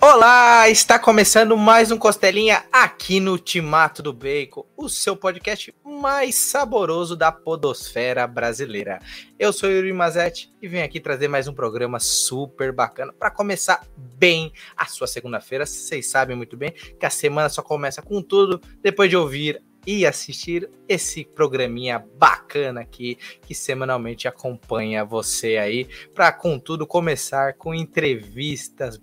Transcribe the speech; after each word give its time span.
Olá, 0.00 0.70
está 0.70 0.96
começando 0.96 1.56
mais 1.56 1.90
um 1.90 1.98
Costelinha 1.98 2.64
aqui 2.70 3.18
no 3.18 3.36
Timato 3.36 4.00
do 4.00 4.12
Bacon, 4.12 4.64
o 4.76 4.88
seu 4.88 5.16
podcast 5.16 5.74
mais 5.84 6.36
saboroso 6.36 7.16
da 7.16 7.32
podosfera 7.32 8.24
brasileira. 8.24 9.00
Eu 9.36 9.52
sou 9.52 9.68
Yuri 9.68 9.92
Mazetti 9.92 10.54
e 10.62 10.68
venho 10.68 10.84
aqui 10.84 11.00
trazer 11.00 11.26
mais 11.26 11.48
um 11.48 11.52
programa 11.52 11.98
super 11.98 12.72
bacana 12.72 13.12
para 13.12 13.28
começar 13.28 13.84
bem 13.96 14.52
a 14.76 14.86
sua 14.86 15.08
segunda-feira. 15.08 15.66
Vocês 15.66 16.08
sabem 16.08 16.36
muito 16.36 16.56
bem 16.56 16.70
que 16.70 17.04
a 17.04 17.10
semana 17.10 17.48
só 17.48 17.60
começa 17.60 18.00
com 18.00 18.22
tudo 18.22 18.60
depois 18.80 19.10
de 19.10 19.16
ouvir 19.16 19.60
e 19.84 20.06
assistir 20.06 20.70
esse 20.86 21.24
programinha 21.24 22.04
bacana 22.16 22.82
aqui 22.82 23.18
que 23.42 23.54
semanalmente 23.54 24.28
acompanha 24.28 25.04
você 25.04 25.56
aí 25.56 25.88
para 26.14 26.30
contudo 26.30 26.86
começar 26.86 27.54
com 27.54 27.74
entrevistas, 27.74 28.96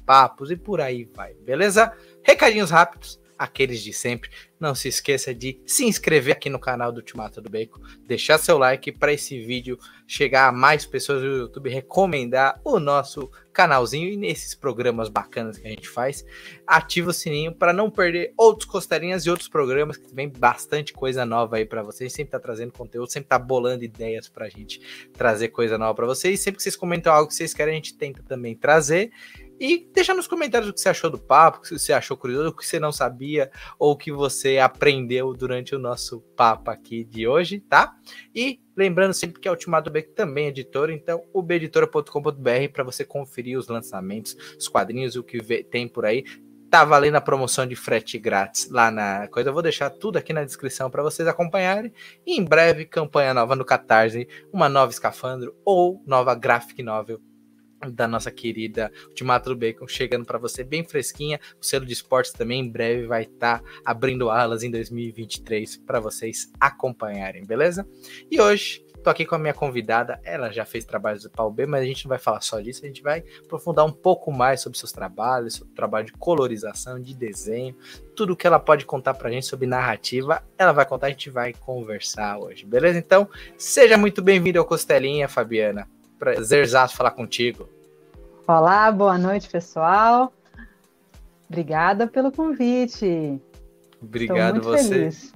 bate-papos 0.00 0.50
e 0.50 0.56
por 0.56 0.80
aí 0.80 1.08
vai, 1.14 1.34
beleza? 1.34 1.92
Recadinhos 2.22 2.70
rápidos 2.70 3.20
aqueles 3.40 3.80
de 3.80 3.94
sempre. 3.94 4.28
Não 4.60 4.74
se 4.74 4.88
esqueça 4.88 5.34
de 5.34 5.58
se 5.64 5.86
inscrever 5.86 6.36
aqui 6.36 6.50
no 6.50 6.58
canal 6.58 6.92
do 6.92 6.98
Ultimato 6.98 7.40
do 7.40 7.48
Bacon, 7.48 7.80
deixar 8.06 8.36
seu 8.36 8.58
like 8.58 8.92
para 8.92 9.14
esse 9.14 9.42
vídeo 9.42 9.78
chegar 10.06 10.48
a 10.48 10.52
mais 10.52 10.84
pessoas 10.84 11.22
do 11.22 11.26
YouTube, 11.26 11.70
recomendar 11.70 12.60
o 12.62 12.78
nosso 12.78 13.30
canalzinho 13.50 14.10
e 14.10 14.16
nesses 14.18 14.54
programas 14.54 15.08
bacanas 15.08 15.56
que 15.56 15.66
a 15.66 15.70
gente 15.70 15.88
faz. 15.88 16.22
Ativa 16.66 17.08
o 17.08 17.14
sininho 17.14 17.54
para 17.54 17.72
não 17.72 17.90
perder 17.90 18.34
outros 18.36 18.68
costelinhas 18.68 19.24
e 19.24 19.30
outros 19.30 19.48
programas 19.48 19.96
que 19.96 20.14
vem 20.14 20.28
bastante 20.28 20.92
coisa 20.92 21.24
nova 21.24 21.56
aí 21.56 21.64
para 21.64 21.82
vocês. 21.82 22.12
Sempre 22.12 22.32
tá 22.32 22.38
trazendo 22.38 22.74
conteúdo, 22.74 23.10
sempre 23.10 23.30
tá 23.30 23.38
bolando 23.38 23.84
ideias 23.84 24.28
para 24.28 24.44
a 24.44 24.50
gente 24.50 25.08
trazer 25.14 25.48
coisa 25.48 25.78
nova 25.78 25.94
para 25.94 26.06
vocês. 26.06 26.40
Sempre 26.40 26.58
que 26.58 26.62
vocês 26.62 26.76
comentam 26.76 27.10
algo 27.10 27.28
que 27.28 27.34
vocês 27.34 27.54
querem, 27.54 27.72
a 27.72 27.76
gente 27.76 27.96
tenta 27.96 28.22
também 28.22 28.54
trazer. 28.54 29.10
E 29.60 29.86
deixa 29.92 30.14
nos 30.14 30.26
comentários 30.26 30.70
o 30.70 30.72
que 30.72 30.80
você 30.80 30.88
achou 30.88 31.10
do 31.10 31.18
papo, 31.18 31.58
o 31.58 31.60
que 31.60 31.78
você 31.78 31.92
achou 31.92 32.16
curioso, 32.16 32.48
o 32.48 32.56
que 32.56 32.66
você 32.66 32.80
não 32.80 32.90
sabia, 32.90 33.50
ou 33.78 33.92
o 33.92 33.96
que 33.96 34.10
você 34.10 34.56
aprendeu 34.56 35.34
durante 35.34 35.74
o 35.74 35.78
nosso 35.78 36.22
papo 36.34 36.70
aqui 36.70 37.04
de 37.04 37.28
hoje, 37.28 37.60
tá? 37.60 37.94
E 38.34 38.58
lembrando 38.74 39.12
sempre 39.12 39.38
que 39.38 39.46
a 39.46 39.50
Ultimato 39.50 39.90
B 39.90 40.00
também 40.00 40.46
é 40.46 40.48
editora, 40.48 40.94
então 40.94 41.22
o 41.34 41.42
beditora.com.br 41.42 42.72
para 42.72 42.82
você 42.82 43.04
conferir 43.04 43.58
os 43.58 43.68
lançamentos, 43.68 44.34
os 44.58 44.66
quadrinhos, 44.66 45.14
o 45.14 45.22
que 45.22 45.38
tem 45.64 45.86
por 45.86 46.06
aí. 46.06 46.24
Tá 46.70 46.82
valendo 46.84 47.16
a 47.16 47.20
promoção 47.20 47.66
de 47.66 47.76
frete 47.76 48.16
grátis 48.16 48.70
lá 48.70 48.90
na 48.90 49.28
coisa. 49.28 49.50
Eu 49.50 49.52
vou 49.52 49.60
deixar 49.60 49.90
tudo 49.90 50.16
aqui 50.16 50.32
na 50.32 50.44
descrição 50.44 50.88
para 50.88 51.02
vocês 51.02 51.26
acompanharem. 51.28 51.92
E 52.24 52.38
em 52.38 52.44
breve, 52.44 52.86
campanha 52.86 53.34
nova 53.34 53.56
no 53.56 53.64
Catarse, 53.64 54.26
uma 54.52 54.68
nova 54.68 54.92
escafandro 54.92 55.54
ou 55.64 56.00
nova 56.06 56.32
graphic 56.34 56.80
novel 56.80 57.20
da 57.88 58.06
nossa 58.06 58.30
querida 58.30 58.92
Ultimato 59.08 59.50
do 59.50 59.56
Bacon 59.56 59.86
chegando 59.86 60.24
para 60.24 60.38
você 60.38 60.62
bem 60.62 60.84
fresquinha. 60.84 61.40
O 61.60 61.64
selo 61.64 61.86
de 61.86 61.92
esportes 61.92 62.32
também 62.32 62.60
em 62.60 62.70
breve 62.70 63.06
vai 63.06 63.22
estar 63.22 63.60
tá 63.60 63.64
abrindo 63.84 64.30
alas 64.30 64.62
em 64.62 64.70
2023 64.70 65.78
para 65.78 66.00
vocês 66.00 66.52
acompanharem, 66.60 67.44
beleza? 67.44 67.88
E 68.30 68.40
hoje 68.40 68.84
tô 69.02 69.08
aqui 69.08 69.24
com 69.24 69.34
a 69.34 69.38
minha 69.38 69.54
convidada, 69.54 70.20
ela 70.22 70.50
já 70.50 70.64
fez 70.64 70.84
trabalhos 70.84 71.22
do 71.22 71.30
Pau 71.30 71.50
B, 71.50 71.66
mas 71.66 71.82
a 71.82 71.86
gente 71.86 72.04
não 72.04 72.10
vai 72.10 72.18
falar 72.18 72.40
só 72.42 72.60
disso, 72.60 72.84
a 72.84 72.86
gente 72.86 73.02
vai 73.02 73.24
aprofundar 73.44 73.84
um 73.86 73.92
pouco 73.92 74.30
mais 74.30 74.60
sobre 74.60 74.78
seus 74.78 74.92
trabalhos, 74.92 75.54
sobre 75.54 75.72
o 75.72 75.76
trabalho 75.76 76.06
de 76.06 76.12
colorização, 76.12 77.00
de 77.00 77.14
desenho, 77.14 77.74
tudo 78.14 78.36
que 78.36 78.46
ela 78.46 78.58
pode 78.58 78.84
contar 78.84 79.14
pra 79.14 79.30
gente 79.30 79.46
sobre 79.46 79.66
narrativa, 79.66 80.42
ela 80.58 80.72
vai 80.72 80.84
contar, 80.84 81.06
a 81.06 81.10
gente 81.10 81.30
vai 81.30 81.54
conversar 81.54 82.38
hoje, 82.38 82.66
beleza? 82.66 82.98
Então, 82.98 83.28
seja 83.56 83.96
muito 83.96 84.20
bem-vindo 84.20 84.58
ao 84.58 84.64
Costelinha, 84.66 85.28
Fabiana. 85.28 85.88
Prazerzaço 86.20 86.94
falar 86.94 87.12
contigo. 87.12 87.66
Olá, 88.46 88.92
boa 88.92 89.16
noite, 89.16 89.48
pessoal. 89.48 90.30
Obrigada 91.48 92.06
pelo 92.06 92.30
convite. 92.30 93.40
Obrigado 94.02 94.60
você. 94.60 94.88
Feliz. 94.88 95.32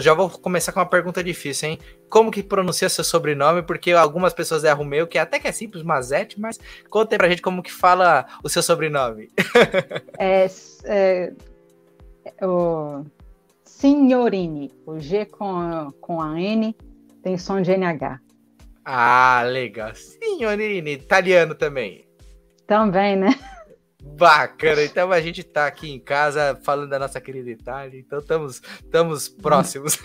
Já 0.00 0.14
vou 0.14 0.30
começar 0.30 0.70
com 0.70 0.78
uma 0.78 0.86
pergunta 0.86 1.22
difícil, 1.22 1.70
hein? 1.70 1.78
Como 2.08 2.30
que 2.30 2.44
pronuncia 2.44 2.88
seu 2.88 3.02
sobrenome? 3.02 3.60
Porque 3.60 3.90
algumas 3.90 4.32
pessoas 4.32 4.62
erram 4.62 4.82
o 4.82 4.86
meu, 4.86 5.04
que 5.04 5.18
até 5.18 5.40
que 5.40 5.48
é 5.48 5.52
simples, 5.52 5.82
Mazete, 5.82 6.40
mas 6.40 6.60
conta 6.88 7.16
aí 7.16 7.18
pra 7.18 7.28
gente 7.28 7.42
como 7.42 7.62
que 7.62 7.72
fala 7.72 8.24
o 8.44 8.48
seu 8.48 8.62
sobrenome. 8.62 9.30
é, 10.16 10.46
é 10.84 11.32
o 12.46 13.04
Signorini, 13.64 14.72
o 14.86 15.00
G 15.00 15.24
com, 15.24 15.92
com 16.00 16.22
a 16.22 16.40
N 16.40 16.76
tem 17.20 17.36
som 17.36 17.60
de 17.60 17.72
NH. 17.76 18.25
Ah, 18.88 19.42
legal. 19.44 19.92
Signorini, 19.96 20.92
italiano 20.92 21.56
também. 21.56 22.06
Também, 22.68 23.16
né? 23.16 23.30
Bacana. 24.00 24.84
Então 24.84 25.10
a 25.10 25.20
gente 25.20 25.42
tá 25.42 25.66
aqui 25.66 25.90
em 25.90 25.98
casa 25.98 26.54
falando 26.62 26.90
da 26.90 26.98
nossa 27.00 27.20
querida 27.20 27.50
Itália, 27.50 27.98
então 27.98 28.20
estamos 28.20 28.62
estamos 28.80 29.28
próximos. 29.28 29.98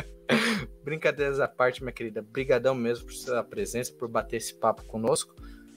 Brincadeiras 0.82 1.38
à 1.38 1.46
parte, 1.46 1.82
minha 1.82 1.92
querida. 1.92 2.22
Brigadão 2.22 2.74
mesmo 2.74 3.04
por 3.04 3.12
sua 3.12 3.44
presença, 3.44 3.92
por 3.92 4.08
bater 4.08 4.38
esse 4.38 4.54
papo 4.54 4.82
conosco. 4.84 5.34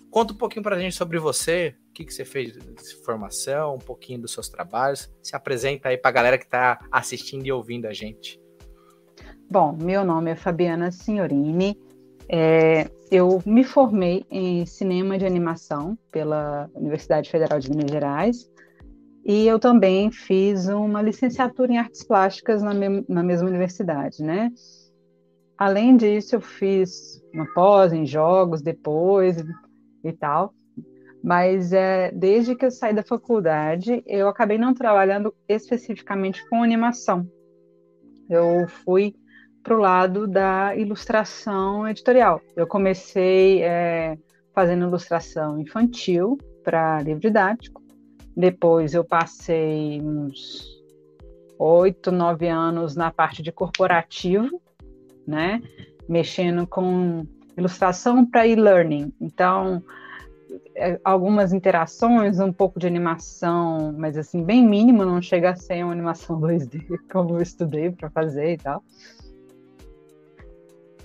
Conta 0.10 0.32
um 0.32 0.38
pouquinho 0.38 0.64
pra 0.64 0.80
gente 0.80 0.96
sobre 0.96 1.20
você, 1.20 1.76
o 1.90 1.94
que, 1.94 2.06
que 2.06 2.14
você 2.14 2.24
fez 2.24 2.54
de 2.54 2.96
formação, 3.04 3.76
um 3.76 3.80
pouquinho 3.80 4.22
dos 4.22 4.32
seus 4.32 4.48
trabalhos. 4.48 5.14
Se 5.22 5.36
apresenta 5.36 5.90
aí 5.90 5.98
pra 5.98 6.12
galera 6.12 6.38
que 6.38 6.48
tá 6.48 6.80
assistindo 6.90 7.46
e 7.46 7.52
ouvindo 7.52 7.88
a 7.88 7.94
gente. 7.94 8.40
Bom, 9.52 9.78
meu 9.78 10.06
nome 10.06 10.32
é 10.32 10.36
Fabiana 10.36 10.92
Signorini. 10.92 11.87
É, 12.30 12.90
eu 13.10 13.42
me 13.46 13.64
formei 13.64 14.26
em 14.30 14.66
cinema 14.66 15.18
de 15.18 15.26
animação 15.26 15.98
pela 16.12 16.70
Universidade 16.76 17.30
Federal 17.30 17.60
de 17.60 17.70
Minas 17.70 17.90
Gerais 17.90 18.50
e 19.26 19.48
eu 19.48 19.60
também 19.60 20.12
fiz 20.12 20.68
uma 20.68 21.02
licenciatura 21.02 21.72
em 21.72 21.78
artes 21.78 22.04
plásticas 22.04 22.62
na, 22.62 22.74
me 22.74 23.06
na 23.08 23.24
mesma 23.24 23.48
universidade, 23.48 24.24
né? 24.24 24.52
Além 25.58 25.98
disso, 25.98 26.36
eu 26.36 26.42
fiz 26.42 27.22
uma 27.34 27.46
pós 27.54 27.92
em 27.92 28.06
jogos 28.06 28.62
depois 28.62 29.38
e 30.04 30.14
tal, 30.14 30.54
mas 31.24 31.74
é, 31.74 32.12
desde 32.12 32.56
que 32.56 32.66
eu 32.66 32.72
saí 32.72 32.94
da 32.94 33.04
faculdade, 33.04 34.04
eu 34.06 34.28
acabei 34.28 34.58
não 34.58 34.74
trabalhando 34.74 35.34
especificamente 35.48 36.48
com 36.48 36.62
animação. 36.62 37.28
Eu 38.30 38.68
fui 38.68 39.16
para 39.68 39.76
o 39.76 39.80
lado 39.82 40.26
da 40.26 40.74
ilustração 40.78 41.86
editorial. 41.86 42.40
Eu 42.56 42.66
comecei 42.66 43.62
é, 43.62 44.18
fazendo 44.54 44.88
ilustração 44.88 45.60
infantil 45.60 46.38
para 46.64 47.02
livro 47.02 47.20
didático. 47.20 47.84
Depois 48.36 48.94
eu 48.94 49.04
passei 49.04 50.02
uns 50.02 50.66
oito, 51.60 52.14
nove 52.14 52.48
anos 52.48 52.96
na 52.96 53.12
parte 53.12 53.44
de 53.44 53.52
corporativo, 53.52 54.62
né? 55.28 55.62
Mexendo 56.08 56.66
com 56.66 57.28
ilustração 57.58 58.26
para 58.26 58.48
e-learning. 58.48 59.12
Então, 59.20 59.84
é, 60.76 60.98
algumas 61.04 61.52
interações, 61.52 62.40
um 62.40 62.54
pouco 62.54 62.80
de 62.80 62.88
animação, 62.88 63.94
mas 63.98 64.18
assim, 64.18 64.42
bem 64.46 64.66
mínimo, 64.66 65.04
não 65.04 65.22
chega 65.22 65.50
a 65.50 65.56
ser 65.58 65.84
uma 65.84 65.92
animação 65.92 66.40
2D, 66.40 67.00
como 67.12 67.36
eu 67.36 67.42
estudei 67.42 67.92
para 67.92 68.10
fazer 68.10 68.54
e 68.54 68.58
tal. 68.58 68.82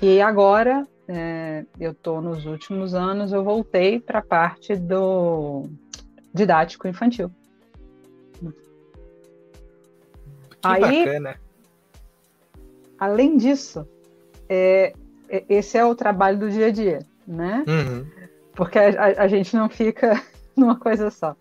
E 0.03 0.21
agora, 0.21 0.85
é, 1.07 1.65
eu 1.79 1.93
estou 1.93 2.21
nos 2.21 2.45
últimos 2.45 2.93
anos, 2.93 3.33
eu 3.33 3.45
voltei 3.45 4.01
para 4.01 4.19
a 4.19 4.23
parte 4.23 4.75
do 4.75 5.69
didático 6.35 6.89
infantil. 6.89 7.31
Que 10.51 10.59
Aí, 10.65 11.05
bacana. 11.05 11.41
Além 12.99 13.37
disso, 13.37 13.87
é, 14.49 14.93
é, 15.29 15.45
esse 15.49 15.79
é 15.79 15.85
o 15.85 15.95
trabalho 15.95 16.37
do 16.37 16.51
dia 16.51 16.67
a 16.67 16.71
dia, 16.71 16.99
né? 17.25 17.65
Uhum. 17.69 18.05
Porque 18.57 18.81
a, 18.81 19.23
a, 19.23 19.29
gente 19.29 19.55
não 19.55 19.69
fica 19.69 20.21
numa 20.57 20.81
coisa 20.81 21.11
só. 21.11 21.37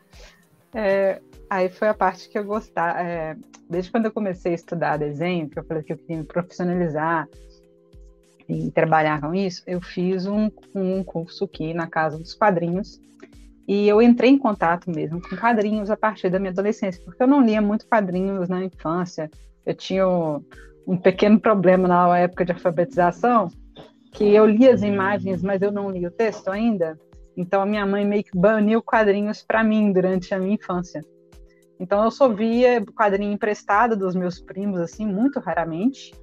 É, 0.72 1.20
aí 1.50 1.68
foi 1.68 1.88
a 1.88 1.96
parte 1.96 2.30
que 2.30 2.38
eu 2.38 2.44
gostava. 2.44 3.00
É, 3.02 3.36
desde 3.68 3.90
quando 3.90 4.06
eu 4.06 4.12
comecei 4.12 4.52
a 4.52 4.56
estudar 4.56 4.98
desenho, 4.98 5.50
que 5.50 5.58
eu 5.58 5.64
falei 5.64 5.82
que 5.82 5.94
eu 5.94 5.98
queria 5.98 6.18
me 6.18 6.24
profissionalizar, 6.24 7.28
e 8.52 8.70
trabalhar 8.70 9.22
com 9.22 9.34
isso, 9.34 9.64
eu 9.66 9.82
fiz 9.82 10.26
um, 10.26 10.52
um 10.76 11.04
curso 11.04 11.46
aqui 11.46 11.74
na 11.74 11.88
Casa 11.88 12.18
dos 12.18 12.34
Quadrinhos 12.34 13.00
e 13.68 13.88
eu 13.88 14.02
entrei 14.02 14.30
em 14.30 14.38
contato 14.38 14.92
mesmo 14.92 15.22
com 15.22 15.38
quadrinhos 15.38 15.90
a 15.90 15.96
partir 15.96 16.30
da 16.30 16.38
minha 16.38 16.52
adolescência, 16.52 17.02
porque 17.06 17.24
eu 17.24 17.28
não 17.28 17.42
lia 17.42 17.62
muito 17.62 17.88
quadrinhos 17.88 18.50
na 18.50 18.66
infância. 18.66 19.32
Eu 19.66 19.74
tinha 19.74 20.06
um, 20.86 20.98
pequeno 20.98 21.40
problema 21.40 21.88
na 21.88 22.20
época 22.20 22.44
de 22.44 22.52
alfabetização, 22.52 23.48
que 24.12 24.26
eu 24.36 24.46
lia 24.46 24.74
as 24.74 24.82
imagens, 24.82 25.42
mas 25.42 25.62
eu 25.62 25.72
não 25.72 25.90
lia 25.90 26.10
o 26.10 26.12
texto 26.12 26.50
ainda. 26.50 27.00
Então 27.38 27.62
a 27.62 27.66
minha 27.66 27.86
mãe 27.86 28.06
meio 28.06 28.26
que 28.26 28.38
baniu 28.38 28.82
quadrinhos 28.82 29.42
para 29.42 29.64
mim 29.64 29.94
durante 29.94 30.34
a 30.34 30.40
minha 30.40 30.56
infância. 30.56 31.02
Então 31.80 32.04
eu 32.04 32.12
só 32.12 32.28
via 32.28 32.84
quadrinho 32.94 33.32
emprestado 33.32 33.96
dos 33.96 34.16
meus 34.16 34.40
primos 34.40 34.82
assim, 34.82 35.06
muito 35.06 35.40
raramente. 35.40 36.14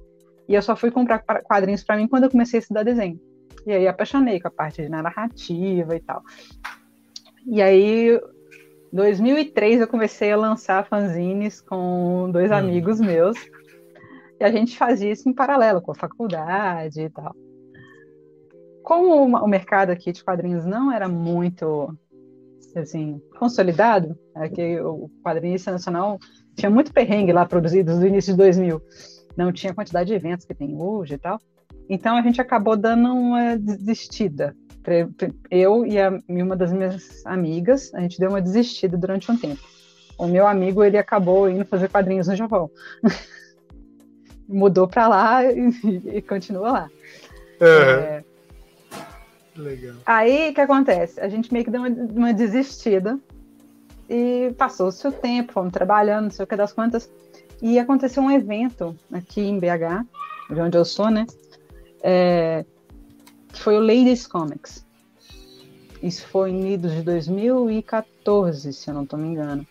E 0.49 0.55
eu 0.55 0.61
só 0.63 0.75
fui 0.75 0.89
comprar 0.89 1.19
quadrinhos 1.19 1.83
para 1.83 1.95
mim 1.95 2.07
quando 2.07 2.23
eu 2.23 2.31
comecei 2.31 2.57
a 2.57 2.61
estudar 2.61 2.83
desenho. 2.83 3.21
E 3.67 3.71
aí 3.71 3.87
apaixonei 3.87 4.39
com 4.39 4.47
a 4.47 4.51
parte 4.51 4.81
de 4.81 4.89
narrativa 4.89 5.95
e 5.95 5.99
tal. 5.99 6.23
E 7.45 7.61
aí 7.61 8.19
Em 8.91 8.95
2003 8.95 9.81
eu 9.81 9.87
comecei 9.87 10.31
a 10.31 10.37
lançar 10.37 10.87
fanzines 10.87 11.61
com 11.61 12.31
dois 12.31 12.49
hum. 12.49 12.55
amigos 12.55 12.99
meus. 12.99 13.37
E 14.39 14.43
a 14.43 14.51
gente 14.51 14.75
fazia 14.75 15.11
isso 15.11 15.29
em 15.29 15.33
paralelo 15.33 15.81
com 15.81 15.91
a 15.91 15.95
faculdade 15.95 17.01
e 17.01 17.09
tal. 17.11 17.35
Como 18.81 19.25
o 19.25 19.47
mercado 19.47 19.91
aqui 19.91 20.11
de 20.11 20.23
quadrinhos 20.23 20.65
não 20.65 20.91
era 20.91 21.07
muito 21.07 21.95
assim, 22.75 23.21
consolidado, 23.37 24.17
é 24.35 24.49
que 24.49 24.79
o 24.79 25.09
quadrinista 25.23 25.71
nacional 25.71 26.17
tinha 26.55 26.69
muito 26.69 26.93
perrengue 26.93 27.33
lá 27.33 27.45
produzidos 27.45 27.99
no 27.99 28.07
início 28.07 28.33
de 28.33 28.37
2000. 28.37 28.81
Não 29.39 29.53
tinha 29.53 29.71
a 29.71 29.73
quantidade 29.73 30.07
de 30.09 30.13
eventos 30.13 30.45
que 30.45 30.53
tem 30.53 30.75
hoje 30.75 31.13
e 31.13 31.17
tal. 31.17 31.39
Então 31.89 32.17
a 32.17 32.21
gente 32.21 32.41
acabou 32.41 32.75
dando 32.75 33.07
uma 33.07 33.57
desistida. 33.57 34.53
Eu 35.49 35.85
e, 35.85 35.97
a, 35.97 36.19
e 36.27 36.43
uma 36.43 36.57
das 36.57 36.73
minhas 36.73 37.25
amigas, 37.25 37.93
a 37.93 38.01
gente 38.01 38.19
deu 38.19 38.31
uma 38.31 38.41
desistida 38.41 38.97
durante 38.97 39.31
um 39.31 39.37
tempo. 39.37 39.61
O 40.17 40.27
meu 40.27 40.45
amigo, 40.45 40.83
ele 40.83 40.97
acabou 40.97 41.49
indo 41.49 41.63
fazer 41.63 41.87
quadrinhos 41.87 42.27
no 42.27 42.35
Japão. 42.35 42.69
Mudou 44.45 44.89
para 44.89 45.07
lá 45.07 45.45
e, 45.45 45.69
e, 46.17 46.21
continua 46.21 46.71
lá. 46.71 46.89
Uhum. 47.61 47.67
É, 47.67 48.23
Legal. 49.55 49.95
Aí, 50.05 50.49
o 50.49 50.53
que 50.53 50.61
acontece? 50.61 51.21
A 51.21 51.29
gente 51.29 51.53
meio 51.53 51.63
que 51.63 51.71
deu 51.71 51.81
uma, 51.81 51.89
uma 51.89 52.33
desistida 52.33 53.17
e 54.09 54.53
passou-se 54.57 55.07
o 55.07 55.11
tempo, 55.13 55.53
fomos 55.53 55.71
trabalhando, 55.71 56.23
não 56.25 56.31
sei 56.31 56.43
o 56.43 56.47
que 56.47 56.55
das 56.57 56.73
quantas, 56.73 57.09
e 57.61 57.77
aconteceu 57.77 58.23
um 58.23 58.31
evento 58.31 58.95
aqui 59.11 59.41
em 59.41 59.59
BH, 59.59 60.05
de 60.53 60.61
onde 60.61 60.77
eu 60.77 60.85
sou, 60.85 61.09
né? 61.09 61.25
É, 62.01 62.65
que 63.51 63.59
foi 63.59 63.77
o 63.77 63.81
Ladies 63.81 64.25
Comics. 64.25 64.85
Isso 66.01 66.25
foi 66.27 66.51
em 66.51 66.73
idos 66.73 66.93
de 66.93 67.01
2014, 67.01 68.71
se 68.71 68.89
eu 68.89 68.93
não 68.93 69.03
estou 69.03 69.19
me 69.19 69.27
engano. 69.27 69.67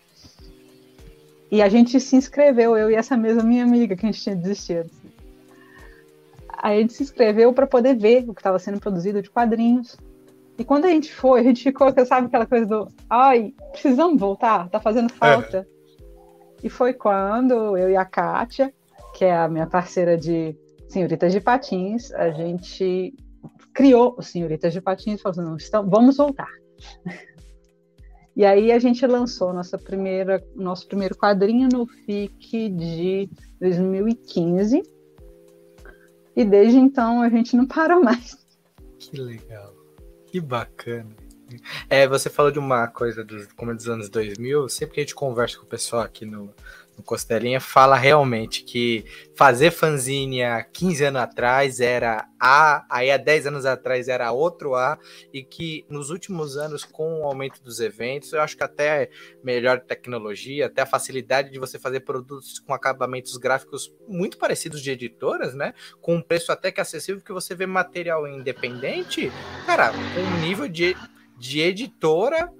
E 1.50 1.62
a 1.62 1.68
gente 1.68 1.98
se 1.98 2.14
inscreveu, 2.14 2.76
eu 2.76 2.90
e 2.90 2.94
essa 2.94 3.16
mesma 3.16 3.42
minha 3.42 3.64
amiga 3.64 3.96
que 3.96 4.04
a 4.04 4.10
gente 4.10 4.22
tinha 4.22 4.36
desistido. 4.36 4.90
Aí 6.50 6.78
a 6.78 6.80
gente 6.80 6.92
se 6.92 7.02
inscreveu 7.02 7.52
para 7.54 7.66
poder 7.66 7.96
ver 7.96 8.28
o 8.28 8.34
que 8.34 8.40
estava 8.40 8.58
sendo 8.58 8.78
produzido 8.78 9.22
de 9.22 9.30
quadrinhos. 9.30 9.96
E 10.58 10.64
quando 10.64 10.84
a 10.84 10.88
gente 10.88 11.14
foi, 11.14 11.40
a 11.40 11.44
gente 11.44 11.62
ficou, 11.62 11.88
sabe, 12.04 12.26
aquela 12.26 12.44
coisa 12.44 12.66
do 12.66 12.88
ai, 13.08 13.54
precisamos 13.72 14.20
voltar, 14.20 14.68
tá 14.68 14.78
fazendo 14.78 15.10
falta. 15.10 15.66
É. 15.72 15.77
E 16.62 16.68
foi 16.68 16.92
quando 16.92 17.76
eu 17.76 17.90
e 17.90 17.96
a 17.96 18.04
Kátia, 18.04 18.72
que 19.14 19.24
é 19.24 19.36
a 19.36 19.48
minha 19.48 19.66
parceira 19.66 20.16
de 20.16 20.56
Senhoritas 20.88 21.32
de 21.32 21.40
Patins, 21.40 22.12
a 22.12 22.30
gente 22.30 23.14
criou 23.72 24.14
o 24.18 24.22
Senhoritas 24.22 24.72
de 24.72 24.80
Patins, 24.80 25.20
falando, 25.20 25.56
então, 25.60 25.88
vamos 25.88 26.16
voltar. 26.16 26.50
E 28.38 28.44
aí 28.44 28.70
a 28.70 28.78
gente 28.78 29.04
lançou 29.04 29.52
nossa 29.52 29.76
primeira, 29.76 30.40
nosso 30.54 30.86
primeiro 30.86 31.16
quadrinho 31.16 31.68
no 31.68 31.84
FIC 31.86 32.68
de 32.68 33.28
2015. 33.60 34.80
E 36.36 36.44
desde 36.44 36.78
então 36.78 37.20
a 37.20 37.28
gente 37.28 37.56
não 37.56 37.66
parou 37.66 38.00
mais. 38.00 38.38
Que 38.96 39.20
legal. 39.20 39.74
Que 40.26 40.40
bacana. 40.40 41.16
É, 41.88 42.06
você 42.06 42.28
falou 42.28 42.50
de 42.50 42.58
uma 42.58 42.88
coisa 42.88 43.24
dos, 43.24 43.46
como 43.52 43.74
dos 43.74 43.88
anos 43.88 44.08
2000, 44.08 44.68
sempre 44.68 44.94
que 44.94 45.00
a 45.00 45.02
gente 45.02 45.14
conversa 45.14 45.58
com 45.58 45.64
o 45.64 45.68
pessoal 45.68 46.02
aqui 46.02 46.24
no, 46.24 46.54
no 46.98 47.04
Costelinha 47.04 47.60
fala 47.60 47.96
realmente 47.96 48.64
que 48.64 49.04
fazer 49.36 49.70
fanzine 49.70 50.42
há 50.42 50.62
15 50.64 51.04
anos 51.04 51.22
atrás 51.22 51.80
era 51.80 52.26
A, 52.40 52.84
aí 52.90 53.10
há 53.10 53.16
10 53.16 53.46
anos 53.46 53.64
atrás 53.64 54.08
era 54.08 54.32
outro 54.32 54.74
A, 54.74 54.98
e 55.32 55.44
que 55.44 55.86
nos 55.88 56.10
últimos 56.10 56.56
anos, 56.56 56.84
com 56.84 57.20
o 57.20 57.24
aumento 57.24 57.62
dos 57.62 57.78
eventos, 57.78 58.32
eu 58.32 58.40
acho 58.40 58.56
que 58.56 58.64
até 58.64 59.10
melhor 59.42 59.80
tecnologia, 59.80 60.66
até 60.66 60.82
a 60.82 60.86
facilidade 60.86 61.50
de 61.50 61.58
você 61.58 61.78
fazer 61.78 62.00
produtos 62.00 62.58
com 62.58 62.74
acabamentos 62.74 63.36
gráficos 63.36 63.94
muito 64.08 64.36
parecidos 64.36 64.82
de 64.82 64.90
editoras, 64.90 65.54
né? 65.54 65.72
Com 66.00 66.16
um 66.16 66.22
preço 66.22 66.50
até 66.50 66.72
que 66.72 66.80
acessível, 66.80 67.22
que 67.22 67.32
você 67.32 67.54
vê 67.54 67.66
material 67.66 68.26
independente, 68.26 69.30
cara, 69.66 69.92
com 69.92 70.20
um 70.20 70.40
nível 70.40 70.68
de, 70.68 70.96
de 71.38 71.60
editora 71.60 72.52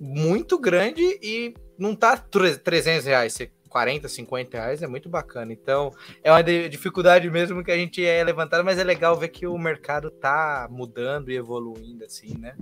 muito 0.00 0.58
grande 0.58 1.02
e 1.22 1.54
não 1.78 1.94
tá 1.94 2.16
300 2.16 3.04
reais. 3.04 3.32
Você 3.32 3.50
40, 3.68 4.08
50 4.08 4.56
reais 4.56 4.82
é 4.82 4.86
muito 4.86 5.08
bacana. 5.08 5.52
Então, 5.52 5.92
é 6.24 6.30
uma 6.30 6.42
dificuldade 6.42 7.28
mesmo 7.28 7.62
que 7.62 7.70
a 7.70 7.76
gente 7.76 8.02
é 8.02 8.24
levantado, 8.24 8.64
mas 8.64 8.78
é 8.78 8.84
legal 8.84 9.14
ver 9.16 9.28
que 9.28 9.46
o 9.46 9.58
mercado 9.58 10.10
tá 10.10 10.66
mudando 10.70 11.30
e 11.30 11.36
evoluindo, 11.36 12.02
assim, 12.02 12.38
né? 12.38 12.54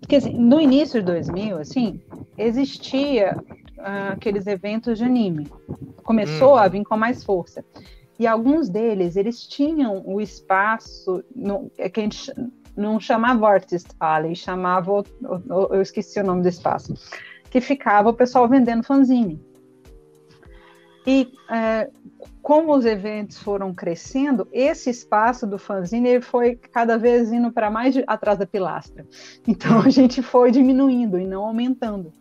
Porque, 0.00 0.16
assim, 0.16 0.32
no 0.32 0.60
início 0.60 1.00
de 1.00 1.06
2000, 1.06 1.58
assim, 1.58 2.00
existia 2.36 3.36
uh, 3.78 4.12
aqueles 4.14 4.48
eventos 4.48 4.98
de 4.98 5.04
anime. 5.04 5.46
Começou 6.02 6.54
hum. 6.54 6.56
a 6.56 6.66
vir 6.66 6.84
com 6.84 6.96
mais 6.96 7.22
força. 7.22 7.64
E 8.18 8.26
alguns 8.26 8.68
deles, 8.68 9.14
eles 9.14 9.46
tinham 9.46 10.02
o 10.06 10.20
espaço 10.20 11.22
no, 11.34 11.70
é 11.76 11.88
que 11.88 12.00
a 12.00 12.02
gente 12.02 12.32
não 12.76 13.00
chamava 13.00 13.48
Artist 13.48 13.88
Alley, 13.98 14.36
chamava, 14.36 15.02
eu 15.48 15.80
esqueci 15.80 16.20
o 16.20 16.24
nome 16.24 16.42
do 16.42 16.48
espaço, 16.48 16.94
que 17.50 17.60
ficava 17.60 18.10
o 18.10 18.14
pessoal 18.14 18.48
vendendo 18.48 18.82
fanzine. 18.82 19.40
E 21.06 21.32
é, 21.48 21.88
como 22.42 22.74
os 22.74 22.84
eventos 22.84 23.38
foram 23.38 23.72
crescendo, 23.72 24.48
esse 24.52 24.90
espaço 24.90 25.46
do 25.46 25.56
fanzine 25.56 26.20
foi 26.20 26.56
cada 26.56 26.98
vez 26.98 27.32
indo 27.32 27.52
para 27.52 27.70
mais 27.70 27.94
de, 27.94 28.02
atrás 28.06 28.38
da 28.38 28.46
pilastra. 28.46 29.06
Então 29.46 29.80
a 29.80 29.88
gente 29.88 30.20
foi 30.20 30.50
diminuindo 30.50 31.18
e 31.18 31.24
não 31.24 31.44
aumentando. 31.44 32.12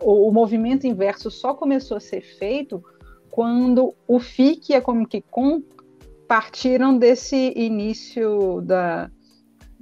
O, 0.00 0.28
o, 0.28 0.32
movimento 0.32 0.86
inverso 0.86 1.30
só 1.30 1.54
começou 1.54 1.96
a 1.96 2.00
ser 2.00 2.22
feito 2.22 2.84
quando 3.30 3.94
o 4.06 4.18
FIC 4.18 4.72
e 4.72 4.74
a 4.74 4.80
Comic 4.80 5.24
Con 5.30 5.62
partiram 6.26 6.98
desse 6.98 7.52
início 7.54 8.60
da, 8.62 9.10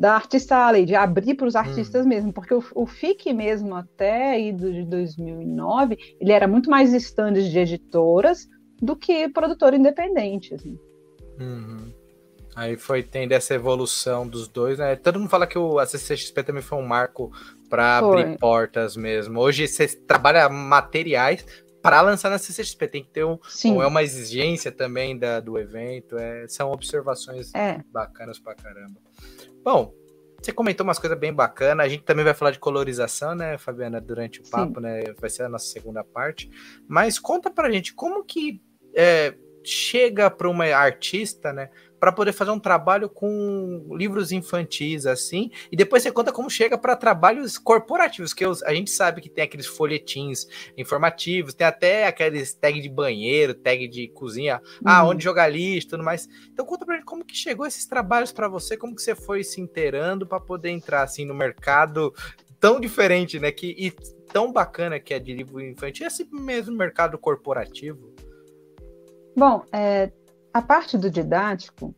da 0.00 0.14
Artista 0.14 0.56
Alley, 0.56 0.86
de 0.86 0.94
abrir 0.94 1.34
para 1.34 1.46
os 1.46 1.54
artistas 1.54 2.06
hum. 2.06 2.08
mesmo, 2.08 2.32
porque 2.32 2.54
o, 2.54 2.64
o 2.74 2.86
FIC 2.86 3.34
mesmo 3.34 3.74
até 3.74 4.30
aí 4.30 4.50
do, 4.50 4.72
de 4.72 4.82
2009, 4.86 5.98
ele 6.18 6.32
era 6.32 6.48
muito 6.48 6.70
mais 6.70 6.94
estandes 6.94 7.50
de 7.50 7.58
editoras 7.58 8.48
do 8.80 8.96
que 8.96 9.28
produtor 9.28 9.74
independente. 9.74 10.54
Assim. 10.54 10.78
Uhum. 11.38 11.92
Aí 12.56 12.78
foi 12.78 13.02
tendo 13.02 13.32
essa 13.32 13.52
evolução 13.52 14.26
dos 14.26 14.48
dois, 14.48 14.78
né? 14.78 14.96
Todo 14.96 15.18
mundo 15.18 15.28
fala 15.28 15.46
que 15.46 15.58
o 15.58 15.78
a 15.78 15.84
CCXP 15.84 16.44
também 16.44 16.62
foi 16.62 16.78
um 16.78 16.86
marco 16.86 17.30
para 17.68 17.98
abrir 17.98 18.38
portas 18.38 18.96
mesmo. 18.96 19.38
Hoje 19.38 19.68
você 19.68 19.86
trabalha 19.86 20.48
materiais 20.48 21.44
para 21.82 22.00
lançar 22.00 22.30
na 22.30 22.38
CCXP, 22.38 22.88
tem 22.88 23.04
que 23.04 23.10
ter 23.10 23.24
um, 23.24 23.38
Sim. 23.48 23.80
é 23.82 23.86
uma 23.86 24.02
exigência 24.02 24.72
também 24.72 25.18
da, 25.18 25.40
do 25.40 25.58
evento, 25.58 26.16
é, 26.16 26.46
são 26.48 26.72
observações 26.72 27.54
é. 27.54 27.82
bacanas 27.92 28.38
pra 28.38 28.54
caramba. 28.54 28.98
Bom, 29.62 29.94
você 30.40 30.52
comentou 30.52 30.84
umas 30.84 30.98
coisas 30.98 31.18
bem 31.18 31.32
bacanas. 31.32 31.84
A 31.84 31.88
gente 31.88 32.02
também 32.02 32.24
vai 32.24 32.34
falar 32.34 32.50
de 32.50 32.58
colorização, 32.58 33.34
né, 33.34 33.58
Fabiana, 33.58 34.00
durante 34.00 34.40
o 34.40 34.50
papo, 34.50 34.76
Sim. 34.76 34.80
né? 34.80 35.04
Vai 35.18 35.28
ser 35.28 35.42
a 35.42 35.48
nossa 35.48 35.66
segunda 35.66 36.02
parte. 36.02 36.50
Mas 36.88 37.18
conta 37.18 37.50
pra 37.50 37.70
gente 37.70 37.94
como 37.94 38.24
que 38.24 38.60
é, 38.94 39.34
chega 39.62 40.30
para 40.30 40.48
uma 40.48 40.64
artista, 40.66 41.52
né, 41.52 41.70
para 42.00 42.10
poder 42.10 42.32
fazer 42.32 42.50
um 42.50 42.58
trabalho 42.58 43.08
com 43.10 43.86
livros 43.92 44.32
infantis 44.32 45.04
assim, 45.04 45.50
e 45.70 45.76
depois 45.76 46.02
você 46.02 46.10
conta 46.10 46.32
como 46.32 46.48
chega 46.48 46.78
para 46.78 46.96
trabalhos 46.96 47.58
corporativos, 47.58 48.32
que 48.32 48.44
a 48.44 48.74
gente 48.74 48.90
sabe 48.90 49.20
que 49.20 49.28
tem 49.28 49.44
aqueles 49.44 49.66
folhetins 49.66 50.46
informativos, 50.76 51.52
tem 51.52 51.66
até 51.66 52.06
aqueles 52.06 52.54
tag 52.54 52.80
de 52.80 52.88
banheiro, 52.88 53.54
tag 53.54 53.86
de 53.86 54.08
cozinha, 54.08 54.62
ah, 54.82 55.04
uhum. 55.04 55.10
onde 55.10 55.22
jogar 55.22 55.48
lixo, 55.48 55.88
tudo 55.88 56.02
mais. 56.02 56.26
Então 56.50 56.64
conta 56.64 56.86
pra 56.86 56.96
gente 56.96 57.04
como 57.04 57.24
que 57.24 57.36
chegou 57.36 57.66
esses 57.66 57.86
trabalhos 57.86 58.32
para 58.32 58.48
você, 58.48 58.76
como 58.76 58.96
que 58.96 59.02
você 59.02 59.14
foi 59.14 59.44
se 59.44 59.60
inteirando 59.60 60.26
para 60.26 60.40
poder 60.40 60.70
entrar 60.70 61.02
assim 61.02 61.26
no 61.26 61.34
mercado 61.34 62.14
tão 62.58 62.80
diferente, 62.80 63.38
né, 63.38 63.50
que 63.50 63.74
e 63.78 63.90
tão 64.32 64.52
bacana 64.52 65.00
que 65.00 65.12
é 65.12 65.18
de 65.18 65.34
livro 65.34 65.60
infantil, 65.60 66.06
esse 66.06 66.26
mesmo 66.30 66.76
mercado 66.76 67.18
corporativo. 67.18 68.14
Bom, 69.36 69.64
é, 69.72 70.12
a 70.52 70.62
parte 70.62 70.98
do 70.98 71.10
didático, 71.10 71.94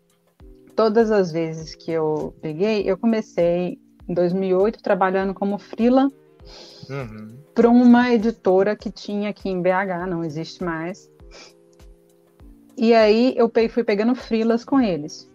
todas 0.76 1.10
as 1.10 1.32
vezes 1.32 1.74
que 1.74 1.90
eu 1.90 2.34
peguei, 2.40 2.82
eu 2.84 2.96
comecei 2.96 3.78
em 4.08 4.14
2008 4.14 4.82
trabalhando 4.82 5.34
como 5.34 5.58
freela 5.58 6.08
uhum. 6.88 7.36
para 7.54 7.68
uma 7.68 8.12
editora 8.12 8.76
que 8.76 8.90
tinha 8.90 9.30
aqui 9.30 9.48
em 9.48 9.62
BH, 9.62 10.06
não 10.08 10.24
existe 10.24 10.62
mais. 10.62 11.10
E 12.76 12.94
aí 12.94 13.34
eu 13.36 13.50
fui 13.70 13.84
pegando 13.84 14.14
freelas 14.14 14.64
com 14.64 14.80
eles. 14.80 15.30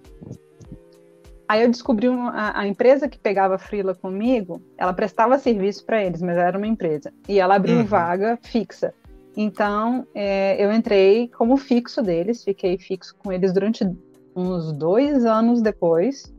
Aí 1.48 1.64
eu 1.64 1.70
descobri 1.70 2.10
uma, 2.10 2.32
a, 2.32 2.60
a, 2.62 2.68
empresa 2.68 3.08
que 3.08 3.18
pegava 3.18 3.58
freela 3.58 3.96
comigo, 3.96 4.62
ela 4.78 4.92
prestava 4.92 5.40
serviço 5.40 5.86
para 5.86 6.04
eles, 6.04 6.22
mas 6.22 6.36
era 6.36 6.58
uma 6.58 6.68
empresa. 6.68 7.14
E 7.28 7.40
ela 7.40 7.56
abriu 7.56 7.78
uhum. 7.78 7.86
vaga 7.86 8.38
fixa. 8.42 8.94
Então, 9.40 10.08
é, 10.16 10.60
eu 10.60 10.74
entrei 10.74 11.28
como 11.28 11.58
fixo 11.58 12.02
deles, 12.02 12.44
fiquei 12.44 12.76
fixo 12.80 13.16
com 13.20 13.32
eles 13.32 13.54
durante 13.54 13.88
uns 14.36 14.74
dois 14.74 15.26
anos 15.26 15.62
depois. 15.62 16.34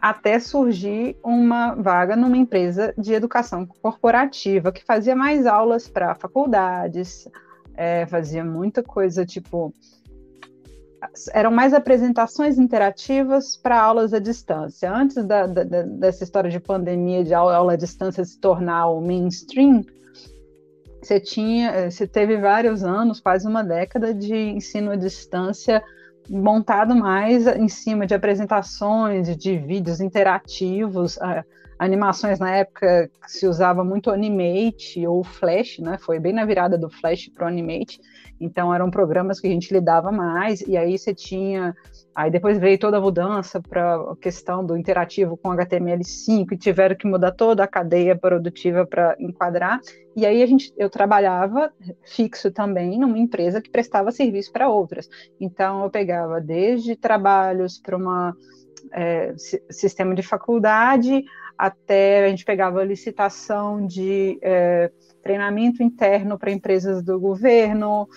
até 0.00 0.38
surgir 0.38 1.16
uma 1.24 1.74
vaga 1.74 2.14
numa 2.14 2.36
empresa 2.36 2.94
de 2.96 3.12
educação 3.12 3.66
corporativa 3.66 4.70
que 4.70 4.84
fazia 4.84 5.16
mais 5.16 5.44
aulas 5.44 5.88
para 5.88 6.14
faculdades, 6.14 7.28
é, 7.74 8.06
fazia 8.06 8.44
muita 8.44 8.80
coisa 8.80 9.26
tipo 9.26 9.74
eram 11.32 11.50
mais 11.50 11.74
apresentações 11.74 12.58
interativas 12.58 13.56
para 13.56 13.80
aulas 13.80 14.12
à 14.14 14.20
distância. 14.20 14.92
Antes 14.92 15.24
da, 15.24 15.46
da, 15.46 15.64
dessa 15.82 16.22
história 16.22 16.50
de 16.50 16.60
pandemia 16.60 17.24
de 17.24 17.34
aula, 17.34 17.72
à 17.72 17.76
distância 17.76 18.24
se 18.24 18.38
tornar 18.38 18.88
o 18.88 19.00
mainstream, 19.00 19.84
você 21.00 21.20
tinha, 21.20 21.90
você 21.90 22.06
teve 22.06 22.36
vários 22.36 22.82
anos, 22.82 23.20
quase 23.20 23.46
uma 23.46 23.62
década 23.62 24.12
de 24.12 24.34
ensino 24.34 24.90
à 24.90 24.96
distância 24.96 25.82
montado 26.28 26.94
mais 26.94 27.46
em 27.46 27.68
cima 27.68 28.06
de 28.06 28.14
apresentações, 28.14 29.34
de 29.36 29.56
vídeos 29.56 30.00
interativos, 30.00 31.18
animações 31.78 32.38
na 32.38 32.54
época 32.54 33.10
se 33.26 33.46
usava 33.46 33.84
muito 33.84 34.10
Animate 34.10 35.06
ou 35.06 35.22
Flash, 35.22 35.78
né? 35.78 35.96
Foi 35.98 36.18
bem 36.18 36.32
na 36.32 36.44
virada 36.44 36.76
do 36.76 36.90
Flash 36.90 37.30
para 37.32 37.46
o 37.46 37.48
Animate. 37.48 38.00
Então 38.40 38.74
eram 38.74 38.90
programas 38.90 39.40
que 39.40 39.46
a 39.46 39.50
gente 39.50 39.72
lidava 39.72 40.10
mais 40.10 40.60
e 40.60 40.76
aí 40.76 40.98
você 40.98 41.14
tinha, 41.14 41.74
aí 42.18 42.32
depois 42.32 42.58
veio 42.58 42.76
toda 42.76 42.96
a 42.96 43.00
mudança 43.00 43.62
para 43.62 43.94
a 43.94 44.16
questão 44.16 44.66
do 44.66 44.76
interativo 44.76 45.36
com 45.36 45.50
HTML5 45.50 46.48
e 46.50 46.56
tiveram 46.56 46.96
que 46.96 47.06
mudar 47.06 47.30
toda 47.30 47.62
a 47.62 47.68
cadeia 47.68 48.16
produtiva 48.16 48.84
para 48.84 49.14
enquadrar. 49.20 49.78
E 50.16 50.26
aí 50.26 50.42
a 50.42 50.46
gente, 50.46 50.74
eu 50.76 50.90
trabalhava 50.90 51.72
fixo 52.04 52.50
também 52.50 52.98
numa 52.98 53.16
empresa 53.16 53.62
que 53.62 53.70
prestava 53.70 54.10
serviço 54.10 54.50
para 54.50 54.68
outras. 54.68 55.08
Então 55.38 55.84
eu 55.84 55.90
pegava 55.90 56.40
desde 56.40 56.96
trabalhos 56.96 57.78
para 57.78 57.96
uma 57.96 58.36
é, 58.92 59.32
sistema 59.70 60.12
de 60.12 60.22
faculdade 60.24 61.24
até 61.58 62.24
a 62.24 62.28
gente 62.28 62.44
pegava 62.44 62.84
licitação 62.84 63.84
de 63.84 64.38
é, 64.40 64.92
treinamento 65.20 65.82
interno 65.82 66.38
para 66.38 66.52
empresas 66.52 67.02
do 67.02 67.18
governo, 67.18 68.08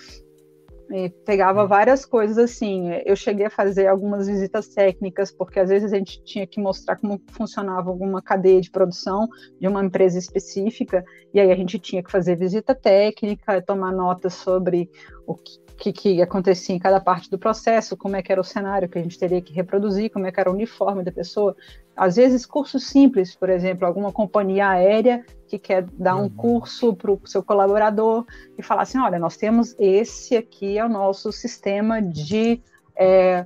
pegava 1.24 1.64
hum. 1.64 1.68
várias 1.68 2.04
coisas 2.04 2.38
assim. 2.38 2.90
Eu 3.04 3.16
cheguei 3.16 3.46
a 3.46 3.50
fazer 3.50 3.86
algumas 3.86 4.26
visitas 4.26 4.68
técnicas, 4.68 5.30
porque 5.30 5.60
às 5.60 5.68
vezes 5.68 5.92
a 5.92 5.96
gente 5.96 6.22
tinha 6.24 6.46
que 6.46 6.60
mostrar 6.60 6.96
como 6.96 7.20
funcionava 7.28 7.90
alguma 7.90 8.20
cadeia 8.20 8.60
de 8.60 8.70
produção 8.70 9.28
de 9.60 9.68
uma 9.68 9.84
empresa 9.84 10.18
específica, 10.18 11.04
e 11.32 11.40
aí 11.40 11.50
a 11.50 11.56
gente 11.56 11.78
tinha 11.78 12.02
que 12.02 12.10
fazer 12.10 12.36
visita 12.36 12.74
técnica, 12.74 13.62
tomar 13.62 13.92
notas 13.92 14.34
sobre 14.34 14.90
o 15.26 15.34
que 15.34 15.62
que, 15.82 15.92
que 15.92 16.22
acontecia 16.22 16.76
em 16.76 16.78
cada 16.78 17.00
parte 17.00 17.28
do 17.28 17.36
processo, 17.36 17.96
como 17.96 18.14
é 18.14 18.22
que 18.22 18.30
era 18.30 18.40
o 18.40 18.44
cenário 18.44 18.88
que 18.88 18.98
a 18.98 19.02
gente 19.02 19.18
teria 19.18 19.42
que 19.42 19.52
reproduzir, 19.52 20.12
como 20.12 20.26
é 20.26 20.30
que 20.30 20.38
era 20.38 20.48
o 20.48 20.52
uniforme 20.54 21.02
da 21.02 21.10
pessoa. 21.10 21.56
Às 21.96 22.14
vezes, 22.14 22.46
cursos 22.46 22.86
simples, 22.86 23.34
por 23.34 23.50
exemplo, 23.50 23.84
alguma 23.84 24.12
companhia 24.12 24.68
aérea 24.68 25.24
que 25.52 25.58
quer 25.58 25.84
dar 25.92 26.16
um 26.16 26.22
uhum. 26.22 26.30
curso 26.30 26.94
para 26.94 27.12
o 27.12 27.20
seu 27.26 27.42
colaborador 27.42 28.24
e 28.56 28.62
falar 28.62 28.82
assim: 28.82 28.98
olha, 28.98 29.18
nós 29.18 29.36
temos 29.36 29.74
esse 29.78 30.36
aqui, 30.36 30.78
é 30.78 30.84
o 30.84 30.88
nosso 30.88 31.30
sistema 31.30 32.00
de 32.00 32.62
é, 32.96 33.44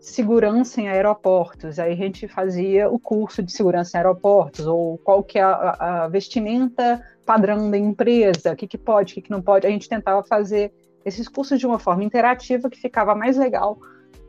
segurança 0.00 0.80
em 0.80 0.88
aeroportos. 0.88 1.80
Aí 1.80 1.92
a 1.92 1.96
gente 1.96 2.28
fazia 2.28 2.88
o 2.88 2.98
curso 2.98 3.42
de 3.42 3.50
segurança 3.50 3.96
em 3.96 3.98
aeroportos, 3.98 4.66
ou 4.66 4.98
qual 4.98 5.22
que 5.22 5.38
é 5.38 5.42
a, 5.42 6.04
a 6.04 6.08
vestimenta 6.08 7.02
padrão 7.26 7.70
da 7.70 7.76
empresa, 7.76 8.52
o 8.52 8.56
que, 8.56 8.66
que 8.66 8.78
pode, 8.78 9.12
o 9.12 9.14
que, 9.16 9.22
que 9.22 9.30
não 9.30 9.42
pode. 9.42 9.66
A 9.66 9.70
gente 9.70 9.88
tentava 9.88 10.22
fazer 10.22 10.72
esses 11.04 11.28
cursos 11.28 11.58
de 11.58 11.66
uma 11.66 11.78
forma 11.78 12.04
interativa 12.04 12.70
que 12.70 12.78
ficava 12.78 13.14
mais 13.14 13.36
legal 13.36 13.78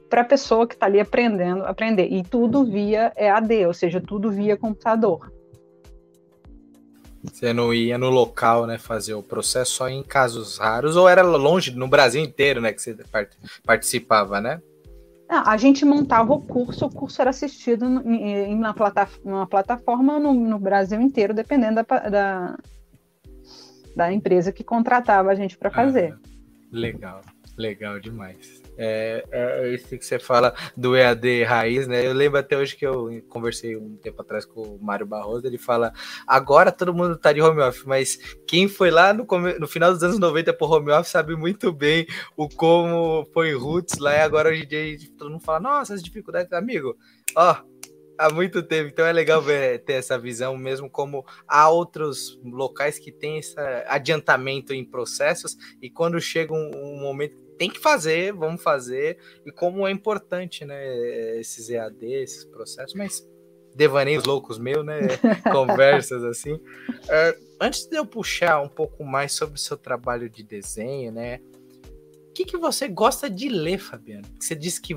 para 0.09 0.21
a 0.21 0.25
pessoa 0.25 0.65
que 0.65 0.73
está 0.73 0.87
ali 0.87 0.99
aprendendo 0.99 1.63
aprender. 1.63 2.07
E 2.07 2.23
tudo 2.23 2.65
via 2.65 3.13
EAD, 3.15 3.67
ou 3.67 3.73
seja, 3.73 4.01
tudo 4.01 4.31
via 4.31 4.57
computador. 4.57 5.38
Você 7.23 7.53
não 7.53 7.73
ia 7.73 7.97
no 7.97 8.09
local, 8.09 8.65
né, 8.65 8.77
fazer 8.77 9.13
o 9.13 9.23
processo 9.23 9.73
só 9.73 9.89
em 9.89 10.01
casos 10.01 10.57
raros, 10.57 10.95
ou 10.95 11.07
era 11.07 11.21
longe, 11.21 11.71
no 11.71 11.87
Brasil 11.87 12.21
inteiro, 12.21 12.61
né, 12.61 12.71
que 12.71 12.81
você 12.81 12.97
participava, 13.65 14.39
né? 14.39 14.61
a 15.29 15.57
gente 15.57 15.85
montava 15.85 16.33
o 16.33 16.41
curso, 16.41 16.87
o 16.87 16.89
curso 16.89 17.21
era 17.21 17.29
assistido 17.29 17.85
em, 17.85 18.55
uma, 18.55 18.73
plataforma, 18.73 19.45
plataforma 19.45 20.19
no, 20.19 20.33
no, 20.33 20.57
Brasil 20.57 20.99
inteiro, 20.99 21.35
dependendo 21.35 21.75
da, 21.75 22.09
da, 22.09 22.57
da, 23.95 24.11
empresa 24.11 24.51
que 24.51 24.63
contratava 24.63 25.29
a 25.29 25.35
gente 25.35 25.55
para 25.55 25.69
fazer. 25.69 26.13
Ah. 26.13 26.29
Legal, 26.71 27.21
legal 27.59 27.99
demais. 27.99 28.61
É, 28.77 29.23
é, 29.29 29.73
isso 29.73 29.87
que 29.89 30.05
você 30.05 30.17
fala 30.17 30.55
do 30.75 30.95
EAD 30.95 31.43
raiz, 31.43 31.85
né? 31.85 32.05
Eu 32.05 32.13
lembro 32.13 32.39
até 32.39 32.57
hoje 32.57 32.77
que 32.77 32.87
eu 32.87 33.21
conversei 33.27 33.75
um 33.75 33.97
tempo 33.97 34.21
atrás 34.21 34.45
com 34.45 34.61
o 34.61 34.81
Mário 34.81 35.05
Barroso, 35.05 35.45
ele 35.45 35.57
fala, 35.57 35.91
agora 36.25 36.71
todo 36.71 36.93
mundo 36.93 37.17
tá 37.17 37.33
de 37.33 37.41
home 37.41 37.61
office, 37.61 37.83
mas 37.83 38.17
quem 38.47 38.69
foi 38.69 38.89
lá 38.89 39.13
no, 39.13 39.27
no 39.59 39.67
final 39.67 39.91
dos 39.91 40.01
anos 40.01 40.17
90 40.17 40.53
pro 40.53 40.67
home 40.67 40.91
office 40.91 41.11
sabe 41.11 41.35
muito 41.35 41.73
bem 41.73 42.07
o 42.37 42.47
como 42.47 43.27
foi 43.33 43.53
roots 43.53 43.99
lá, 43.99 44.15
e 44.15 44.21
agora 44.21 44.49
hoje 44.49 44.63
em 44.63 44.67
dia 44.67 44.97
todo 45.17 45.31
mundo 45.31 45.43
fala, 45.43 45.59
nossa, 45.59 45.93
as 45.93 46.01
dificuldades, 46.01 46.53
amigo, 46.53 46.95
ó, 47.35 47.57
há 48.17 48.29
muito 48.29 48.61
tempo. 48.61 48.89
Então 48.89 49.05
é 49.05 49.13
legal 49.13 49.41
ver, 49.41 49.79
ter 49.79 49.93
essa 49.93 50.17
visão, 50.17 50.57
mesmo 50.57 50.89
como 50.89 51.25
há 51.47 51.69
outros 51.69 52.39
locais 52.43 52.99
que 52.99 53.11
têm 53.11 53.39
esse 53.39 53.55
adiantamento 53.87 54.73
em 54.73 54.83
processos, 54.83 55.57
e 55.81 55.89
quando 55.89 56.19
chega 56.19 56.53
um, 56.53 56.71
um 56.75 56.99
momento 57.01 57.48
tem 57.59 57.69
que 57.69 57.79
fazer, 57.79 58.33
vamos 58.33 58.63
fazer, 58.63 59.19
e 59.45 59.51
como 59.51 59.87
é 59.87 59.91
importante, 59.91 60.65
né, 60.65 61.39
esses 61.39 61.69
EAD, 61.69 62.03
esses 62.03 62.45
processos, 62.45 62.95
mas 62.95 63.27
devaneios 63.75 64.23
loucos 64.23 64.57
meus, 64.57 64.83
né, 64.83 64.99
conversas 65.51 66.23
assim. 66.23 66.53
Uh, 66.53 67.55
antes 67.61 67.85
de 67.85 67.95
eu 67.95 68.05
puxar 68.05 68.61
um 68.61 68.69
pouco 68.69 69.03
mais 69.03 69.33
sobre 69.33 69.55
o 69.55 69.59
seu 69.59 69.77
trabalho 69.77 70.27
de 70.27 70.41
desenho, 70.41 71.11
né, 71.11 71.39
que, 72.39 72.45
que 72.45 72.57
você 72.57 72.87
gosta 72.87 73.29
de 73.29 73.49
ler, 73.49 73.79
Fabiano? 73.79 74.25
Você 74.39 74.55
disse 74.55 74.81
que 74.81 74.95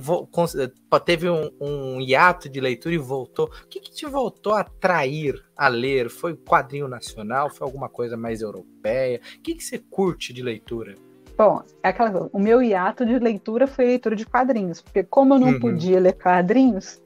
teve 1.05 1.29
um, 1.29 1.51
um, 1.61 2.01
hiato 2.01 2.49
de 2.49 2.61
leitura 2.61 2.95
e 2.95 2.99
voltou. 2.99 3.47
O 3.47 3.67
que, 3.69 3.81
que 3.81 3.91
te 3.91 4.07
voltou 4.07 4.55
a 4.55 4.61
atrair 4.61 5.45
a 5.57 5.67
ler? 5.67 6.09
Foi 6.09 6.37
quadrinho 6.37 6.87
nacional? 6.87 7.51
Foi 7.51 7.67
alguma 7.67 7.89
coisa 7.89 8.17
mais 8.17 8.43
europeia? 8.43 9.21
O 9.39 9.43
que, 9.43 9.57
que 9.57 9.65
você 9.65 9.79
curte 9.79 10.33
de 10.33 10.41
leitura? 10.41 10.95
Bom, 11.43 11.61
é 11.83 11.89
aquela, 11.89 12.31
o 12.33 12.39
meu 12.39 12.63
hiato 12.63 13.05
de 13.05 13.19
leitura 13.19 13.67
foi 13.67 13.85
leitura 13.85 14.15
de 14.15 14.25
quadrinhos, 14.25 14.81
porque 14.81 15.03
como 15.03 15.35
eu 15.35 15.41
não 15.41 15.49
uhum. 15.49 15.59
podia 15.59 15.99
ler 15.99 16.13
quadrinhos, 16.13 17.03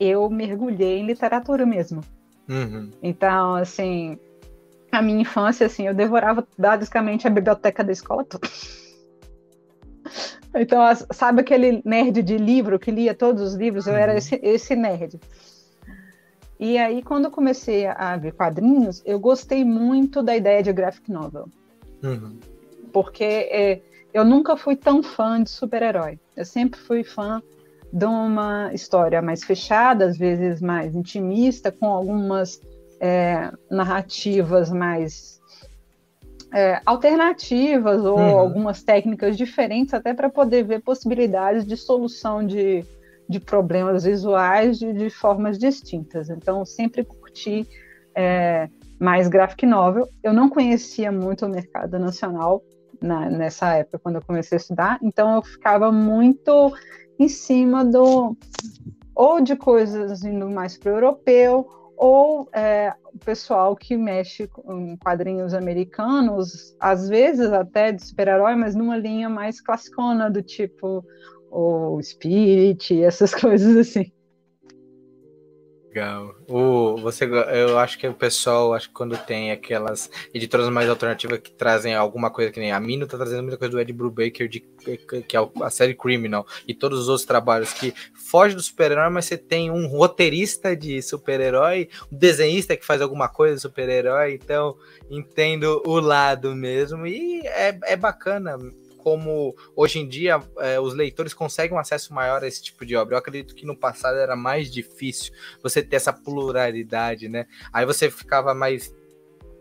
eu 0.00 0.28
mergulhei 0.28 0.98
em 0.98 1.06
literatura 1.06 1.64
mesmo. 1.64 2.00
Uhum. 2.48 2.90
Então, 3.00 3.54
assim, 3.54 4.18
a 4.90 5.00
minha 5.00 5.20
infância, 5.20 5.64
assim, 5.68 5.86
eu 5.86 5.94
devorava 5.94 6.44
basicamente 6.58 7.28
a 7.28 7.30
biblioteca 7.30 7.84
da 7.84 7.92
escola 7.92 8.24
toda. 8.24 8.48
Então, 10.54 10.80
sabe 11.12 11.42
aquele 11.42 11.82
nerd 11.84 12.22
de 12.22 12.36
livro 12.36 12.78
que 12.78 12.90
lia 12.90 13.14
todos 13.14 13.42
os 13.42 13.54
livros? 13.54 13.86
Eu 13.86 13.94
era 13.94 14.12
uhum. 14.12 14.18
esse, 14.18 14.40
esse 14.42 14.74
nerd. 14.74 15.20
E 16.58 16.78
aí, 16.78 17.00
quando 17.02 17.26
eu 17.26 17.30
comecei 17.30 17.86
a 17.86 18.16
ver 18.16 18.32
quadrinhos, 18.32 19.02
eu 19.04 19.20
gostei 19.20 19.62
muito 19.62 20.20
da 20.20 20.34
ideia 20.34 20.62
de 20.62 20.72
graphic 20.72 21.12
novel. 21.12 21.48
Uhum. 22.02 22.38
Porque 23.00 23.22
é, 23.22 23.80
eu 24.12 24.24
nunca 24.24 24.56
fui 24.56 24.74
tão 24.74 25.04
fã 25.04 25.40
de 25.40 25.50
super-herói. 25.50 26.18
Eu 26.36 26.44
sempre 26.44 26.80
fui 26.80 27.04
fã 27.04 27.40
de 27.92 28.04
uma 28.04 28.74
história 28.74 29.22
mais 29.22 29.44
fechada, 29.44 30.06
às 30.06 30.18
vezes 30.18 30.60
mais 30.60 30.96
intimista, 30.96 31.70
com 31.70 31.86
algumas 31.86 32.60
é, 32.98 33.52
narrativas 33.70 34.72
mais 34.72 35.40
é, 36.52 36.80
alternativas 36.84 38.04
ou 38.04 38.18
uhum. 38.18 38.36
algumas 38.36 38.82
técnicas 38.82 39.36
diferentes, 39.36 39.94
até 39.94 40.12
para 40.12 40.28
poder 40.28 40.64
ver 40.64 40.82
possibilidades 40.82 41.64
de 41.64 41.76
solução 41.76 42.44
de, 42.44 42.84
de 43.28 43.38
problemas 43.38 44.02
visuais 44.02 44.76
de, 44.76 44.92
de 44.92 45.08
formas 45.08 45.56
distintas. 45.56 46.30
Então, 46.30 46.64
sempre 46.64 47.04
curti 47.04 47.64
é, 48.12 48.68
mais 48.98 49.28
graphic 49.28 49.64
novel. 49.64 50.08
Eu 50.20 50.32
não 50.32 50.48
conhecia 50.48 51.12
muito 51.12 51.46
o 51.46 51.48
mercado 51.48 51.96
nacional 51.96 52.60
na, 53.00 53.28
nessa 53.30 53.74
época, 53.74 53.98
quando 53.98 54.16
eu 54.16 54.22
comecei 54.22 54.56
a 54.56 54.60
estudar, 54.60 54.98
então 55.02 55.36
eu 55.36 55.42
ficava 55.42 55.90
muito 55.92 56.72
em 57.18 57.28
cima 57.28 57.84
do 57.84 58.36
ou 59.14 59.40
de 59.40 59.56
coisas 59.56 60.22
indo 60.22 60.48
mais 60.48 60.78
para 60.78 60.92
o 60.92 60.94
europeu 60.96 61.66
ou 61.96 62.48
é, 62.52 62.94
o 63.12 63.18
pessoal 63.18 63.74
que 63.74 63.96
mexe 63.96 64.46
com 64.46 64.96
quadrinhos 64.98 65.52
americanos, 65.52 66.76
às 66.78 67.08
vezes 67.08 67.52
até 67.52 67.90
de 67.90 68.04
super-herói, 68.04 68.54
mas 68.54 68.76
numa 68.76 68.96
linha 68.96 69.28
mais 69.28 69.60
classicona, 69.60 70.30
do 70.30 70.40
tipo 70.40 71.04
o 71.50 72.00
Spirit, 72.00 73.02
essas 73.02 73.34
coisas 73.34 73.76
assim. 73.76 74.12
Legal. 75.88 76.34
O, 76.46 76.98
você, 76.98 77.24
eu 77.24 77.78
acho 77.78 77.98
que 77.98 78.06
o 78.06 78.12
pessoal, 78.12 78.74
acho 78.74 78.88
que 78.88 78.94
quando 78.94 79.16
tem 79.16 79.50
aquelas 79.50 80.10
editoras 80.34 80.68
mais 80.68 80.88
alternativas 80.88 81.40
que 81.40 81.50
trazem 81.50 81.94
alguma 81.94 82.30
coisa 82.30 82.52
que 82.52 82.60
nem 82.60 82.70
a 82.70 82.78
Mino 82.78 83.06
tá 83.06 83.16
trazendo 83.16 83.42
muita 83.42 83.56
coisa 83.56 83.72
do 83.72 83.80
Ed 83.80 83.90
Brubaker, 83.92 84.48
de, 84.48 84.60
que 84.60 85.36
é 85.36 85.40
a 85.62 85.70
série 85.70 85.94
Criminal, 85.94 86.46
e 86.66 86.74
todos 86.74 87.00
os 87.00 87.08
outros 87.08 87.26
trabalhos 87.26 87.72
que 87.72 87.94
foge 88.14 88.54
do 88.54 88.62
super-herói, 88.62 89.08
mas 89.08 89.24
você 89.24 89.38
tem 89.38 89.70
um 89.70 89.86
roteirista 89.86 90.76
de 90.76 91.00
super-herói, 91.00 91.88
um 92.12 92.16
desenhista 92.16 92.76
que 92.76 92.84
faz 92.84 93.00
alguma 93.00 93.28
coisa 93.28 93.54
de 93.54 93.62
super-herói, 93.62 94.34
então 94.34 94.76
entendo 95.10 95.82
o 95.86 95.98
lado 95.98 96.54
mesmo, 96.54 97.06
e 97.06 97.40
é, 97.46 97.76
é 97.84 97.96
bacana 97.96 98.58
como 98.98 99.56
hoje 99.74 99.98
em 99.98 100.08
dia 100.08 100.40
é, 100.58 100.78
os 100.78 100.94
leitores 100.94 101.32
conseguem 101.32 101.76
um 101.76 101.80
acesso 101.80 102.12
maior 102.12 102.42
a 102.42 102.46
esse 102.46 102.62
tipo 102.62 102.84
de 102.84 102.94
obra. 102.94 103.14
Eu 103.14 103.18
acredito 103.18 103.54
que 103.54 103.64
no 103.64 103.76
passado 103.76 104.18
era 104.18 104.36
mais 104.36 104.70
difícil 104.70 105.32
você 105.62 105.82
ter 105.82 105.96
essa 105.96 106.12
pluralidade, 106.12 107.28
né? 107.28 107.46
Aí 107.72 107.86
você 107.86 108.10
ficava 108.10 108.54
mais 108.54 108.94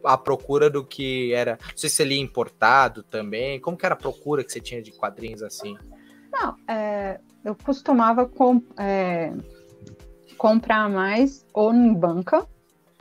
à 0.03 0.17
procura 0.17 0.69
do 0.69 0.83
que 0.83 1.33
era. 1.33 1.57
Não 1.61 1.77
sei 1.77 1.89
se 1.89 2.01
ele 2.01 2.17
importado 2.17 3.03
também. 3.03 3.59
Como 3.59 3.77
que 3.77 3.85
era 3.85 3.93
a 3.93 3.97
procura 3.97 4.43
que 4.43 4.51
você 4.51 4.59
tinha 4.59 4.81
de 4.81 4.91
quadrinhos 4.91 5.41
assim? 5.41 5.77
Não, 6.31 6.55
é, 6.67 7.19
eu 7.43 7.55
costumava 7.55 8.25
com, 8.25 8.61
é, 8.77 9.33
comprar 10.37 10.89
mais 10.89 11.45
ou 11.53 11.73
em 11.73 11.93
banca, 11.93 12.45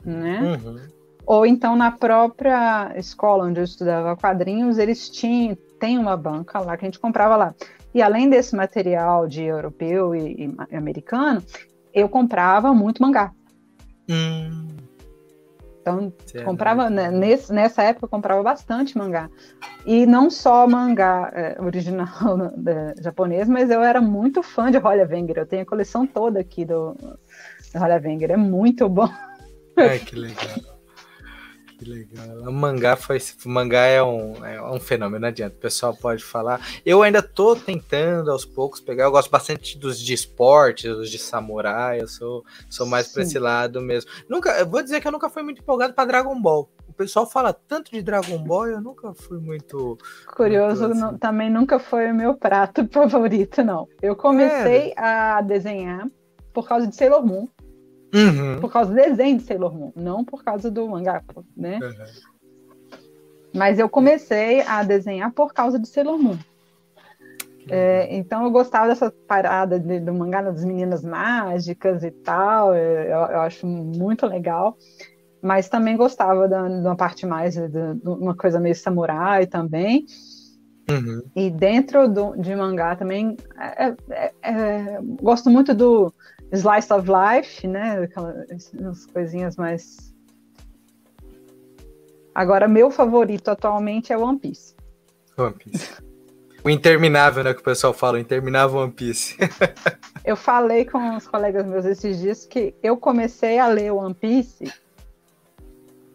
né? 0.05 0.41
Uhum. 0.41 0.97
Ou 1.25 1.45
então 1.45 1.75
na 1.75 1.91
própria 1.91 2.93
escola 2.95 3.45
onde 3.45 3.59
eu 3.59 3.63
estudava 3.65 4.15
quadrinhos, 4.15 4.77
eles 4.77 5.09
tinham 5.09 5.57
tem 5.79 5.97
uma 5.97 6.15
banca 6.17 6.59
lá 6.59 6.75
que 6.77 6.85
a 6.85 6.87
gente 6.87 6.99
comprava 6.99 7.35
lá. 7.35 7.55
E 7.93 8.01
além 8.01 8.29
desse 8.29 8.55
material 8.55 9.27
de 9.27 9.43
europeu 9.43 10.15
e, 10.15 10.55
e 10.69 10.75
americano, 10.75 11.43
eu 11.93 12.07
comprava 12.07 12.73
muito 12.73 13.01
mangá. 13.01 13.31
Hum. 14.09 14.67
Então, 15.81 16.11
comprava, 16.43 16.89
né, 16.89 17.09
nesse, 17.09 17.53
nessa 17.53 17.81
época, 17.81 18.05
eu 18.05 18.09
comprava 18.09 18.43
bastante 18.43 18.97
mangá. 18.97 19.29
E 19.85 20.05
não 20.05 20.29
só 20.29 20.67
mangá 20.67 21.31
é, 21.33 21.61
original 21.61 22.35
né, 22.57 22.93
japonês, 22.99 23.47
mas 23.47 23.69
eu 23.69 23.81
era 23.81 24.01
muito 24.01 24.43
fã 24.43 24.69
de 24.69 24.77
Holly 24.77 25.05
Wenger. 25.05 25.37
Eu 25.37 25.45
tenho 25.45 25.61
a 25.63 25.65
coleção 25.65 26.05
toda 26.05 26.41
aqui 26.41 26.65
do, 26.65 26.93
do 26.93 27.79
Holly 27.79 28.05
Wenger. 28.05 28.31
É 28.31 28.37
muito 28.37 28.89
bom. 28.89 29.09
Ai, 29.77 29.99
que 29.99 30.15
legal. 30.17 30.76
Que 31.77 31.85
legal. 31.85 32.39
O 32.39 32.51
mangá 32.51 32.95
foi. 32.95 33.19
O 33.45 33.49
mangá 33.49 33.85
é 33.85 34.01
um, 34.01 34.43
é 34.43 34.61
um 34.61 34.79
fenômeno, 34.79 35.21
não 35.21 35.27
adianta. 35.27 35.55
O 35.55 35.59
pessoal 35.59 35.95
pode 35.95 36.23
falar. 36.23 36.59
Eu 36.83 37.03
ainda 37.03 37.21
tô 37.21 37.55
tentando 37.55 38.31
aos 38.31 38.43
poucos 38.43 38.79
pegar. 38.79 39.03
Eu 39.03 39.11
gosto 39.11 39.29
bastante 39.29 39.77
dos 39.77 39.99
de 39.99 40.13
esporte, 40.13 40.87
dos 40.87 41.11
de 41.11 41.19
samurai. 41.19 42.01
Eu 42.01 42.07
sou, 42.07 42.43
sou 42.67 42.87
mais 42.87 43.07
Sim. 43.07 43.13
pra 43.13 43.23
esse 43.23 43.37
lado 43.37 43.79
mesmo. 43.79 44.09
Nunca, 44.27 44.57
eu 44.57 44.65
vou 44.65 44.81
dizer 44.81 44.99
que 44.99 45.07
eu 45.07 45.11
nunca 45.11 45.29
fui 45.29 45.43
muito 45.43 45.61
empolgado 45.61 45.93
para 45.93 46.05
Dragon 46.05 46.41
Ball. 46.41 46.67
O 46.87 46.93
pessoal 46.93 47.29
fala 47.29 47.53
tanto 47.53 47.91
de 47.91 48.01
Dragon 48.01 48.39
Ball, 48.39 48.67
eu 48.67 48.81
nunca 48.81 49.13
fui 49.13 49.37
muito. 49.37 49.99
Curioso, 50.35 50.87
muito 50.87 50.93
assim. 50.93 51.01
não, 51.01 51.17
também 51.17 51.49
nunca 51.49 51.77
foi 51.77 52.11
o 52.11 52.15
meu 52.15 52.33
prato 52.33 52.87
favorito, 52.91 53.63
não. 53.63 53.87
Eu 54.01 54.15
comecei 54.15 54.93
é. 54.97 54.99
a 54.99 55.41
desenhar 55.41 56.07
por 56.51 56.67
causa 56.67 56.87
de 56.87 56.95
Sailor 56.95 57.23
Moon. 57.23 57.47
Uhum. 58.13 58.59
Por 58.59 58.71
causa 58.71 58.91
do 58.91 58.95
desenho 58.95 59.37
de 59.37 59.43
Sailor 59.43 59.73
Moon, 59.75 59.91
não 59.95 60.23
por 60.23 60.43
causa 60.43 60.71
do 60.71 60.87
mangá, 60.87 61.23
né? 61.55 61.79
Uhum. 61.81 62.97
Mas 63.53 63.79
eu 63.79 63.89
comecei 63.89 64.61
a 64.61 64.83
desenhar 64.83 65.31
por 65.31 65.53
causa 65.53 65.79
de 65.79 65.87
Sailor 65.87 66.17
Moon. 66.17 66.37
É, 67.69 68.15
então 68.15 68.43
eu 68.43 68.51
gostava 68.51 68.87
dessa 68.87 69.11
parada 69.27 69.79
de, 69.79 69.99
do 69.99 70.13
mangá 70.13 70.41
das 70.41 70.63
meninas 70.63 71.03
mágicas 71.03 72.03
e 72.03 72.11
tal, 72.11 72.73
eu, 72.73 73.03
eu, 73.09 73.41
acho 73.41 73.67
muito 73.67 74.25
legal. 74.25 74.77
Mas 75.41 75.69
também 75.69 75.95
gostava 75.95 76.47
da, 76.47 76.67
de 76.67 76.85
uma 76.85 76.95
parte 76.95 77.25
mais 77.25 77.55
de, 77.55 77.67
de, 77.67 78.09
uma 78.09 78.35
coisa 78.35 78.59
meio 78.59 78.75
samurai 78.75 79.45
também. 79.45 80.05
Uhum. 80.89 81.21
E 81.35 81.49
dentro 81.49 82.07
do, 82.07 82.35
de 82.37 82.55
mangá 82.55 82.95
também 82.95 83.35
é, 83.59 83.93
é, 84.09 84.33
é 84.41 84.99
gosto 85.21 85.49
muito 85.49 85.75
do 85.75 86.13
slice 86.51 86.93
of 86.93 87.09
life, 87.09 87.65
né? 87.67 88.03
Aquelas 88.03 89.05
coisinhas 89.07 89.55
mais. 89.55 90.13
Agora, 92.33 92.67
meu 92.67 92.91
favorito 92.91 93.49
atualmente 93.49 94.13
é 94.13 94.17
One 94.17 94.39
Piece. 94.39 94.75
One 95.37 95.53
Piece. 95.53 96.01
O 96.63 96.69
interminável, 96.69 97.43
né? 97.43 97.53
Que 97.53 97.61
o 97.61 97.63
pessoal 97.63 97.93
fala, 97.93 98.17
o 98.17 98.19
interminável 98.19 98.79
One 98.79 98.91
Piece. 98.91 99.37
eu 100.23 100.35
falei 100.35 100.85
com 100.85 101.15
os 101.15 101.27
colegas 101.27 101.65
meus 101.65 101.85
esses 101.85 102.19
dias 102.19 102.45
que 102.45 102.75
eu 102.83 102.97
comecei 102.97 103.59
a 103.59 103.67
ler 103.67 103.91
One 103.91 104.13
Piece 104.13 104.71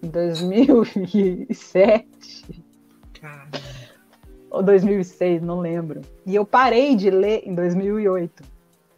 em 0.03 0.09
2007. 0.09 2.65
Caramba. 3.21 3.59
Ou 4.51 4.63
2006, 4.63 5.43
não 5.43 5.61
lembro. 5.61 6.03
E 6.27 6.35
eu 6.35 6.45
parei 6.45 6.95
de 6.95 7.11
ler 7.11 7.43
em 7.47 7.55
2008 7.55 8.52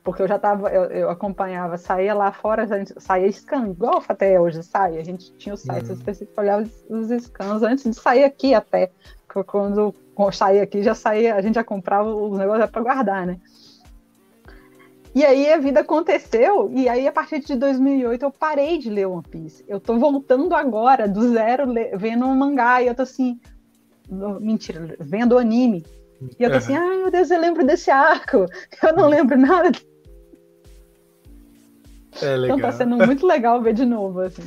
porque 0.05 0.21
eu 0.21 0.29
já 0.29 0.38
tava, 0.38 0.69
eu, 0.69 0.85
eu 0.85 1.11
acompanhava, 1.11 1.79
saía 1.79 2.14
lá 2.14 2.31
fora, 2.31 2.64
a 2.64 2.67
gente, 2.67 2.95
saía 2.99 3.33
scan, 3.33 3.71
igual 3.71 4.05
até 4.07 4.38
hoje 4.38 4.62
sai, 4.62 4.99
a 4.99 5.03
gente 5.03 5.33
tinha 5.37 5.55
o 5.55 5.59
site 5.59 5.87
uhum. 5.87 5.95
específico, 5.95 6.38
olhava 6.38 6.62
os, 6.62 7.11
os 7.11 7.23
scans 7.25 7.62
antes 7.62 7.85
de 7.85 7.95
sair 7.95 8.23
aqui 8.23 8.55
até, 8.55 8.90
quando, 9.47 9.95
saía 10.31 10.62
aqui, 10.62 10.83
já 10.83 10.95
saía, 10.95 11.35
a 11.35 11.40
gente 11.40 11.55
já 11.55 11.64
comprava 11.64 12.14
os 12.14 12.38
negócios 12.38 12.71
para 12.71 12.83
guardar, 12.83 13.27
né? 13.27 13.40
E 15.14 15.25
aí 15.25 15.51
a 15.51 15.59
vida 15.59 15.81
aconteceu, 15.81 16.71
e 16.73 16.87
aí 16.88 17.09
a 17.09 17.12
partir 17.12 17.40
de 17.40 17.55
2008 17.55 18.23
eu 18.23 18.31
parei 18.31 18.79
de 18.79 18.90
ler 18.90 19.07
One 19.07 19.23
Piece. 19.23 19.64
Eu 19.67 19.81
tô 19.81 19.97
voltando 19.97 20.55
agora, 20.55 21.09
do 21.09 21.33
zero, 21.33 21.73
vendo 21.97 22.27
um 22.27 22.35
mangá, 22.35 22.83
e 22.83 22.88
eu 22.88 22.95
tô 22.95 23.03
assim, 23.03 23.40
mentira, 24.40 24.97
vendo 25.01 25.38
anime. 25.38 25.87
E 26.38 26.43
eu 26.43 26.51
tô 26.51 26.57
assim, 26.57 26.77
ai 26.77 26.97
meu 26.99 27.11
Deus, 27.11 27.31
eu 27.31 27.40
lembro 27.40 27.64
desse 27.64 27.90
arco, 27.90 28.47
eu 28.83 28.97
não 28.97 29.09
lembro 29.09 29.38
nada 29.38 29.71
é 32.22 32.37
legal. 32.37 32.59
Então 32.59 32.70
tá 32.70 32.72
sendo 32.72 32.96
muito 32.96 33.27
legal 33.27 33.61
ver 33.62 33.74
de 33.74 33.85
novo, 33.85 34.20
assim. 34.20 34.42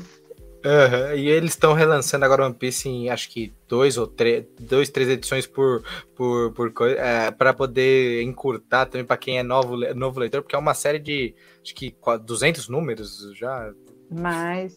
Uhum. 0.66 1.16
E 1.16 1.30
eles 1.30 1.52
estão 1.52 1.74
relançando 1.74 2.26
agora 2.26 2.46
One 2.46 2.54
Piece 2.54 2.90
em 2.90 3.10
acho 3.10 3.30
que 3.30 3.54
dois 3.68 3.98
ou 3.98 4.08
três, 4.08 4.46
dois, 4.60 4.90
três 4.90 5.08
edições 5.08 5.48
por, 5.48 5.84
por, 6.16 6.52
por 6.52 6.74
coisa, 6.74 6.98
é, 7.00 7.32
para 7.32 7.54
poder 7.54 8.24
encurtar 8.24 8.86
também 8.88 9.06
para 9.06 9.18
quem 9.18 9.40
é 9.40 9.44
novo, 9.44 9.78
novo 9.94 10.20
leitor, 10.20 10.42
porque 10.42 10.56
é 10.56 10.60
uma 10.60 10.74
série 10.74 11.00
de 11.00 11.34
acho 11.64 11.74
que 11.74 11.96
200 12.26 12.68
números 12.68 13.32
já. 13.36 13.72
Mas 14.10 14.76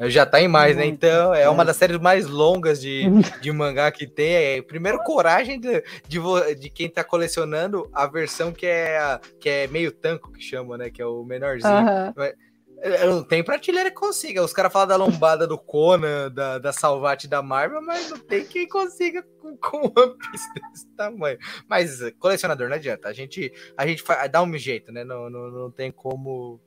já 0.00 0.26
tá 0.26 0.40
em 0.40 0.48
mais, 0.48 0.76
né? 0.76 0.86
Então 0.86 1.34
é 1.34 1.48
uma 1.48 1.64
das 1.64 1.76
séries 1.76 1.98
mais 1.98 2.26
longas 2.26 2.80
de, 2.80 3.04
de 3.40 3.52
mangá 3.52 3.90
que 3.90 4.06
tem. 4.06 4.34
É, 4.34 4.62
primeiro, 4.62 4.98
coragem 5.04 5.60
de, 5.60 5.82
de, 6.08 6.20
de, 6.58 6.70
quem 6.70 6.88
tá 6.88 7.04
colecionando 7.04 7.88
a 7.92 8.06
versão 8.06 8.52
que 8.52 8.66
é, 8.66 9.20
que 9.40 9.48
é 9.48 9.66
meio 9.68 9.92
tanco, 9.92 10.32
que 10.32 10.42
chama, 10.42 10.76
né? 10.76 10.90
Que 10.90 11.00
é 11.00 11.06
o 11.06 11.24
menorzinho. 11.24 11.72
Uhum. 11.72 12.32
Não 13.06 13.24
tem 13.24 13.42
prateleira 13.42 13.90
que 13.90 13.96
consiga. 13.96 14.42
Os 14.42 14.52
caras 14.52 14.70
falam 14.70 14.88
da 14.88 14.96
lombada 14.96 15.46
do 15.46 15.56
Conan, 15.56 16.30
da, 16.30 16.58
da 16.58 16.70
Salvate 16.70 17.26
da 17.26 17.40
Marvel, 17.40 17.80
mas 17.80 18.10
não 18.10 18.18
tem 18.18 18.44
quem 18.44 18.68
consiga 18.68 19.22
com, 19.40 19.56
com 19.56 19.78
One 19.78 20.18
Piece 20.18 20.52
desse 20.70 20.86
tamanho. 20.94 21.38
Mas 21.66 22.00
colecionador 22.18 22.68
não 22.68 22.76
adianta. 22.76 23.08
A 23.08 23.12
gente, 23.14 23.50
a 23.76 23.86
gente 23.86 24.04
dá 24.30 24.42
um 24.42 24.58
jeito, 24.58 24.92
né? 24.92 25.02
Não, 25.02 25.30
não, 25.30 25.50
não 25.50 25.70
tem 25.70 25.90
como 25.90 26.60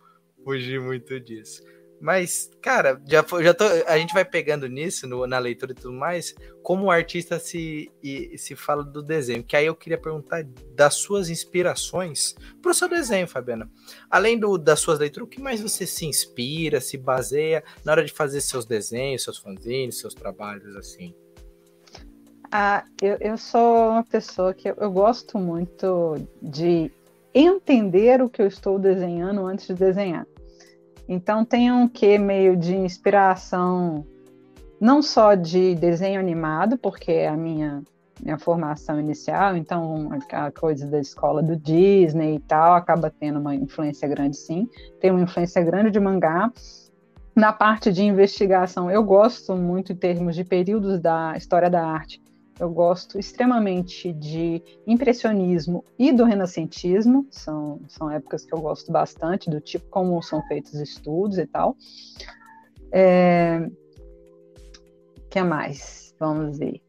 fugir 0.44 0.80
muito 0.80 1.20
disso. 1.20 1.62
Mas, 2.00 2.52
cara, 2.62 3.02
já, 3.08 3.26
já 3.42 3.54
tô, 3.54 3.66
a 3.88 3.98
gente 3.98 4.14
vai 4.14 4.24
pegando 4.24 4.68
nisso 4.68 5.08
no, 5.08 5.26
na 5.26 5.40
leitura 5.40 5.72
e 5.72 5.76
tudo 5.76 5.94
mais, 5.94 6.36
como 6.62 6.86
o 6.86 6.92
artista 6.92 7.40
se, 7.40 7.92
e, 8.04 8.38
se 8.38 8.56
fala 8.56 8.84
do 8.84 9.02
desenho. 9.02 9.44
Que 9.44 9.56
aí 9.56 9.66
eu 9.66 9.76
queria 9.76 9.98
perguntar 9.98 10.44
das 10.76 10.96
suas 10.96 11.30
inspirações 11.30 12.36
para 12.62 12.72
o 12.72 12.74
seu 12.74 12.88
desenho, 12.88 13.28
Fabiana. 13.28 13.70
Além 14.10 14.38
do, 14.38 14.58
das 14.58 14.80
suas 14.80 15.00
leituras, 15.00 15.28
o 15.28 15.30
que 15.30 15.42
mais 15.42 15.60
você 15.60 15.88
se 15.88 16.06
inspira, 16.06 16.80
se 16.80 16.98
baseia 16.98 17.64
na 17.84 17.92
hora 17.92 18.06
de 18.06 18.14
fazer 18.14 18.42
seus 18.42 18.66
desenhos, 18.66 19.24
seus 19.24 19.38
fanzines, 19.38 20.00
seus 20.00 20.14
trabalhos 20.14 20.76
assim? 20.76 21.16
Ah, 22.52 22.86
eu, 23.02 23.18
eu 23.20 23.38
sou 23.38 23.90
uma 23.90 24.04
pessoa 24.04 24.54
que 24.54 24.70
eu, 24.70 24.76
eu 24.78 24.92
gosto 24.92 25.38
muito 25.38 26.16
de 26.42 26.92
entender 27.34 28.22
o 28.22 28.30
que 28.30 28.42
eu 28.42 28.48
estou 28.48 28.80
desenhando 28.80 29.46
antes 29.46 29.68
de 29.68 29.74
desenhar. 29.74 30.26
Então 31.08 31.46
tem 31.46 31.72
um 31.72 31.88
quê 31.88 32.18
meio 32.18 32.58
de 32.58 32.76
inspiração, 32.76 34.06
não 34.80 35.02
só 35.02 35.36
de 35.36 35.74
desenho 35.76 36.20
animado, 36.20 36.78
porque 36.78 37.12
é 37.12 37.30
a 37.30 37.38
minha, 37.38 37.82
minha 38.22 38.38
formação 38.38 39.00
inicial, 39.00 39.56
então 39.56 40.10
a 40.32 40.52
coisa 40.52 40.86
da 40.86 41.00
escola 41.00 41.42
do 41.42 41.56
Disney 41.56 42.36
e 42.36 42.40
tal 42.40 42.74
acaba 42.74 43.10
tendo 43.10 43.40
uma 43.40 43.56
influência 43.56 44.08
grande 44.08 44.36
sim, 44.36 44.68
tem 45.00 45.12
uma 45.12 45.22
influência 45.22 45.62
grande 45.64 45.92
de 45.92 46.00
mangá. 46.00 46.52
Na 47.34 47.54
parte 47.54 47.94
de 47.94 48.04
investigação, 48.04 48.90
eu 48.90 49.04
gosto 49.04 49.56
muito 49.56 49.94
em 49.94 49.96
termos 49.96 50.36
de 50.36 50.44
períodos 50.44 51.00
da 51.00 51.36
história 51.38 51.70
da 51.70 51.86
arte. 51.86 52.22
Eu 52.60 52.70
gosto 52.72 53.20
extremamente 53.20 54.12
de 54.12 54.62
impressionismo 54.86 55.86
e 55.98 56.12
do 56.12 56.24
renascentismo, 56.24 57.28
são, 57.30 57.80
são 57.88 58.10
épocas 58.10 58.44
que 58.44 58.54
eu 58.54 58.60
gosto 58.60 58.92
bastante, 58.92 59.50
do 59.50 59.62
tipo 59.62 59.86
como 59.90 60.22
são 60.24 60.42
feitos 60.48 60.74
estudos 60.76 61.38
e 61.38 61.46
tal. 61.46 61.76
É... 62.92 63.70
que 65.30 65.42
mais? 65.44 66.16
Vamos 66.20 66.58
ver. 66.58 66.82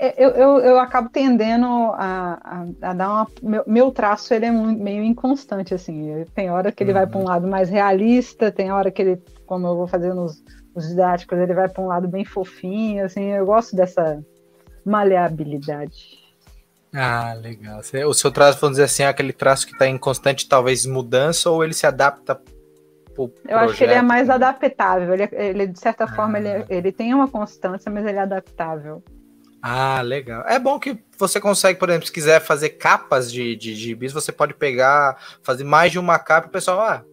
É, 0.00 0.14
eu, 0.24 0.30
eu, 0.30 0.58
eu, 0.58 0.78
acabo 0.78 1.08
tendendo 1.08 1.66
a, 1.66 2.38
a, 2.40 2.90
a 2.90 2.94
dar 2.94 3.10
uma. 3.10 3.26
Meu, 3.42 3.64
meu, 3.66 3.90
traço 3.90 4.32
ele 4.32 4.46
é 4.46 4.50
meio 4.50 5.02
inconstante, 5.02 5.74
assim. 5.74 6.24
Tem 6.34 6.50
hora 6.50 6.70
que 6.70 6.84
ele 6.84 6.92
uhum. 6.92 6.98
vai 6.98 7.06
para 7.08 7.18
um 7.18 7.24
lado 7.24 7.48
mais 7.48 7.68
realista, 7.68 8.52
tem 8.52 8.70
hora 8.70 8.92
que 8.92 9.02
ele, 9.02 9.22
como 9.44 9.66
eu 9.66 9.76
vou 9.76 9.88
fazer 9.88 10.14
nos, 10.14 10.40
nos 10.78 10.88
didáticos, 10.88 11.38
ele 11.38 11.52
vai 11.52 11.68
para 11.68 11.82
um 11.82 11.88
lado 11.88 12.06
bem 12.06 12.24
fofinho, 12.24 13.04
assim. 13.04 13.32
Eu 13.32 13.44
gosto 13.44 13.74
dessa 13.74 14.22
maleabilidade. 14.84 16.18
Ah, 16.94 17.34
legal. 17.34 17.80
O 18.06 18.14
seu 18.14 18.30
traço, 18.30 18.60
vamos 18.60 18.76
dizer 18.76 18.84
assim, 18.84 19.02
é 19.02 19.08
aquele 19.08 19.32
traço 19.32 19.66
que 19.66 19.72
está 19.72 19.86
em 19.86 19.98
constante, 19.98 20.48
talvez, 20.48 20.86
mudança, 20.86 21.50
ou 21.50 21.62
ele 21.62 21.74
se 21.74 21.86
adapta 21.86 22.40
eu 23.18 23.28
projeto. 23.28 23.64
acho 23.64 23.76
que 23.76 23.84
ele 23.84 23.94
é 23.94 24.02
mais 24.02 24.30
adaptável. 24.30 25.12
Ele, 25.12 25.28
ele 25.32 25.66
de 25.66 25.80
certa 25.80 26.04
ah. 26.04 26.08
forma, 26.08 26.38
ele, 26.38 26.64
ele 26.68 26.92
tem 26.92 27.12
uma 27.12 27.26
constância, 27.26 27.90
mas 27.90 28.06
ele 28.06 28.16
é 28.16 28.22
adaptável. 28.22 29.02
Ah, 29.60 30.00
legal. 30.02 30.44
É 30.46 30.56
bom 30.56 30.78
que 30.78 30.96
você 31.18 31.40
consegue, 31.40 31.80
por 31.80 31.88
exemplo, 31.88 32.06
se 32.06 32.12
quiser 32.12 32.40
fazer 32.40 32.70
capas 32.70 33.32
de, 33.32 33.56
de 33.56 33.74
gibis, 33.74 34.12
você 34.12 34.30
pode 34.30 34.54
pegar, 34.54 35.20
fazer 35.42 35.64
mais 35.64 35.90
de 35.90 35.98
uma 35.98 36.16
capa 36.16 36.46
e 36.46 36.48
o 36.48 36.52
pessoal, 36.52 36.80
ah, 36.80 37.04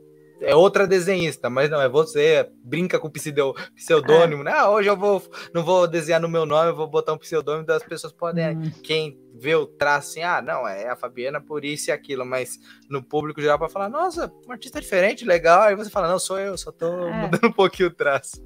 é 0.42 0.56
outra 0.56 0.88
desenhista, 0.88 1.50
mas 1.50 1.70
não, 1.70 1.82
é 1.82 1.88
você, 1.88 2.50
brinca 2.64 3.00
com 3.00 3.10
pseudo, 3.10 3.56
pseudônimo, 3.76 4.42
é. 4.42 4.46
né? 4.46 4.52
Ah, 4.54 4.70
hoje 4.70 4.90
eu 4.90 4.98
vou, 4.98 5.22
não 5.54 5.64
vou 5.64 5.88
desenhar 5.88 6.22
no 6.22 6.30
meu 6.30 6.46
nome, 6.46 6.70
eu 6.70 6.76
vou 6.76 6.88
botar 6.88 7.14
um 7.14 7.18
pseudônimo, 7.18 7.66
das 7.66 7.84
pessoas 7.84 8.14
podem, 8.14 8.58
hum. 8.58 8.72
quem 8.84 9.20
vê 9.34 9.56
o 9.56 9.66
traço 9.66 10.10
assim, 10.12 10.24
ah, 10.24 10.42
não, 10.42 10.68
é 10.68 10.90
a 10.90 10.96
Fabiana 10.96 11.42
por 11.42 11.66
isso 11.66 11.90
e 11.90 11.92
aquilo, 11.92 12.26
mas 12.26 12.60
no 12.90 13.04
público 13.04 13.42
geral 13.42 13.58
para 13.58 13.70
falar, 13.70 13.90
nossa, 13.90 14.32
um 14.48 14.52
artista 14.52 14.80
diferente, 14.80 15.26
legal, 15.26 15.62
aí 15.64 15.76
você 15.76 15.90
fala, 15.90 16.10
não, 16.10 16.20
sou 16.20 16.40
eu, 16.40 16.58
só 16.58 16.72
tô 16.72 17.08
é. 17.08 17.22
mudando 17.22 17.48
um 17.48 17.52
pouquinho 17.52 17.90
o 17.90 17.94
traço. 17.94 18.44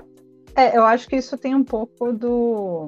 É, 0.56 0.78
eu 0.78 0.84
acho 0.84 1.08
que 1.08 1.16
isso 1.16 1.38
tem 1.38 1.56
um 1.56 1.64
pouco 1.64 2.12
do 2.12 2.86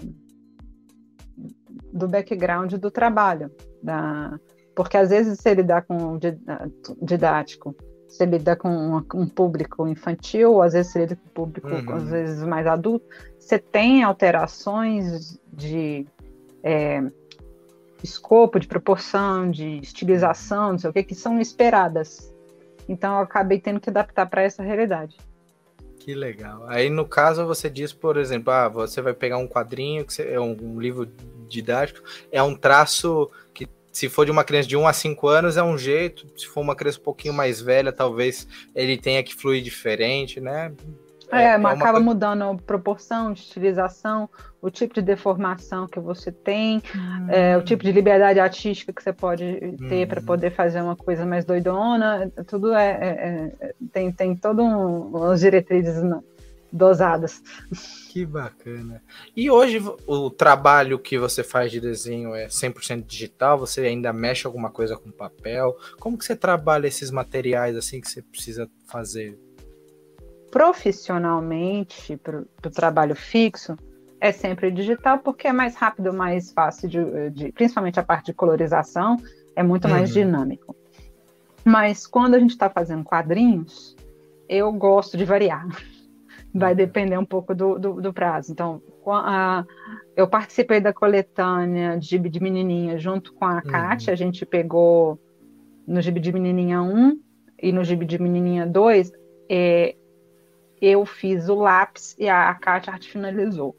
do 1.93 2.07
background 2.07 2.73
do 2.75 2.89
trabalho, 2.89 3.51
da, 3.83 4.39
porque 4.75 4.97
às 4.97 5.09
vezes 5.09 5.39
você 5.39 5.53
lidar 5.53 5.83
com 5.83 6.17
didático, 7.01 7.75
você 8.11 8.25
lida 8.25 8.57
com 8.57 9.01
um 9.15 9.27
público 9.27 9.87
infantil, 9.87 10.61
às 10.61 10.73
vezes 10.73 10.91
você 10.91 10.99
lida 10.99 11.15
com 11.15 11.21
um 11.23 11.33
público 11.33 11.69
uhum. 11.69 11.95
às 11.95 12.09
vezes 12.09 12.43
mais 12.43 12.67
adulto, 12.67 13.05
você 13.39 13.57
tem 13.57 14.03
alterações 14.03 15.39
de 15.51 16.05
é, 16.61 17.01
escopo, 18.03 18.59
de 18.59 18.67
proporção, 18.67 19.49
de 19.49 19.79
estilização, 19.79 20.71
não 20.71 20.79
sei 20.79 20.89
o 20.89 20.93
que, 20.93 21.03
que 21.03 21.15
são 21.15 21.39
esperadas. 21.39 22.33
Então 22.87 23.15
eu 23.15 23.21
acabei 23.21 23.59
tendo 23.59 23.79
que 23.79 23.89
adaptar 23.89 24.25
para 24.25 24.41
essa 24.41 24.61
realidade. 24.61 25.15
Que 25.97 26.13
legal. 26.13 26.65
Aí 26.67 26.89
no 26.89 27.05
caso 27.05 27.45
você 27.45 27.69
diz, 27.69 27.93
por 27.93 28.17
exemplo, 28.17 28.51
ah, 28.51 28.67
você 28.67 29.01
vai 29.01 29.13
pegar 29.13 29.37
um 29.37 29.47
quadrinho 29.47 30.03
que 30.03 30.21
é 30.21 30.39
um, 30.39 30.79
livro 30.79 31.07
didático, 31.47 32.01
é 32.29 32.43
um 32.43 32.55
traço 32.55 33.31
se 33.91 34.07
for 34.09 34.25
de 34.25 34.31
uma 34.31 34.43
criança 34.43 34.67
de 34.67 34.77
1 34.77 34.87
a 34.87 34.93
5 34.93 35.27
anos 35.27 35.57
é 35.57 35.63
um 35.63 35.77
jeito, 35.77 36.27
se 36.37 36.47
for 36.47 36.61
uma 36.61 36.75
criança 36.75 36.99
um 36.99 37.03
pouquinho 37.03 37.33
mais 37.33 37.61
velha, 37.61 37.91
talvez 37.91 38.47
ele 38.73 38.97
tenha 38.97 39.21
que 39.23 39.35
fluir 39.35 39.61
diferente, 39.61 40.39
né? 40.39 40.71
É, 41.31 41.43
é, 41.43 41.47
é 41.47 41.55
acaba 41.55 41.99
mudando 41.99 42.43
a 42.43 42.55
proporção, 42.55 43.31
estilização, 43.31 44.29
o 44.61 44.69
tipo 44.69 44.93
de 44.93 45.01
deformação 45.01 45.87
que 45.87 45.99
você 45.99 46.31
tem, 46.31 46.83
hum. 46.93 47.27
é, 47.29 47.57
o 47.57 47.61
tipo 47.61 47.83
de 47.83 47.91
liberdade 47.91 48.39
artística 48.39 48.91
que 48.91 49.01
você 49.01 49.13
pode 49.13 49.77
ter 49.89 50.05
hum. 50.05 50.07
para 50.07 50.21
poder 50.21 50.51
fazer 50.51 50.81
uma 50.81 50.95
coisa 50.95 51.25
mais 51.25 51.45
doidona, 51.45 52.29
tudo 52.47 52.73
é, 52.73 52.91
é, 52.91 53.53
é 53.61 53.73
tem, 53.93 54.11
tem 54.11 54.35
todo 54.35 54.61
um, 54.61 55.07
umas 55.07 55.39
diretrizes 55.39 56.03
dosadas. 56.71 57.41
Que 58.09 58.25
bacana. 58.25 59.01
E 59.35 59.49
hoje 59.49 59.81
o 60.07 60.29
trabalho 60.29 60.99
que 60.99 61.17
você 61.17 61.43
faz 61.43 61.71
de 61.71 61.79
desenho 61.79 62.33
é 62.33 62.47
100% 62.47 63.05
digital? 63.05 63.57
Você 63.59 63.81
ainda 63.81 64.13
mexe 64.13 64.47
alguma 64.47 64.69
coisa 64.69 64.97
com 64.97 65.11
papel? 65.11 65.75
Como 65.99 66.17
que 66.17 66.25
você 66.25 66.35
trabalha 66.35 66.87
esses 66.87 67.11
materiais 67.11 67.75
assim 67.75 67.99
que 67.99 68.09
você 68.09 68.21
precisa 68.21 68.69
fazer? 68.87 69.37
Profissionalmente, 70.49 72.17
para 72.17 72.39
o 72.39 72.69
trabalho 72.69 73.15
fixo, 73.15 73.77
é 74.19 74.31
sempre 74.31 74.69
digital 74.71 75.19
porque 75.19 75.47
é 75.47 75.53
mais 75.53 75.75
rápido, 75.75 76.13
mais 76.13 76.51
fácil, 76.51 76.89
de, 76.89 77.29
de 77.31 77.51
principalmente 77.51 77.99
a 77.99 78.03
parte 78.03 78.27
de 78.27 78.33
colorização, 78.33 79.17
é 79.55 79.63
muito 79.63 79.85
uhum. 79.85 79.91
mais 79.91 80.11
dinâmico. 80.11 80.75
Mas 81.63 82.05
quando 82.05 82.35
a 82.35 82.39
gente 82.39 82.51
está 82.51 82.69
fazendo 82.69 83.03
quadrinhos, 83.03 83.95
eu 84.49 84.71
gosto 84.73 85.17
de 85.17 85.23
variar 85.23 85.65
vai 86.53 86.75
depender 86.75 87.17
um 87.17 87.25
pouco 87.25 87.55
do, 87.55 87.79
do, 87.79 88.01
do 88.01 88.13
prazo. 88.13 88.51
Então, 88.51 88.81
a, 89.07 89.65
eu 90.15 90.27
participei 90.27 90.81
da 90.81 90.93
coletânea 90.93 91.97
de 91.97 92.19
de 92.19 92.41
Menininha 92.41 92.97
junto 92.97 93.33
com 93.33 93.45
a 93.45 93.55
uhum. 93.55 93.61
Kátia, 93.61 94.13
a 94.13 94.15
gente 94.15 94.45
pegou 94.45 95.19
no 95.87 96.01
Gibi 96.01 96.19
de 96.19 96.31
Menininha 96.31 96.81
1 96.81 97.19
e 97.61 97.71
no 97.71 97.83
Gibi 97.83 98.05
de 98.05 98.21
Menininha 98.21 98.65
2, 98.65 99.11
é, 99.49 99.95
eu 100.81 101.05
fiz 101.05 101.47
o 101.47 101.55
lápis 101.55 102.15
e 102.19 102.27
a, 102.27 102.49
a 102.49 102.55
Kátia 102.55 102.93
arte 102.93 103.09
finalizou. 103.09 103.75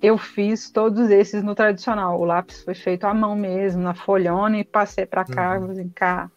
Eu 0.00 0.18
fiz 0.18 0.70
todos 0.70 1.10
esses 1.10 1.44
no 1.44 1.54
tradicional. 1.54 2.20
O 2.20 2.24
lápis 2.24 2.62
foi 2.62 2.74
feito 2.74 3.04
à 3.04 3.14
mão 3.14 3.36
mesmo, 3.36 3.82
na 3.82 3.94
folhona, 3.94 4.58
e 4.58 4.64
passei 4.64 5.06
para 5.06 5.24
cá, 5.24 5.60
uhum. 5.60 5.90
cá, 5.94 6.28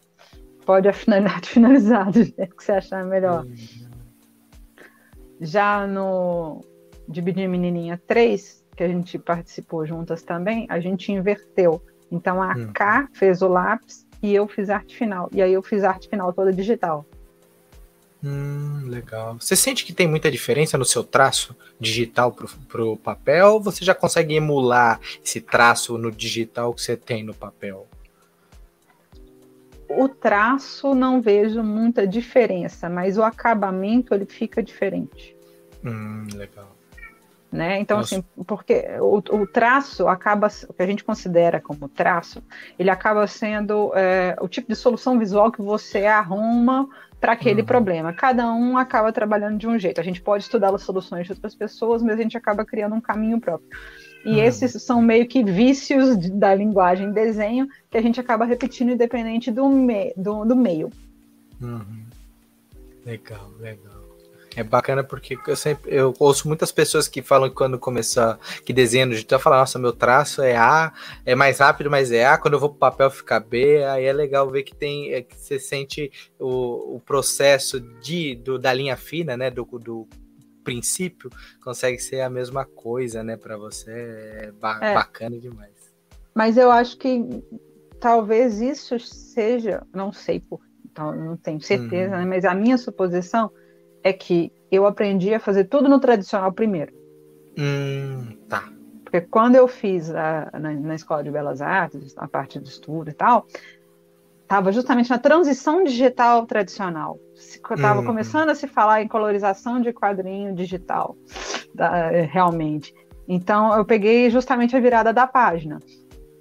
pode 0.64 0.88
a 0.88 0.92
finalidade 0.92 1.48
finalizada, 1.50 2.12
jeito 2.22 2.56
que 2.56 2.64
você 2.64 2.72
achar 2.72 3.04
melhor. 3.04 3.44
Uhum. 3.44 3.85
Já 5.40 5.86
no 5.86 6.64
Dividir 7.08 7.48
Menininha 7.48 8.00
3, 8.06 8.64
que 8.76 8.82
a 8.82 8.88
gente 8.88 9.18
participou 9.18 9.86
juntas 9.86 10.22
também, 10.22 10.66
a 10.68 10.80
gente 10.80 11.12
inverteu. 11.12 11.82
Então 12.10 12.42
a 12.42 12.54
hum. 12.54 12.72
K 12.72 13.08
fez 13.12 13.42
o 13.42 13.48
lápis 13.48 14.06
e 14.22 14.34
eu 14.34 14.46
fiz 14.46 14.70
a 14.70 14.76
arte 14.76 14.96
final. 14.96 15.28
E 15.32 15.42
aí 15.42 15.52
eu 15.52 15.62
fiz 15.62 15.84
a 15.84 15.90
arte 15.90 16.08
final 16.08 16.32
toda 16.32 16.52
digital. 16.52 17.04
Hum, 18.24 18.82
legal. 18.86 19.36
Você 19.38 19.54
sente 19.54 19.84
que 19.84 19.92
tem 19.92 20.08
muita 20.08 20.30
diferença 20.30 20.76
no 20.76 20.84
seu 20.84 21.04
traço 21.04 21.54
digital 21.78 22.32
para 22.68 22.82
o 22.82 22.96
papel? 22.96 23.54
Ou 23.54 23.60
você 23.60 23.84
já 23.84 23.94
consegue 23.94 24.34
emular 24.34 25.00
esse 25.24 25.40
traço 25.40 25.96
no 25.98 26.10
digital 26.10 26.74
que 26.74 26.82
você 26.82 26.96
tem 26.96 27.22
no 27.22 27.34
papel? 27.34 27.86
O 29.88 30.08
traço 30.08 30.94
não 30.94 31.20
vejo 31.20 31.62
muita 31.62 32.06
diferença, 32.06 32.88
mas 32.88 33.18
o 33.18 33.22
acabamento 33.22 34.14
ele 34.14 34.26
fica 34.26 34.62
diferente. 34.62 35.36
Hum, 35.84 36.26
legal. 36.34 36.76
Né? 37.50 37.80
Então, 37.80 37.98
Nossa. 37.98 38.16
assim, 38.16 38.24
porque 38.46 38.84
o, 39.00 39.18
o, 39.18 39.46
traço 39.46 40.08
acaba, 40.08 40.48
o 40.68 40.74
que 40.74 40.82
a 40.82 40.86
gente 40.86 41.04
considera 41.04 41.60
como 41.60 41.88
traço, 41.88 42.42
ele 42.78 42.90
acaba 42.90 43.26
sendo 43.26 43.92
é, 43.94 44.36
o 44.40 44.48
tipo 44.48 44.68
de 44.68 44.74
solução 44.74 45.18
visual 45.18 45.50
que 45.50 45.62
você 45.62 46.04
arruma 46.06 46.88
para 47.20 47.32
aquele 47.32 47.60
uhum. 47.60 47.66
problema. 47.66 48.12
Cada 48.12 48.52
um 48.52 48.76
acaba 48.76 49.12
trabalhando 49.12 49.58
de 49.58 49.66
um 49.66 49.78
jeito. 49.78 50.00
A 50.00 50.04
gente 50.04 50.20
pode 50.20 50.44
estudar 50.44 50.74
as 50.74 50.82
soluções 50.82 51.26
de 51.26 51.32
outras 51.32 51.54
pessoas, 51.54 52.02
mas 52.02 52.18
a 52.18 52.22
gente 52.22 52.36
acaba 52.36 52.64
criando 52.64 52.94
um 52.94 53.00
caminho 53.00 53.40
próprio. 53.40 53.68
E 54.26 54.30
uhum. 54.30 54.42
esses 54.42 54.82
são 54.82 55.00
meio 55.00 55.28
que 55.28 55.44
vícios 55.44 56.16
da 56.32 56.52
linguagem 56.52 57.12
desenho 57.12 57.68
que 57.88 57.96
a 57.96 58.02
gente 58.02 58.18
acaba 58.18 58.44
repetindo 58.44 58.90
independente 58.90 59.52
do, 59.52 59.68
me, 59.68 60.12
do, 60.16 60.44
do 60.44 60.56
meio. 60.56 60.90
Uhum. 61.62 62.04
Legal, 63.04 63.52
legal. 63.60 63.94
É 64.56 64.64
bacana 64.64 65.04
porque 65.04 65.38
eu 65.46 65.54
sempre 65.54 65.94
eu 65.94 66.12
ouço 66.18 66.48
muitas 66.48 66.72
pessoas 66.72 67.06
que 67.06 67.22
falam 67.22 67.48
que 67.48 67.54
quando 67.54 67.78
começar 67.78 68.36
que 68.64 68.72
desenham 68.72 69.06
no 69.06 69.12
digital, 69.12 69.38
falam, 69.38 69.60
nossa, 69.60 69.78
meu 69.78 69.92
traço 69.92 70.42
é 70.42 70.56
A, 70.56 70.92
é 71.24 71.36
mais 71.36 71.60
rápido, 71.60 71.88
mas 71.88 72.10
é 72.10 72.26
A, 72.26 72.36
quando 72.36 72.54
eu 72.54 72.60
vou 72.60 72.70
pro 72.70 72.78
papel 72.78 73.10
fica 73.10 73.38
B, 73.38 73.84
aí 73.84 74.06
é 74.06 74.12
legal 74.12 74.50
ver 74.50 74.64
que 74.64 74.74
tem 74.74 75.12
é, 75.12 75.22
que 75.22 75.36
você 75.36 75.60
sente 75.60 76.10
o, 76.36 76.96
o 76.96 77.00
processo 77.00 77.78
de, 77.78 78.34
do, 78.34 78.58
da 78.58 78.72
linha 78.72 78.96
fina, 78.96 79.36
né? 79.36 79.50
Do, 79.50 79.64
do 79.78 80.08
princípio 80.66 81.30
consegue 81.62 81.98
ser 81.98 82.20
a 82.20 82.28
mesma 82.28 82.64
coisa, 82.64 83.22
né? 83.22 83.36
Para 83.36 83.56
você 83.56 83.90
é, 83.92 84.52
ba 84.52 84.78
é 84.82 84.94
bacana 84.94 85.38
demais. 85.38 85.94
Mas 86.34 86.58
eu 86.58 86.70
acho 86.70 86.98
que 86.98 87.24
talvez 88.00 88.60
isso 88.60 88.98
seja, 88.98 89.86
não 89.94 90.12
sei 90.12 90.40
por, 90.40 90.60
então, 90.84 91.14
não 91.14 91.36
tenho 91.36 91.60
certeza, 91.60 92.14
uhum. 92.14 92.20
né, 92.22 92.26
mas 92.26 92.44
a 92.44 92.54
minha 92.54 92.76
suposição 92.76 93.50
é 94.02 94.12
que 94.12 94.52
eu 94.70 94.86
aprendi 94.86 95.32
a 95.32 95.40
fazer 95.40 95.64
tudo 95.64 95.88
no 95.88 96.00
tradicional 96.00 96.52
primeiro. 96.52 96.92
Hum, 97.58 98.36
tá. 98.48 98.68
Porque 99.04 99.20
quando 99.20 99.54
eu 99.54 99.68
fiz 99.68 100.10
a, 100.10 100.50
na, 100.52 100.72
na, 100.72 100.94
Escola 100.94 101.22
de 101.22 101.30
Belas 101.30 101.62
Artes, 101.62 102.14
a 102.16 102.26
parte 102.26 102.58
do 102.58 102.66
estudo 102.66 103.10
e 103.10 103.14
tal, 103.14 103.46
estava 104.46 104.70
justamente 104.70 105.10
na 105.10 105.18
transição 105.18 105.82
digital 105.82 106.46
tradicional. 106.46 107.18
Estava 107.34 108.00
uhum. 108.00 108.06
começando 108.06 108.48
a 108.48 108.54
se 108.54 108.68
falar 108.68 109.02
em 109.02 109.08
colorização 109.08 109.80
de 109.80 109.92
quadrinho 109.92 110.54
digital. 110.54 111.16
realmente. 112.30 112.94
Então, 113.28 113.76
eu 113.76 113.84
peguei 113.84 114.30
justamente 114.30 114.76
a 114.76 114.80
virada 114.80 115.12
da 115.12 115.26
página. 115.26 115.80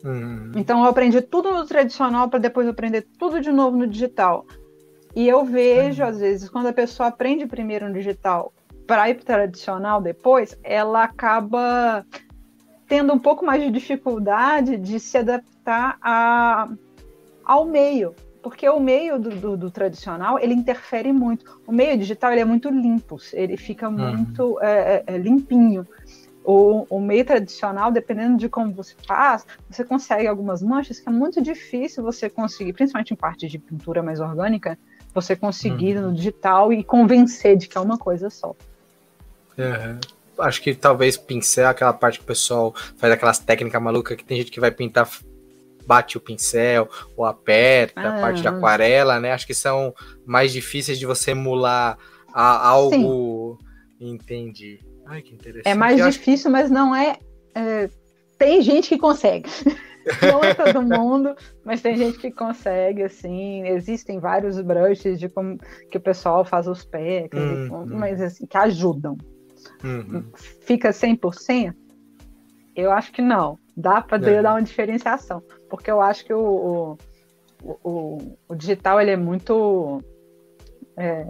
Uhum. 0.03 0.51
Então, 0.55 0.83
eu 0.83 0.89
aprendi 0.89 1.19
tudo 1.19 1.51
no 1.51 1.65
tradicional 1.65 2.29
para 2.29 2.37
depois 2.37 2.67
aprender 2.67 3.07
tudo 3.17 3.41
de 3.41 3.51
novo 3.51 3.75
no 3.75 3.87
digital. 3.87 4.45
E 5.15 5.27
eu 5.27 5.43
vejo, 5.43 6.03
uhum. 6.03 6.09
às 6.09 6.19
vezes, 6.19 6.47
quando 6.47 6.67
a 6.67 6.73
pessoa 6.73 7.09
aprende 7.09 7.47
primeiro 7.47 7.87
no 7.87 7.93
digital 7.93 8.53
para 8.85 9.09
ir 9.09 9.15
para 9.15 9.37
tradicional 9.37 9.99
depois, 9.99 10.55
ela 10.63 11.03
acaba 11.03 12.05
tendo 12.87 13.11
um 13.13 13.19
pouco 13.19 13.43
mais 13.43 13.63
de 13.63 13.71
dificuldade 13.71 14.77
de 14.77 14.99
se 14.99 15.17
adaptar 15.17 15.97
a, 15.99 16.69
ao 17.45 17.65
meio, 17.65 18.15
porque 18.41 18.67
o 18.67 18.79
meio 18.79 19.19
do, 19.19 19.29
do, 19.29 19.57
do, 19.57 19.71
tradicional 19.71 20.39
ele 20.39 20.53
interfere 20.53 21.11
muito. 21.11 21.61
O 21.65 21.71
meio 21.71 21.97
digital 21.97 22.31
ele 22.31 22.41
é 22.41 22.45
muito 22.45 22.69
limpo, 22.69 23.17
ele 23.33 23.57
fica 23.57 23.87
uhum. 23.87 24.15
muito 24.15 24.59
é, 24.61 25.03
é, 25.07 25.15
é, 25.15 25.17
limpinho. 25.17 25.87
O, 26.43 26.85
o, 26.89 27.01
meio 27.01 27.25
tradicional, 27.25 27.91
dependendo 27.91 28.37
de 28.37 28.47
como 28.47 28.71
você 28.71 28.93
faz, 29.07 29.47
você 29.67 29.83
consegue 29.83 30.27
algumas 30.27 30.61
manchas 30.61 30.99
que 30.99 31.09
é 31.09 31.11
muito 31.11 31.41
difícil 31.41 32.03
você 32.03 32.29
conseguir, 32.29 32.73
principalmente 32.73 33.13
em 33.13 33.17
parte 33.17 33.47
de 33.47 33.57
pintura 33.57 34.03
mais 34.03 34.19
orgânica, 34.19 34.77
você 35.11 35.35
conseguir 35.35 35.97
uhum. 35.97 36.09
no 36.09 36.13
digital 36.13 36.71
e 36.71 36.83
convencer 36.83 37.57
de 37.57 37.67
que 37.67 37.77
é 37.77 37.81
uma 37.81 37.97
coisa 37.97 38.29
só. 38.29 38.55
Uhum 39.57 39.99
acho 40.39 40.61
que 40.61 40.73
talvez 40.73 41.17
pincel, 41.17 41.67
aquela 41.67 41.93
parte 41.93 42.19
que 42.19 42.25
o 42.25 42.27
pessoal 42.27 42.73
faz 42.97 43.11
aquelas 43.13 43.39
técnicas 43.39 43.81
malucas 43.81 44.17
que 44.17 44.23
tem 44.23 44.37
gente 44.37 44.51
que 44.51 44.59
vai 44.59 44.71
pintar, 44.71 45.09
bate 45.85 46.17
o 46.17 46.21
pincel 46.21 46.89
ou 47.15 47.25
aperta, 47.25 48.01
ah, 48.01 48.17
a 48.17 48.21
parte 48.21 48.41
de 48.41 48.47
aquarela, 48.47 49.19
né? 49.19 49.31
Acho 49.31 49.47
que 49.47 49.53
são 49.53 49.93
mais 50.25 50.51
difíceis 50.51 50.97
de 50.97 51.05
você 51.05 51.31
emular 51.31 51.97
a, 52.33 52.67
algo. 52.67 53.57
Sim. 53.99 54.13
Entendi. 54.13 54.79
Ai, 55.05 55.21
que 55.21 55.33
interessante. 55.33 55.67
É 55.67 55.75
mais 55.75 56.03
difícil, 56.03 56.51
mas 56.51 56.69
não 56.69 56.95
é, 56.95 57.17
é. 57.53 57.89
Tem 58.37 58.61
gente 58.61 58.89
que 58.89 58.97
consegue. 58.97 59.49
não 60.21 60.43
é 60.43 60.53
todo 60.53 60.81
mundo, 60.81 61.35
mas 61.63 61.81
tem 61.81 61.95
gente 61.95 62.17
que 62.17 62.31
consegue, 62.31 63.03
assim. 63.03 63.67
Existem 63.67 64.19
vários 64.19 64.59
brushes 64.61 65.19
de 65.19 65.29
como 65.29 65.57
que 65.89 65.97
o 65.97 66.01
pessoal 66.01 66.43
faz 66.43 66.67
os 66.67 66.83
pés, 66.83 67.29
hum, 67.33 67.69
hum. 67.71 67.85
mas 67.87 68.21
assim, 68.21 68.45
que 68.45 68.57
ajudam. 68.57 69.17
Uhum. 69.83 70.25
Fica 70.61 70.89
100%? 70.89 71.73
Eu 72.75 72.91
acho 72.91 73.11
que 73.11 73.21
não. 73.21 73.57
Dá 73.75 74.01
para 74.01 74.17
é. 74.29 74.41
dar 74.41 74.53
uma 74.53 74.61
diferenciação. 74.61 75.43
Porque 75.69 75.89
eu 75.89 76.01
acho 76.01 76.25
que 76.25 76.33
o, 76.33 76.97
o, 77.63 77.77
o, 77.83 78.37
o 78.47 78.55
digital 78.55 78.99
ele 79.01 79.11
é 79.11 79.17
muito. 79.17 80.01
É, 80.97 81.27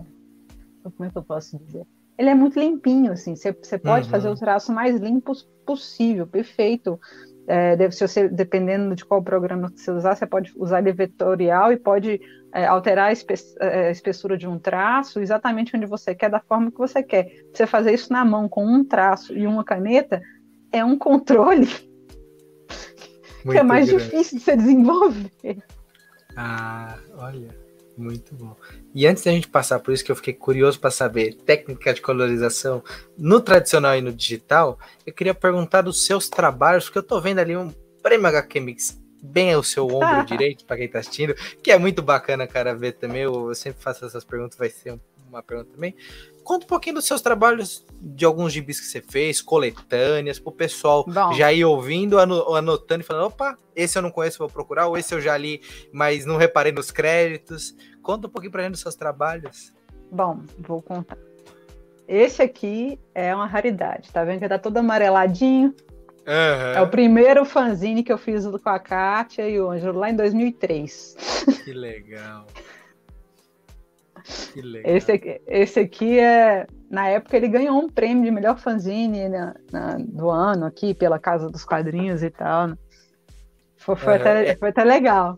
como 0.84 1.06
é 1.06 1.10
que 1.10 1.18
eu 1.18 1.24
posso 1.24 1.58
dizer? 1.58 1.86
Ele 2.18 2.30
é 2.30 2.36
muito 2.36 2.60
limpinho, 2.60 3.12
assim. 3.12 3.36
Você 3.36 3.78
pode 3.78 4.06
uhum. 4.06 4.12
fazer 4.12 4.30
o 4.30 4.36
traço 4.36 4.72
mais 4.72 5.00
limpo 5.00 5.34
possível, 5.66 6.26
perfeito. 6.26 7.00
É, 7.48 7.92
se 7.92 8.08
você, 8.08 8.28
dependendo 8.28 8.96
de 8.96 9.06
qual 9.06 9.22
programa 9.22 9.72
que 9.72 9.80
você 9.80 9.92
usar, 9.92 10.16
você 10.16 10.26
pode 10.26 10.52
usar 10.56 10.80
ele 10.80 10.94
vetorial 10.94 11.72
e 11.72 11.78
pode 11.78 12.20
é, 12.54 12.66
alterar 12.66 13.10
a, 13.10 13.12
espe 13.12 13.36
é, 13.60 13.88
a, 13.88 13.92
espessura 13.92 14.38
de 14.38 14.48
um 14.48 14.58
traço 14.58 15.20
exatamente 15.20 15.76
onde 15.76 15.86
você 15.86 16.16
quer, 16.16 16.30
da 16.30 16.40
forma 16.40 16.72
que 16.72 16.78
você 16.78 17.04
quer. 17.04 17.30
Você 17.54 17.68
fazer 17.68 17.94
isso 17.94 18.12
na 18.12 18.24
mão 18.26 18.48
com 18.48 18.66
um 18.66 18.84
traço 18.84 19.36
e 19.38 19.46
uma 19.46 19.64
caneta 19.64 20.22
é 20.72 20.84
um 20.84 20.98
controle 20.98 21.68
Muito 23.46 23.52
que 23.52 23.58
é 23.60 23.64
mais 23.64 23.88
grande. 23.88 24.04
difícil 24.04 24.40
de 24.40 24.44
se 24.44 24.56
desenvolver. 24.58 25.64
Ah, 26.36 26.98
olha. 27.16 27.66
Muito 27.98 28.36
bom. 28.36 28.56
E 28.94 29.08
antes 29.08 29.24
da 29.24 29.32
gente 29.32 29.48
passar 29.48 29.80
por 29.80 29.94
isso 29.94 30.04
que 30.04 30.12
eu 30.12 30.16
fiquei 30.18 30.34
curioso 30.34 30.80
para 30.80 30.92
saber 30.92 31.34
técnica 31.34 31.94
de 31.94 32.02
colorização 32.02 32.84
no 33.18 33.40
tradicional 33.40 33.96
e 33.96 34.02
no 34.02 34.12
digital, 34.12 34.78
eu 35.06 35.14
queria 35.14 35.34
perguntar 35.34 35.82
dos 35.82 36.06
seus 36.06 36.28
trabalhos, 36.28 36.86
porque 36.86 36.98
eu 36.98 37.04
estou 37.04 37.22
vendo 37.22 37.40
ali 37.40 37.56
um 37.56 37.72
prêmio 38.04 38.28
HQ 38.28 38.60
Mix 38.60 39.02
bem 39.24 39.54
ao 39.54 39.64
seu 39.64 39.88
ombro 39.88 40.26
direito, 40.28 40.66
para 40.66 40.76
quem 40.76 40.88
está 40.88 41.00
assistindo, 41.00 41.34
que 41.64 41.72
é 41.72 41.78
muito 41.78 42.02
bacana, 42.02 42.46
cara, 42.46 42.76
ver 42.76 42.94
também. 42.94 43.22
Eu, 43.22 43.48
eu 43.48 43.56
sempre 43.56 43.82
faço 43.82 44.06
essas 44.06 44.26
perguntas, 44.26 44.58
vai 44.58 44.70
ser 44.70 45.00
uma 45.36 45.44
pergunta 45.44 45.72
também. 45.72 45.96
Conta 46.44 46.66
um 46.66 46.68
pouquinho 46.68 46.96
dos 46.96 47.06
seus 47.06 47.22
trabalhos, 47.22 47.86
de 48.00 48.24
alguns 48.24 48.54
gibis 48.54 48.80
que 48.80 48.86
você 48.86 49.02
fez, 49.02 49.42
coletâneas, 49.42 50.40
pro 50.40 50.52
pessoal 50.52 51.04
Bom. 51.08 51.34
já 51.34 51.52
ir 51.52 51.66
ouvindo, 51.66 52.20
anotando 52.20 53.02
e 53.02 53.04
falando: 53.04 53.28
opa, 53.28 53.58
esse 53.76 53.98
eu 53.98 54.02
não 54.02 54.12
conheço, 54.12 54.38
vou 54.38 54.50
procurar, 54.50 54.88
ou 54.88 54.98
esse 54.98 55.14
eu 55.14 55.22
já 55.22 55.36
li, 55.38 55.62
mas 55.92 56.26
não 56.26 56.38
reparei 56.38 56.72
nos 56.72 56.92
créditos. 56.92 57.76
Conta 58.02 58.28
um 58.28 58.30
pouquinho 58.30 58.52
pra 58.52 58.64
gente 58.64 58.74
dos 58.74 58.82
seus 58.82 58.96
trabalhos. 58.96 59.74
Bom, 60.12 60.42
vou 60.60 60.82
contar. 60.82 61.18
Esse 62.08 62.44
aqui 62.44 63.00
é 63.16 63.34
uma 63.34 63.48
raridade, 63.48 64.12
tá 64.12 64.24
vendo 64.24 64.40
que 64.40 64.48
tá 64.48 64.60
todo 64.60 64.78
amareladinho? 64.78 65.74
Uhum. 66.28 66.74
É 66.76 66.82
o 66.82 66.88
primeiro 66.88 67.46
fanzine 67.46 68.04
que 68.04 68.12
eu 68.12 68.18
fiz 68.18 68.46
com 68.46 68.70
a 68.70 68.80
Kátia 68.80 69.48
e 69.48 69.60
o 69.60 69.70
Ângelo 69.70 70.00
lá 70.00 70.10
em 70.10 70.16
2003. 70.16 71.16
Que 71.64 71.74
legal. 71.74 72.48
Esse 74.84 75.12
aqui, 75.12 75.42
esse 75.48 75.80
aqui 75.80 76.20
é. 76.20 76.66
Na 76.90 77.08
época 77.10 77.36
ele 77.36 77.48
ganhou 77.48 77.78
um 77.78 77.90
prêmio 77.90 78.24
de 78.24 78.32
melhor 78.32 78.58
fanzine 78.58 79.28
na, 79.28 79.56
na, 79.72 79.98
do 79.98 80.30
ano 80.30 80.66
aqui, 80.66 80.94
pela 80.94 81.20
Casa 81.20 81.50
dos 81.50 81.66
Quadrinhos 81.66 82.24
e 82.24 82.30
tal. 82.30 82.68
Né? 82.68 82.78
Foi, 83.78 83.96
foi, 83.96 84.16
até, 84.16 84.48
é... 84.48 84.56
foi 84.56 84.70
até 84.70 84.84
legal. 84.84 85.38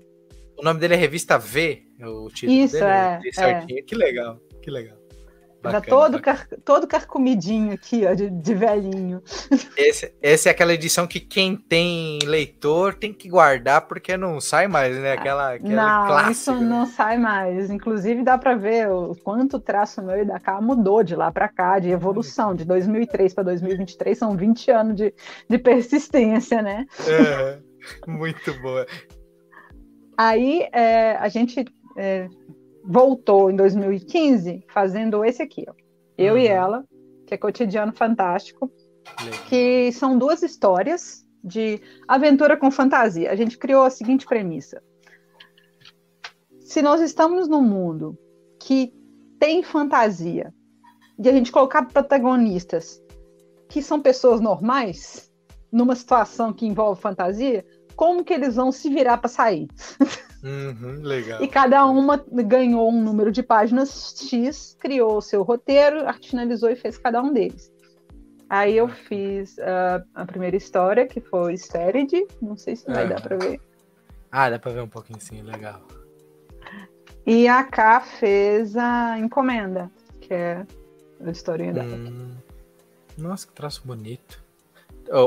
O 0.58 0.63
nome 0.63 0.80
dele 0.80 0.95
é 0.95 0.97
Revista 0.97 1.38
V, 1.38 1.84
o 2.02 2.30
título 2.30 2.58
Isso, 2.58 2.73
dele. 2.73 2.86
É, 2.86 3.19
é. 3.38 3.82
Que 3.82 3.95
legal, 3.95 4.39
que 4.62 4.71
legal. 4.71 4.97
Bacana, 5.71 5.82
tá 5.82 5.89
todo, 5.89 6.21
car, 6.21 6.47
todo 6.63 6.88
carcomidinho 6.88 7.73
aqui, 7.73 8.06
ó, 8.06 8.13
de, 8.13 8.30
de 8.30 8.53
velhinho. 8.53 9.21
Esse, 9.77 10.13
essa 10.21 10.49
é 10.49 10.51
aquela 10.51 10.73
edição 10.73 11.08
que 11.08 11.19
quem 11.19 11.56
tem 11.56 12.19
leitor 12.23 12.95
tem 12.95 13.13
que 13.13 13.30
guardar 13.30 13.88
porque 13.88 14.17
não 14.17 14.41
sai 14.41 14.67
mais, 14.67 14.95
né? 14.97 15.13
Aquela, 15.13 15.53
aquela 15.53 15.99
não, 15.99 16.08
clássica. 16.08 16.32
isso 16.32 16.53
não 16.56 16.86
sai 16.86 17.17
mais. 17.17 17.69
Inclusive 17.69 18.23
dá 18.23 18.38
para 18.38 18.56
ver 18.56 18.89
o 18.89 19.15
quanto 19.23 19.58
o 19.58 19.60
traço 19.60 20.01
meu 20.01 20.21
e 20.21 20.25
da 20.25 20.39
cá 20.39 20.60
mudou 20.60 21.03
de 21.03 21.15
lá 21.15 21.32
para 21.32 21.47
cá, 21.47 21.80
de 21.80 21.89
evolução. 21.89 22.56
De 22.56 22.65
2003 22.65 23.34
para 23.34 23.43
2023 23.45 24.17
são 24.17 24.36
20 24.36 24.71
anos 24.71 24.95
de, 24.95 25.13
de 25.49 25.58
persistência, 25.58 26.62
né? 26.62 26.86
É, 27.08 27.60
muito 28.08 28.53
boa. 28.62 28.86
Aí 30.17 30.67
é, 30.71 31.15
a 31.17 31.30
gente 31.30 31.63
é, 31.97 32.27
voltou 32.88 33.52
em 33.52 33.56
2015 33.56 34.63
fazendo 34.69 35.23
esse 35.26 35.41
aqui, 35.41 35.65
ó. 35.67 35.73
Eu 36.17 36.36
uhum. 36.36 36.39
e 36.39 36.47
ela, 36.47 36.86
que 37.28 37.34
é 37.34 37.38
Cotidiano 37.38 37.93
Fantástico, 37.93 38.71
Legal. 39.23 39.39
que 39.47 39.91
são 39.91 40.17
duas 40.17 40.41
histórias 40.41 41.26
de 41.43 41.82
aventura 42.08 42.56
com 42.56 42.71
fantasia. 42.71 43.30
A 43.30 43.36
gente 43.36 43.58
criou 43.58 43.84
a 43.84 43.89
seguinte 43.89 44.26
premissa: 44.26 44.82
se 46.62 46.82
nós 46.82 47.02
estamos 47.02 47.47
num 47.47 47.62
mundo 47.62 48.17
que 48.60 48.93
tem 49.38 49.62
fantasia 49.62 50.54
e 51.19 51.30
a 51.30 51.32
gente 51.32 51.52
colocar 51.52 51.84
protagonistas 51.84 53.04
que 53.69 53.82
são 53.82 54.02
pessoas 54.02 54.39
normais 54.39 55.32
numa 55.71 55.95
situação 55.95 56.54
que 56.54 56.65
envolve 56.65 57.02
fantasia, 57.02 57.65
como 57.95 58.23
que 58.23 58.34
eles 58.34 58.56
vão 58.56 58.71
se 58.71 58.89
virar 58.89 59.17
para 59.17 59.28
sair? 59.28 59.67
Uhum, 60.43 61.02
legal. 61.02 61.41
E 61.41 61.47
cada 61.47 61.86
uma 61.86 62.23
ganhou 62.32 62.89
um 62.89 63.02
número 63.02 63.32
de 63.32 63.41
páginas 63.41 64.15
X, 64.30 64.78
criou 64.80 65.17
o 65.17 65.21
seu 65.21 65.43
roteiro, 65.43 66.06
finalizou 66.23 66.69
e 66.69 66.76
fez 66.76 66.97
cada 66.97 67.21
um 67.21 67.34
deles. 67.34 67.71
Aí 68.50 68.78
eu 68.78 68.88
fiz 68.88 69.58
uh, 69.58 70.06
a 70.15 70.26
primeira 70.26 70.56
história, 70.56 71.06
que 71.06 71.19
foi 71.19 71.58
Sterid, 71.58 72.26
não 72.41 72.56
sei 72.56 72.76
se 72.76 72.86
vai 72.86 73.08
dar 73.08 73.21
para 73.21 73.38
ver. 73.38 73.60
Ah, 74.32 74.50
dá 74.50 74.58
para 74.60 74.71
ver 74.71 74.82
um 74.82 74.88
pouquinho 74.88 75.19
sim, 75.19 75.41
legal. 75.41 75.82
E 77.26 77.47
a 77.47 77.63
K 77.63 78.00
fez 78.00 78.78
a 78.78 79.19
Encomenda, 79.19 79.91
que 80.21 80.34
é 80.34 80.65
a 81.26 81.30
historinha 81.30 81.73
dela. 81.73 81.95
Hum, 81.95 82.36
nossa, 83.17 83.45
que 83.47 83.54
traço 83.54 83.82
bonito. 83.86 84.41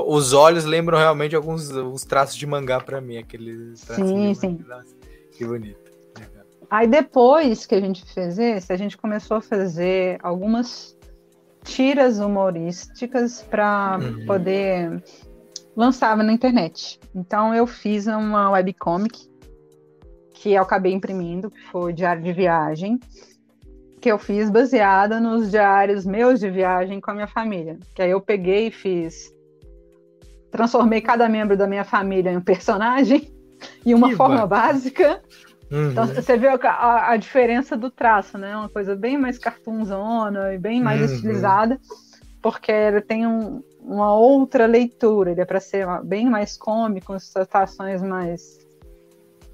Os 0.06 0.32
olhos 0.32 0.64
lembram 0.64 0.98
realmente 0.98 1.36
alguns, 1.36 1.70
alguns 1.70 2.04
traços 2.04 2.36
de 2.36 2.46
mangá 2.46 2.80
para 2.80 3.00
mim, 3.00 3.18
aqueles 3.18 3.80
Sim, 3.80 4.34
sim. 4.34 4.64
Que 5.40 5.46
bonito. 5.46 5.90
Aí 6.70 6.86
depois 6.86 7.64
que 7.64 7.74
a 7.74 7.80
gente 7.80 8.04
fez 8.12 8.38
esse, 8.38 8.70
a 8.70 8.76
gente 8.76 8.98
começou 8.98 9.38
a 9.38 9.40
fazer 9.40 10.18
algumas 10.22 10.94
tiras 11.64 12.18
humorísticas 12.18 13.40
para 13.40 13.98
uhum. 13.98 14.26
poder 14.26 15.02
lançar 15.74 16.14
na 16.18 16.30
internet. 16.30 17.00
Então 17.14 17.54
eu 17.54 17.66
fiz 17.66 18.06
uma 18.06 18.50
webcomic 18.50 19.30
que 20.34 20.52
eu 20.52 20.62
acabei 20.62 20.92
imprimindo, 20.92 21.50
que 21.50 21.62
foi 21.68 21.94
Diário 21.94 22.22
de 22.22 22.34
Viagem, 22.34 23.00
que 23.98 24.12
eu 24.12 24.18
fiz 24.18 24.50
baseada 24.50 25.18
nos 25.18 25.50
diários 25.50 26.04
meus 26.04 26.38
de 26.38 26.50
viagem 26.50 27.00
com 27.00 27.12
a 27.12 27.14
minha 27.14 27.26
família. 27.26 27.78
Que 27.94 28.02
aí 28.02 28.10
eu 28.10 28.20
peguei 28.20 28.66
e 28.66 28.70
fiz 28.70 29.34
transformei 30.50 31.00
cada 31.00 31.30
membro 31.30 31.56
da 31.56 31.66
minha 31.66 31.84
família 31.84 32.30
em 32.30 32.36
um 32.36 32.42
personagem 32.42 33.39
e 33.84 33.94
uma 33.94 34.10
que 34.10 34.16
forma 34.16 34.46
básica. 34.46 35.22
Uhum. 35.70 35.90
Então 35.90 36.06
você 36.06 36.36
vê 36.36 36.48
a, 36.48 37.10
a, 37.10 37.16
diferença 37.16 37.76
do 37.76 37.90
traço, 37.90 38.36
né? 38.36 38.56
Uma 38.56 38.68
coisa 38.68 38.96
bem 38.96 39.16
mais 39.16 39.38
cartoonzona 39.38 40.52
e 40.52 40.58
bem 40.58 40.82
mais 40.82 41.00
uhum. 41.00 41.14
estilizada. 41.14 41.80
porque 42.42 42.72
ele 42.72 43.00
tem 43.00 43.26
um, 43.26 43.62
uma 43.80 44.14
outra 44.14 44.66
leitura, 44.66 45.30
ele 45.30 45.40
é 45.40 45.44
para 45.44 45.60
ser 45.60 45.86
bem 46.04 46.28
mais 46.28 46.56
cômico, 46.56 47.08
com 47.08 47.18
situações 47.18 48.02
mais 48.02 48.58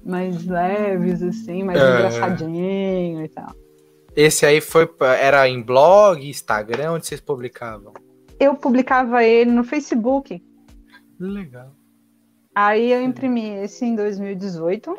mais 0.03 0.45
leves, 0.45 1.21
assim, 1.21 1.63
mais 1.63 1.79
é. 1.79 1.95
engraçadinho 1.95 3.25
e 3.25 3.27
tal. 3.27 3.53
Esse 4.15 4.45
aí 4.45 4.61
foi 4.61 4.89
era 5.19 5.47
em 5.47 5.61
blog, 5.61 6.27
Instagram, 6.27 6.93
onde 6.93 7.05
vocês 7.05 7.21
publicavam? 7.21 7.93
Eu 8.39 8.55
publicava 8.55 9.23
ele 9.23 9.51
no 9.51 9.63
Facebook. 9.63 10.41
Legal. 11.19 11.76
Aí 12.57 12.91
eu 12.91 13.03
imprimi 13.03 13.49
esse 13.49 13.85
em 13.85 13.95
2018. 13.95 14.89
Uhum. 14.89 14.97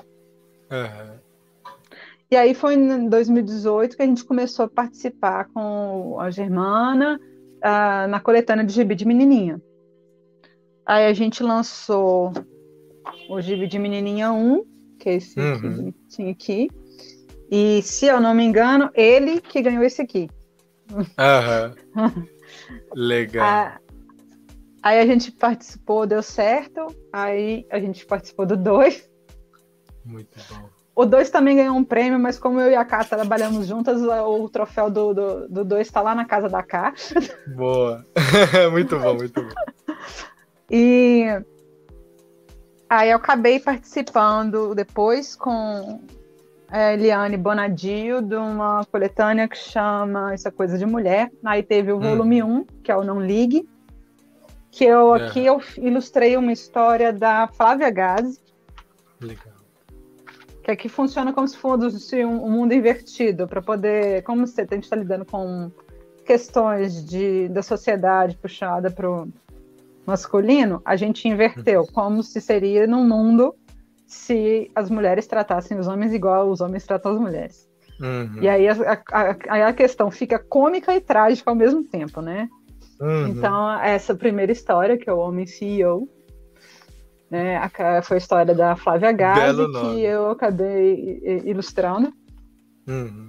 E 2.31 2.37
aí 2.37 2.55
foi 2.55 2.75
em 2.75 3.09
2018 3.09 3.97
que 3.97 4.03
a 4.03 4.07
gente 4.07 4.25
começou 4.25 4.67
a 4.67 4.69
participar 4.69 5.47
com 5.47 6.21
a 6.21 6.31
Germana 6.31 7.19
uh, 7.57 8.09
na 8.09 8.21
coletânea 8.21 8.65
de 8.65 8.73
gibi 8.73 8.95
de 8.95 9.05
menininha. 9.05 9.61
Aí 10.87 11.07
a 11.07 11.13
gente 11.13 11.43
lançou 11.43 12.33
o 13.29 13.41
gibi 13.41 13.67
de 13.67 13.77
menininha 13.77 14.31
1, 14.31 14.65
que 14.97 15.09
é 15.09 15.15
esse 15.17 15.41
uhum. 15.41 15.55
aqui, 15.55 15.69
bonitinho 15.69 16.31
aqui. 16.31 16.71
E 17.51 17.83
se 17.83 18.07
eu 18.07 18.21
não 18.21 18.35
me 18.35 18.45
engano, 18.45 18.89
ele 18.95 19.41
que 19.41 19.61
ganhou 19.61 19.83
esse 19.83 20.01
aqui. 20.01 20.31
Uhum. 20.93 22.25
Legal. 22.95 23.81
Aí 24.83 24.99
a 24.99 25.07
gente 25.07 25.33
participou, 25.33 26.07
deu 26.07 26.23
certo. 26.23 26.87
Aí 27.13 27.67
a 27.71 27.79
gente 27.79 28.07
participou 28.07 28.47
do 28.47 28.57
2. 28.57 29.09
Muito 30.05 30.39
bom. 30.51 30.69
O 30.95 31.07
2 31.07 31.31
também 31.31 31.57
ganhou 31.57 31.77
um 31.77 31.85
prêmio, 31.85 32.19
mas 32.19 32.41
como 32.41 32.61
eu 32.61 32.71
e 32.71 32.75
a 32.75 32.85
Ká 32.85 33.05
trabalhamos 33.05 33.69
juntas, 33.69 34.03
o 34.03 34.49
troféu 34.49 34.91
do 34.91 35.15
2 35.15 35.49
do, 35.49 35.65
do 35.65 35.79
está 35.79 36.01
lá 36.01 36.13
na 36.13 36.25
casa 36.25 36.49
da 36.49 36.61
Ká. 36.61 36.93
Boa. 37.55 38.05
muito 38.73 38.99
bom, 38.99 39.15
muito 39.15 39.41
bom. 39.41 39.51
E 40.69 41.25
aí 42.91 43.11
eu 43.11 43.17
acabei 43.17 43.61
participando 43.61 44.75
depois 44.75 45.37
com 45.37 46.01
a 46.69 46.93
Eliane 46.93 47.37
Bonadio 47.37 48.21
de 48.21 48.35
uma 48.35 48.85
coletânea 48.91 49.47
que 49.49 49.57
chama 49.57 50.35
Essa 50.35 50.51
Coisa 50.51 50.77
de 50.77 50.85
Mulher. 50.85 51.31
Aí 51.45 51.63
teve 51.63 51.93
o 51.93 51.97
hum. 51.97 52.01
volume 52.01 52.43
1, 52.43 52.65
que 52.83 52.91
é 52.91 52.97
o 52.97 53.05
Não 53.05 53.21
Ligue, 53.21 53.69
que 54.71 54.85
eu 54.85 55.17
é. 55.17 55.27
aqui 55.27 55.45
eu 55.45 55.61
ilustrei 55.77 56.37
uma 56.37 56.53
história 56.53 57.13
da 57.13 57.49
Flávia 57.49 57.91
Gazi. 57.91 58.41
Legal 59.21 59.59
que 60.69 60.73
aqui 60.73 60.89
funciona 60.91 61.33
como 61.33 61.49
se 61.49 61.57
fosse 61.57 62.23
um, 62.23 62.51
mundo 62.51 62.75
invertido, 62.75 63.49
para 63.49 63.63
poder, 63.63 64.23
como 64.23 64.47
você 64.47 64.67
tem 64.67 64.81
está 64.81 64.95
lidando 64.95 65.25
com 65.25 65.71
questões 66.27 67.03
de, 67.07 67.49
da 67.49 67.63
sociedade 67.63 68.37
puxada 68.37 68.91
para 68.91 69.11
o 69.11 69.33
masculino, 70.05 70.83
a 70.85 70.95
gente 70.95 71.27
inverteu, 71.27 71.81
uhum. 71.81 71.87
como 71.87 72.23
se 72.23 72.39
seria 72.39 72.87
num 72.87 73.09
mundo 73.09 73.55
se 74.07 74.71
as 74.75 74.91
mulheres 74.91 75.27
tratassem 75.27 75.79
os 75.79 75.89
homens 75.89 76.13
igual 76.13 76.51
os 76.51 76.61
homens 76.61 76.85
tratam 76.85 77.13
as 77.13 77.19
mulheres. 77.19 77.67
Uhum. 77.99 78.43
E 78.43 78.47
aí 78.47 78.69
a, 78.69 78.75
a, 79.11 79.69
a, 79.69 79.73
questão 79.73 80.11
fica 80.11 80.39
cômica 80.39 80.95
e 80.95 81.01
trágica 81.01 81.51
ao 81.51 81.57
mesmo 81.57 81.83
tempo, 81.83 82.21
né? 82.21 82.47
Uhum. 83.01 83.29
Então, 83.29 83.81
essa 83.81 84.15
primeira 84.15 84.53
história, 84.53 84.99
que 84.99 85.09
é 85.09 85.13
o 85.13 85.19
Homem 85.19 85.47
CEO, 85.47 86.09
né? 87.31 87.61
Foi 88.03 88.17
a 88.17 88.19
história 88.19 88.55
da 88.55 88.75
Flávia 88.75 89.13
Gazi, 89.13 89.67
que 89.71 90.01
eu 90.01 90.31
acabei 90.31 91.43
ilustrando. 91.45 92.13
Uhum. 92.89 93.29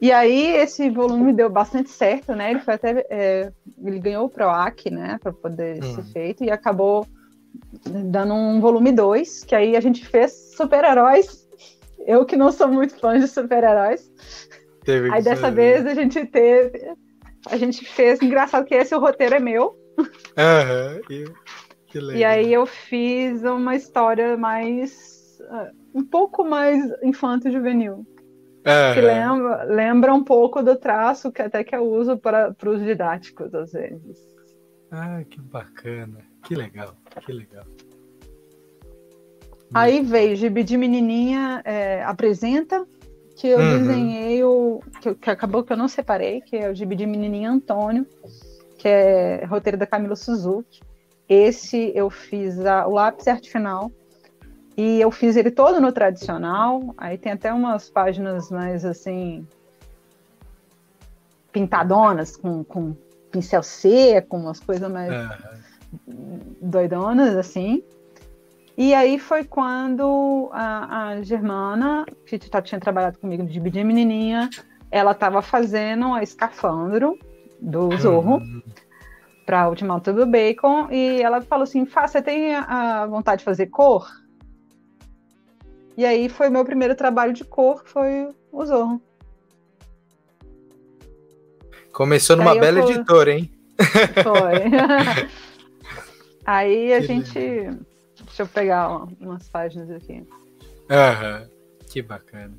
E 0.00 0.10
aí 0.10 0.56
esse 0.56 0.90
volume 0.90 1.32
deu 1.32 1.48
bastante 1.48 1.90
certo, 1.90 2.34
né? 2.34 2.50
Ele 2.50 2.60
foi 2.60 2.74
até 2.74 3.06
é, 3.08 3.52
ele 3.84 4.00
ganhou 4.00 4.26
o 4.26 4.28
Proac, 4.28 4.90
né, 4.90 5.18
para 5.22 5.32
poder 5.32 5.82
uhum. 5.82 5.94
ser 5.94 6.02
feito 6.12 6.42
e 6.42 6.50
acabou 6.50 7.06
dando 8.06 8.34
um 8.34 8.60
volume 8.60 8.90
2, 8.90 9.44
que 9.44 9.54
aí 9.54 9.76
a 9.76 9.80
gente 9.80 10.04
fez 10.06 10.54
super-heróis. 10.56 11.48
Eu 12.04 12.24
que 12.24 12.36
não 12.36 12.50
sou 12.50 12.66
muito 12.66 12.98
fã 12.98 13.18
de 13.18 13.28
super-heróis. 13.28 14.10
Aí 15.12 15.22
dessa 15.22 15.50
vez 15.52 15.86
a 15.86 15.94
gente 15.94 16.24
teve 16.26 16.94
a 17.50 17.56
gente 17.56 17.84
fez 17.84 18.20
engraçado 18.22 18.64
que 18.64 18.74
esse 18.74 18.94
o 18.94 19.00
roteiro 19.00 19.34
é 19.34 19.40
meu. 19.40 19.76
Aham. 20.36 21.00
Uhum. 21.10 22.12
E 22.14 22.24
aí 22.24 22.52
eu 22.52 22.64
fiz 22.64 23.42
uma 23.42 23.76
história 23.76 24.36
mais. 24.36 25.38
Uh, 25.40 25.82
um 25.94 26.04
pouco 26.04 26.44
mais 26.44 26.90
infanto-juvenil. 27.02 28.06
É, 28.64 28.94
que 28.94 29.00
lembra, 29.00 29.64
lembra 29.64 30.14
um 30.14 30.22
pouco 30.22 30.62
do 30.62 30.76
traço 30.76 31.32
que 31.32 31.42
até 31.42 31.64
que 31.64 31.74
eu 31.74 31.84
uso 31.84 32.16
para 32.16 32.54
os 32.64 32.82
didáticos, 32.82 33.52
às 33.54 33.72
vezes. 33.72 34.18
Ah, 34.90 35.22
que 35.28 35.40
bacana. 35.40 36.18
Que 36.44 36.54
legal, 36.54 36.94
que 37.26 37.32
legal. 37.32 37.64
Aí 39.74 40.02
veio 40.02 40.36
Gibi 40.36 40.62
de 40.62 40.76
Menininha 40.76 41.62
é, 41.64 42.04
Apresenta, 42.04 42.86
que 43.36 43.48
eu 43.48 43.58
uhum. 43.58 43.78
desenhei 43.78 44.44
o. 44.44 44.80
Que, 45.00 45.14
que, 45.14 45.30
acabou 45.30 45.62
que 45.64 45.72
eu 45.72 45.76
não 45.76 45.88
separei, 45.88 46.40
que 46.40 46.56
é 46.56 46.70
o 46.70 46.74
Gibi 46.74 46.96
de 46.96 47.06
Menininha 47.06 47.50
Antônio, 47.50 48.06
que 48.78 48.88
é 48.88 49.44
roteiro 49.44 49.78
da 49.78 49.86
Camila 49.86 50.16
Suzuki. 50.16 50.80
Esse 51.28 51.92
eu 51.94 52.10
fiz 52.10 52.64
a, 52.64 52.86
o 52.86 52.92
lápis 52.92 53.26
arte 53.26 53.50
final 53.50 53.90
e 54.76 55.00
eu 55.00 55.10
fiz 55.10 55.36
ele 55.36 55.50
todo 55.50 55.80
no 55.80 55.92
tradicional. 55.92 56.94
Aí 56.96 57.16
tem 57.16 57.32
até 57.32 57.52
umas 57.52 57.88
páginas 57.88 58.50
mais 58.50 58.84
assim 58.84 59.46
pintadonas 61.52 62.36
com, 62.36 62.64
com 62.64 62.96
pincel 63.30 63.62
seco, 63.62 64.36
umas 64.36 64.60
coisas 64.60 64.90
mais 64.90 65.12
uhum. 66.06 66.40
doidonas 66.60 67.36
assim. 67.36 67.82
E 68.82 68.92
aí 68.94 69.16
foi 69.16 69.44
quando 69.44 70.50
a, 70.52 71.10
a 71.10 71.22
Germana, 71.22 72.04
que 72.26 72.36
tinha 72.36 72.80
trabalhado 72.80 73.16
comigo 73.16 73.46
de 73.46 73.60
Bidia 73.60 73.84
Menininha, 73.84 74.50
ela 74.90 75.12
estava 75.12 75.40
fazendo 75.40 76.12
a 76.12 76.20
escafandro 76.20 77.16
do 77.60 77.96
Zorro. 77.96 78.38
Uhum 78.38 78.62
para 79.44 79.68
Ultimato 79.68 80.12
do 80.12 80.24
Bacon 80.24 80.88
e 80.90 81.20
ela 81.20 81.40
falou 81.42 81.64
assim: 81.64 81.84
Fá, 81.84 82.06
você 82.06 82.22
tem 82.22 82.54
a 82.54 83.06
vontade 83.06 83.40
de 83.40 83.44
fazer 83.44 83.66
cor? 83.66 84.08
E 85.96 86.06
aí 86.06 86.28
foi 86.28 86.48
meu 86.48 86.64
primeiro 86.64 86.94
trabalho 86.94 87.32
de 87.32 87.44
cor, 87.44 87.82
foi 87.84 88.28
o 88.52 88.64
Zorro. 88.64 89.02
Começou 91.92 92.36
numa 92.36 92.54
bela 92.54 92.80
editora, 92.80 93.32
hein? 93.32 93.50
Foi. 94.22 95.28
aí 96.46 96.94
a 96.94 97.00
que 97.00 97.06
gente. 97.06 97.38
Lindo. 97.38 97.91
Deixa 98.42 98.58
eu 98.58 98.62
pegar 98.62 99.06
umas 99.20 99.48
páginas 99.48 99.88
aqui. 99.90 100.26
Aham, 100.90 101.48
que 101.88 102.02
bacana. 102.02 102.52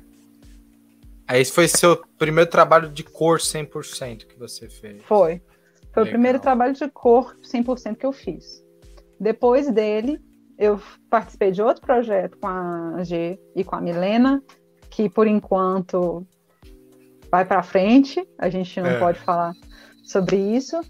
Aí 1.28 1.42
esse 1.42 1.52
foi 1.52 1.68
seu 1.68 2.02
primeiro 2.18 2.50
trabalho 2.50 2.88
de 2.88 3.02
cor 3.02 3.38
100% 3.38 4.26
que 4.26 4.38
você 4.38 4.68
fez. 4.68 5.02
Foi. 5.02 5.42
Foi 5.92 6.02
Legal. 6.02 6.04
o 6.04 6.08
primeiro 6.08 6.40
trabalho 6.40 6.72
de 6.72 6.88
cor 6.88 7.36
100% 7.42 7.96
que 7.96 8.06
eu 8.06 8.12
fiz. 8.12 8.64
Depois 9.20 9.70
dele, 9.70 10.18
eu 10.58 10.80
participei 11.10 11.50
de 11.50 11.60
outro 11.60 11.84
projeto 11.84 12.38
com 12.38 12.46
a 12.46 13.02
G 13.04 13.38
e 13.54 13.62
com 13.62 13.76
a 13.76 13.80
Milena, 13.80 14.42
que 14.88 15.08
por 15.10 15.26
enquanto 15.26 16.26
vai 17.30 17.44
para 17.44 17.62
frente, 17.62 18.26
a 18.38 18.48
gente 18.48 18.80
não 18.80 18.90
é. 18.90 18.98
pode 18.98 19.18
falar 19.18 19.52
sobre 20.02 20.36
isso. 20.36 20.80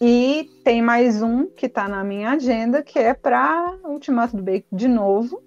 E 0.00 0.48
tem 0.62 0.80
mais 0.80 1.20
um 1.22 1.46
que 1.46 1.66
está 1.66 1.88
na 1.88 2.04
minha 2.04 2.30
agenda, 2.30 2.82
que 2.82 2.98
é 2.98 3.14
para 3.14 3.76
Ultimato 3.84 4.36
do 4.36 4.42
Bacon 4.42 4.76
de 4.76 4.86
novo, 4.86 5.42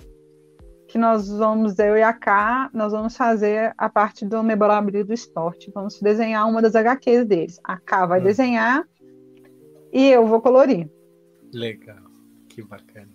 que 0.89 0.97
nós 0.97 1.29
vamos, 1.29 1.79
eu 1.79 1.95
e 1.95 2.03
a 2.03 2.11
K, 2.11 2.69
nós 2.73 2.91
vamos 2.91 3.15
fazer 3.15 3.73
a 3.77 3.87
parte 3.87 4.25
do 4.25 4.43
memorabilia 4.43 5.05
do 5.05 5.13
esporte. 5.13 5.71
Vamos 5.73 6.01
desenhar 6.01 6.49
uma 6.49 6.61
das 6.61 6.75
HQs 6.75 7.25
deles. 7.25 7.59
A 7.63 7.77
K 7.77 8.05
vai 8.05 8.19
hum. 8.19 8.23
desenhar 8.23 8.85
e 9.93 10.09
eu 10.09 10.27
vou 10.27 10.41
colorir. 10.41 10.89
Legal, 11.53 12.03
que 12.49 12.61
bacana. 12.61 13.07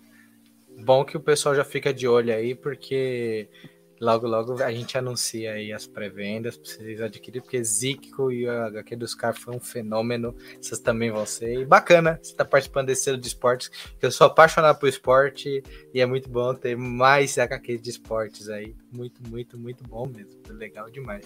Bom 0.83 1.05
que 1.05 1.17
o 1.17 1.19
pessoal 1.19 1.53
já 1.53 1.63
fica 1.63 1.93
de 1.93 2.07
olho 2.07 2.33
aí, 2.33 2.55
porque 2.55 3.47
logo, 3.99 4.27
logo 4.27 4.63
a 4.63 4.71
gente 4.71 4.97
anuncia 4.97 5.53
aí 5.53 5.71
as 5.71 5.87
pré-vendas 5.87 6.57
para 6.57 6.69
vocês 6.69 7.01
adquirirem, 7.01 7.41
porque 7.41 7.63
Zico 7.63 8.31
e 8.31 8.47
a 8.47 8.67
HQ 8.67 8.95
dos 8.95 9.15
caras 9.15 9.39
foi 9.39 9.55
um 9.55 9.59
fenômeno, 9.59 10.35
vocês 10.59 10.79
também 10.79 11.11
vão 11.11 11.25
ser. 11.25 11.61
E 11.61 11.65
bacana 11.65 12.19
você 12.21 12.35
tá 12.35 12.45
participando 12.45 12.87
desse 12.87 13.03
selo 13.03 13.17
de 13.17 13.27
esportes, 13.27 13.69
que 13.69 14.05
eu 14.05 14.11
sou 14.11 14.27
apaixonado 14.27 14.79
por 14.79 14.87
esporte 14.87 15.63
e 15.93 16.01
é 16.01 16.05
muito 16.05 16.29
bom 16.29 16.53
ter 16.53 16.75
mais 16.77 17.37
HQ 17.37 17.77
de 17.77 17.89
esportes 17.89 18.49
aí. 18.49 18.75
Muito, 18.91 19.21
muito, 19.27 19.57
muito 19.57 19.83
bom 19.83 20.07
mesmo. 20.07 20.41
Legal 20.49 20.89
demais. 20.89 21.25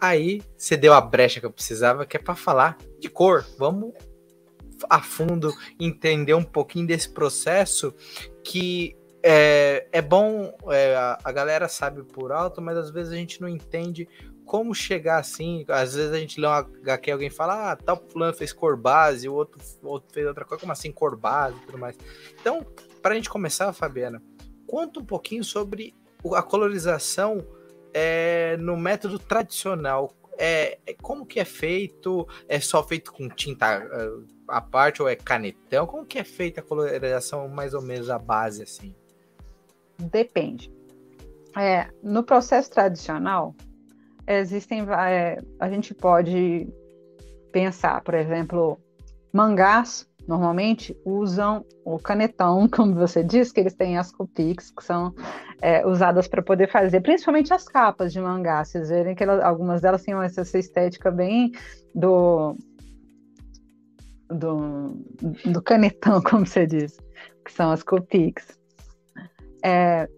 Aí 0.00 0.42
você 0.56 0.76
deu 0.76 0.92
a 0.92 1.00
brecha 1.00 1.38
que 1.38 1.46
eu 1.46 1.52
precisava, 1.52 2.04
que 2.04 2.16
é 2.16 2.20
para 2.20 2.34
falar 2.34 2.76
de 2.98 3.08
cor. 3.08 3.46
Vamos 3.56 3.92
a 4.90 5.00
fundo, 5.00 5.54
entender 5.78 6.34
um 6.34 6.42
pouquinho 6.42 6.86
desse 6.86 7.08
processo 7.08 7.94
que 8.42 8.96
é, 9.22 9.86
é 9.92 10.02
bom, 10.02 10.52
é, 10.68 10.96
a, 11.22 11.32
galera 11.32 11.68
sabe 11.68 12.02
por 12.02 12.32
alto, 12.32 12.60
mas 12.60 12.76
às 12.76 12.90
vezes 12.90 13.12
a 13.12 13.16
gente 13.16 13.40
não 13.40 13.48
entende 13.48 14.08
como 14.44 14.74
chegar 14.74 15.18
assim. 15.18 15.64
Às 15.68 15.94
vezes 15.94 16.12
a 16.12 16.18
gente 16.18 16.40
lê 16.40 16.46
uma 16.46 16.58
HQ 16.58 17.08
e 17.08 17.12
alguém 17.12 17.30
fala, 17.30 17.72
ah, 17.72 17.76
tal 17.76 17.96
fulano 17.96 18.34
fez 18.34 18.52
cor 18.52 18.76
base, 18.76 19.28
o 19.28 19.34
outro, 19.34 19.60
outro 19.82 20.12
fez 20.12 20.26
outra 20.26 20.44
coisa, 20.44 20.60
como 20.60 20.72
assim 20.72 20.90
cor 20.90 21.16
base 21.16 21.56
e 21.56 21.66
tudo 21.66 21.78
mais. 21.78 21.96
Então, 22.40 22.66
para 23.00 23.12
a 23.12 23.14
gente 23.14 23.30
começar, 23.30 23.72
Fabiana, 23.72 24.20
conta 24.66 24.98
um 24.98 25.04
pouquinho 25.04 25.44
sobre 25.44 25.94
a 26.34 26.42
colorização 26.42 27.46
é, 27.94 28.56
no 28.58 28.76
método 28.76 29.18
tradicional. 29.20 30.16
É, 30.36 30.78
é, 30.84 30.94
como 30.94 31.24
que 31.24 31.38
é 31.38 31.44
feito? 31.44 32.26
É 32.48 32.58
só 32.58 32.82
feito 32.82 33.12
com 33.12 33.28
tinta 33.28 33.78
uh, 33.78 34.26
à 34.48 34.60
parte 34.60 35.00
ou 35.00 35.08
é 35.08 35.14
canetão? 35.14 35.86
Como 35.86 36.04
que 36.04 36.18
é 36.18 36.24
feita 36.24 36.60
a 36.60 36.64
colorização 36.64 37.46
mais 37.48 37.74
ou 37.74 37.82
menos 37.82 38.10
a 38.10 38.18
base 38.18 38.62
assim? 38.62 38.94
Depende. 39.98 40.70
É, 41.56 41.88
no 42.02 42.22
processo 42.22 42.70
tradicional, 42.70 43.54
existem 44.26 44.86
é, 44.90 45.38
a 45.60 45.68
gente 45.68 45.94
pode 45.94 46.66
pensar, 47.52 48.00
por 48.02 48.14
exemplo, 48.14 48.78
mangás 49.32 50.08
normalmente 50.26 50.96
usam 51.04 51.64
o 51.84 51.98
canetão, 51.98 52.68
como 52.70 52.94
você 52.94 53.22
disse, 53.22 53.52
que 53.52 53.60
eles 53.60 53.74
têm 53.74 53.98
as 53.98 54.12
Copics, 54.12 54.70
que 54.70 54.84
são 54.84 55.14
é, 55.60 55.86
usadas 55.86 56.28
para 56.28 56.42
poder 56.42 56.70
fazer, 56.70 57.00
principalmente 57.00 57.52
as 57.52 57.64
capas 57.64 58.12
de 58.12 58.20
mangá. 58.20 58.64
Vocês 58.64 58.88
verem 58.88 59.14
que 59.14 59.22
elas, 59.22 59.42
algumas 59.42 59.80
delas 59.80 60.02
têm 60.02 60.14
essa, 60.22 60.58
estética 60.58 61.10
bem 61.10 61.52
do, 61.94 62.56
do, 64.28 64.96
do 65.44 65.62
canetão, 65.62 66.22
como 66.22 66.46
você 66.46 66.66
diz, 66.66 66.98
que 67.44 67.52
são 67.52 67.70
as 67.70 67.82
Copics. 67.82 68.61
É, 69.62 70.08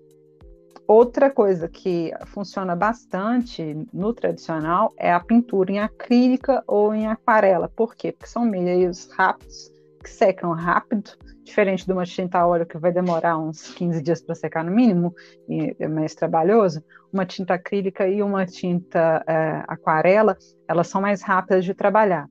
outra 0.86 1.30
coisa 1.30 1.68
que 1.68 2.12
funciona 2.26 2.74
bastante 2.74 3.76
no 3.92 4.12
tradicional 4.12 4.92
é 4.96 5.12
a 5.12 5.20
pintura 5.20 5.72
em 5.72 5.78
acrílica 5.78 6.62
ou 6.66 6.94
em 6.94 7.06
aquarela. 7.06 7.68
Por 7.68 7.94
quê? 7.94 8.12
Porque 8.12 8.26
são 8.26 8.44
meios 8.44 9.10
rápidos 9.12 9.72
que 10.02 10.10
secam 10.10 10.52
rápido, 10.52 11.12
diferente 11.42 11.86
de 11.86 11.92
uma 11.92 12.04
tinta 12.04 12.38
a 12.38 12.46
óleo 12.46 12.66
que 12.66 12.76
vai 12.76 12.92
demorar 12.92 13.38
uns 13.38 13.72
15 13.74 14.02
dias 14.02 14.20
para 14.20 14.34
secar 14.34 14.62
no 14.62 14.70
mínimo, 14.70 15.14
e 15.48 15.74
é 15.78 15.88
mais 15.88 16.14
trabalhoso, 16.14 16.84
uma 17.10 17.24
tinta 17.24 17.54
acrílica 17.54 18.06
e 18.06 18.22
uma 18.22 18.44
tinta 18.44 19.24
é, 19.26 19.64
aquarela, 19.66 20.36
elas 20.68 20.88
são 20.88 21.00
mais 21.00 21.22
rápidas 21.22 21.64
de 21.64 21.72
trabalhar 21.72 22.28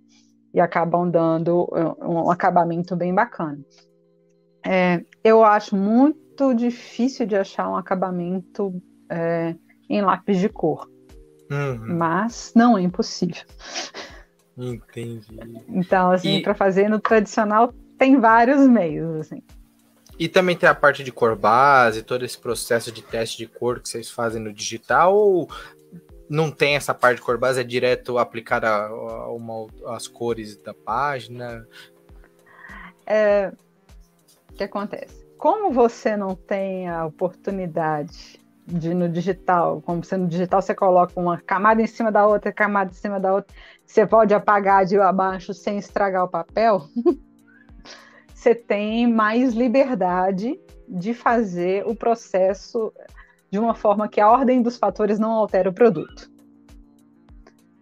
e 0.53 0.61
acabam 0.61 1.09
dando 1.09 1.68
um 1.99 2.30
acabamento 2.30 2.95
bem 2.95 3.14
bacana. 3.14 3.59
É, 4.66 5.03
eu 5.24 5.43
acho 5.43 5.76
muito 5.76 6.22
difícil 6.56 7.26
de 7.26 7.36
achar 7.36 7.70
um 7.70 7.76
acabamento 7.76 8.82
é, 9.10 9.56
em 9.90 10.02
lápis 10.02 10.40
de 10.40 10.50
cor, 10.50 10.90
uhum. 11.52 11.96
mas 11.98 12.52
não 12.56 12.78
é 12.78 12.82
impossível. 12.82 13.44
Entendi. 14.58 15.26
Então, 15.70 16.12
assim, 16.12 16.38
e... 16.38 16.42
para 16.44 16.54
fazer 16.54 16.90
no 16.90 17.00
tradicional 17.00 17.74
tem 17.98 18.20
vários 18.20 18.68
meios, 18.68 19.22
assim. 19.22 19.42
E 20.18 20.28
também 20.28 20.56
tem 20.56 20.70
a 20.70 20.76
parte 20.76 21.04
de 21.04 21.12
cor 21.12 21.36
base, 21.36 22.04
todo 22.04 22.24
esse 22.24 22.38
processo 22.38 22.92
de 22.92 23.02
teste 23.02 23.38
de 23.38 23.48
cor 23.48 23.80
que 23.80 23.90
vocês 23.90 24.12
fazem 24.12 24.42
no 24.42 24.54
digital, 24.54 25.16
ou 25.16 25.50
não 26.30 26.52
tem 26.52 26.76
essa 26.76 26.94
parte 26.94 27.18
de 27.18 27.24
cor 27.24 27.38
base, 27.38 27.60
é 27.60 27.64
direto 27.64 28.18
aplicar 28.18 28.64
a, 28.64 28.88
a 28.88 29.32
uma, 29.32 29.68
as 29.88 30.08
cores 30.08 30.56
da 30.58 30.74
página? 30.74 31.68
É, 33.06 33.52
o 34.50 34.54
que 34.54 34.64
acontece? 34.64 35.22
Como 35.38 35.72
você 35.72 36.16
não 36.16 36.36
tem 36.36 36.88
a 36.88 37.06
oportunidade 37.06 38.40
de 38.66 38.94
no 38.94 39.10
digital, 39.10 39.82
como 39.82 40.04
você 40.04 40.16
no 40.16 40.28
digital 40.28 40.62
você 40.62 40.74
coloca 40.74 41.20
uma 41.20 41.38
camada 41.40 41.82
em 41.82 41.88
cima 41.88 42.12
da 42.12 42.26
outra, 42.26 42.52
camada 42.52 42.92
em 42.92 42.96
cima 42.96 43.20
da 43.20 43.34
outra, 43.34 43.54
você 43.86 44.06
pode 44.06 44.34
apagar 44.34 44.86
de 44.86 44.98
abaixo 44.98 45.54
sem 45.54 45.78
estragar 45.78 46.24
o 46.24 46.30
papel, 46.30 46.84
você 48.34 48.56
tem 48.56 49.12
mais 49.12 49.54
liberdade 49.54 50.60
de 50.88 51.14
fazer 51.14 51.86
o 51.88 51.96
processo 51.96 52.94
de 53.50 53.60
uma 53.60 53.76
forma 53.76 54.08
que 54.08 54.22
a 54.22 54.30
ordem 54.30 54.62
dos 54.62 54.78
fatores 54.78 55.20
não 55.20 55.32
altere 55.32 55.70
o 55.70 55.74
produto. 55.74 56.32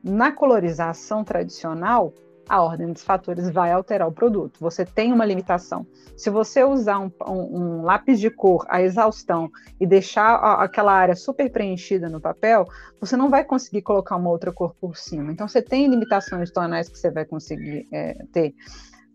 Na 0.03 0.31
colorização 0.31 1.23
tradicional, 1.23 2.13
a 2.47 2.61
ordem 2.61 2.91
dos 2.91 3.03
fatores 3.03 3.49
vai 3.49 3.71
alterar 3.71 4.07
o 4.07 4.11
produto. 4.11 4.59
Você 4.59 4.85
tem 4.85 5.13
uma 5.13 5.25
limitação. 5.25 5.85
Se 6.17 6.29
você 6.29 6.63
usar 6.63 6.99
um, 6.99 7.11
um, 7.27 7.59
um 7.59 7.81
lápis 7.83 8.19
de 8.19 8.29
cor 8.29 8.65
a 8.69 8.81
exaustão 8.81 9.49
e 9.79 9.87
deixar 9.87 10.35
a, 10.35 10.63
aquela 10.63 10.93
área 10.93 11.15
super 11.15 11.49
preenchida 11.49 12.09
no 12.09 12.19
papel, 12.19 12.65
você 12.99 13.15
não 13.15 13.29
vai 13.29 13.43
conseguir 13.43 13.81
colocar 13.81 14.15
uma 14.15 14.29
outra 14.29 14.51
cor 14.51 14.75
por 14.79 14.97
cima. 14.97 15.31
Então, 15.31 15.47
você 15.47 15.61
tem 15.61 15.87
limitações 15.87 16.51
tonais 16.51 16.89
que 16.89 16.97
você 16.97 17.09
vai 17.09 17.25
conseguir 17.25 17.87
é, 17.91 18.23
ter. 18.31 18.53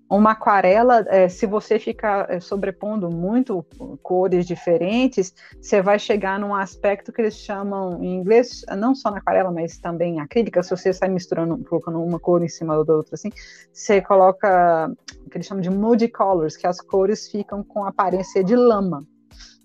Uma 0.09 0.33
aquarela, 0.33 1.05
é, 1.09 1.29
se 1.29 1.47
você 1.47 1.81
ficar 1.81 2.31
é, 2.31 2.39
sobrepondo 2.39 3.11
muito 3.11 3.67
cores 4.03 4.47
diferentes, 4.47 5.35
você 5.61 5.83
vai 5.83 5.99
chegar 5.99 6.39
num 6.39 6.55
aspecto 6.55 7.13
que 7.13 7.21
eles 7.21 7.35
chamam 7.35 8.03
em 8.03 8.15
inglês, 8.15 8.65
não 8.79 8.95
só 8.95 9.11
na 9.11 9.19
aquarela, 9.19 9.51
mas 9.51 9.79
também 9.79 10.21
acrílica, 10.21 10.63
se 10.63 10.71
você 10.71 10.93
sai 10.93 11.09
misturando, 11.09 11.59
colocando 11.65 12.01
uma 12.01 12.21
cor 12.21 12.41
em 12.41 12.49
cima 12.49 12.85
da 12.85 12.95
outra, 12.95 13.17
assim, 13.17 13.31
você 13.73 14.01
coloca 14.01 14.89
o 15.25 15.31
que 15.31 15.39
eles 15.39 15.47
chamam 15.47 15.61
de 15.61 15.71
moody 15.71 16.07
colors, 16.07 16.57
que 16.57 16.69
as 16.69 16.81
cores 16.81 17.29
ficam 17.29 17.65
com 17.65 17.85
aparência 17.85 18.45
de 18.45 18.55
lama, 18.55 19.05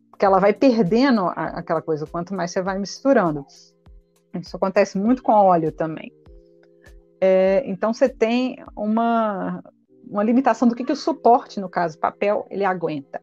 porque 0.10 0.26
ela 0.26 0.40
vai 0.40 0.54
perdendo 0.54 1.22
a, 1.28 1.60
aquela 1.60 1.84
coisa, 1.84 2.08
quanto 2.08 2.34
mais 2.34 2.50
você 2.50 2.64
vai 2.64 2.80
misturando. 2.80 3.46
Isso 4.34 4.56
acontece 4.56 4.98
muito 4.98 5.22
com 5.22 5.34
óleo 5.34 5.72
também. 5.72 6.12
É, 7.20 7.62
então 7.68 7.94
você 7.94 8.10
tem 8.10 8.58
uma 8.76 9.62
uma 10.12 10.24
limitação 10.24 10.68
do 10.68 10.76
que, 10.76 10.84
que 10.84 10.92
o 10.92 10.96
suporte, 10.96 11.60
no 11.60 11.70
caso, 11.70 11.98
papel, 11.98 12.46
ele 12.50 12.66
aguenta. 12.66 13.22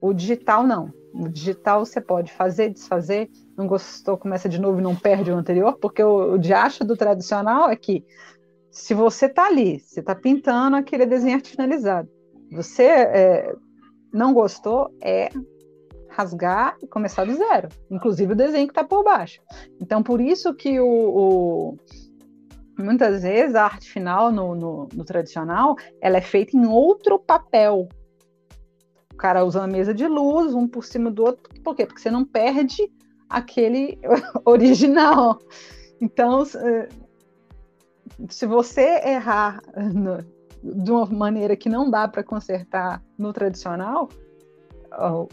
O 0.00 0.14
digital, 0.14 0.66
não. 0.66 0.90
O 1.12 1.28
digital 1.28 1.84
você 1.84 2.00
pode 2.00 2.32
fazer, 2.32 2.70
desfazer, 2.70 3.30
não 3.56 3.66
gostou, 3.66 4.16
começa 4.16 4.48
de 4.48 4.58
novo 4.58 4.78
e 4.78 4.82
não 4.82 4.96
perde 4.96 5.30
o 5.30 5.36
anterior, 5.36 5.76
porque 5.78 6.02
o, 6.02 6.34
o 6.34 6.38
diacho 6.38 6.82
do 6.82 6.96
tradicional 6.96 7.70
é 7.70 7.76
que 7.76 8.02
se 8.70 8.94
você 8.94 9.26
está 9.26 9.46
ali, 9.46 9.78
você 9.78 10.00
está 10.00 10.14
pintando 10.14 10.76
aquele 10.76 11.04
desenho 11.04 11.44
finalizado, 11.44 12.08
você 12.50 12.84
é, 12.84 13.54
não 14.12 14.32
gostou, 14.32 14.90
é 15.02 15.28
rasgar 16.08 16.76
e 16.82 16.86
começar 16.86 17.24
do 17.26 17.34
zero, 17.34 17.68
inclusive 17.90 18.32
o 18.32 18.36
desenho 18.36 18.66
que 18.66 18.72
está 18.72 18.84
por 18.84 19.04
baixo. 19.04 19.40
Então, 19.80 20.02
por 20.02 20.20
isso 20.20 20.54
que 20.54 20.80
o, 20.80 20.86
o 20.86 21.78
muitas 22.82 23.22
vezes 23.22 23.54
a 23.54 23.64
arte 23.64 23.90
final 23.90 24.30
no, 24.30 24.54
no, 24.54 24.88
no, 24.92 25.04
tradicional 25.04 25.76
ela 26.00 26.18
é 26.18 26.20
feita 26.20 26.56
em 26.56 26.66
outro 26.66 27.18
papel. 27.18 27.88
O 29.12 29.16
cara 29.16 29.44
usa 29.44 29.60
uma 29.60 29.66
mesa 29.66 29.94
de 29.94 30.06
luz, 30.06 30.54
um 30.54 30.68
por 30.68 30.84
cima 30.84 31.10
do 31.10 31.24
outro. 31.24 31.42
Por 31.62 31.74
quê? 31.74 31.86
Porque 31.86 32.00
você 32.00 32.10
não 32.10 32.24
perde 32.24 32.90
aquele 33.28 33.98
original. 34.44 35.40
Então, 36.00 36.44
se 38.28 38.46
você 38.46 39.00
errar 39.04 39.62
no, 39.74 40.18
de 40.62 40.90
uma 40.90 41.06
maneira 41.06 41.56
que 41.56 41.68
não 41.68 41.90
dá 41.90 42.06
para 42.06 42.22
consertar 42.22 43.02
no 43.18 43.32
tradicional, 43.32 44.08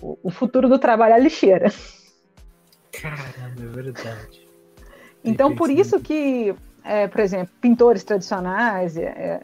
o, 0.01 0.17
o 0.23 0.29
futuro 0.29 0.69
do 0.69 0.79
trabalho 0.79 1.15
é 1.15 1.19
lixeira. 1.19 1.71
Caramba, 2.91 3.61
é 3.61 3.67
verdade. 3.67 4.47
Então, 5.23 5.55
por 5.55 5.69
isso 5.69 5.99
que 5.99 6.53
é, 6.83 7.07
por 7.07 7.21
exemplo, 7.21 7.53
pintores 7.61 8.03
tradicionais, 8.03 8.97
é, 8.97 9.03
é, 9.03 9.41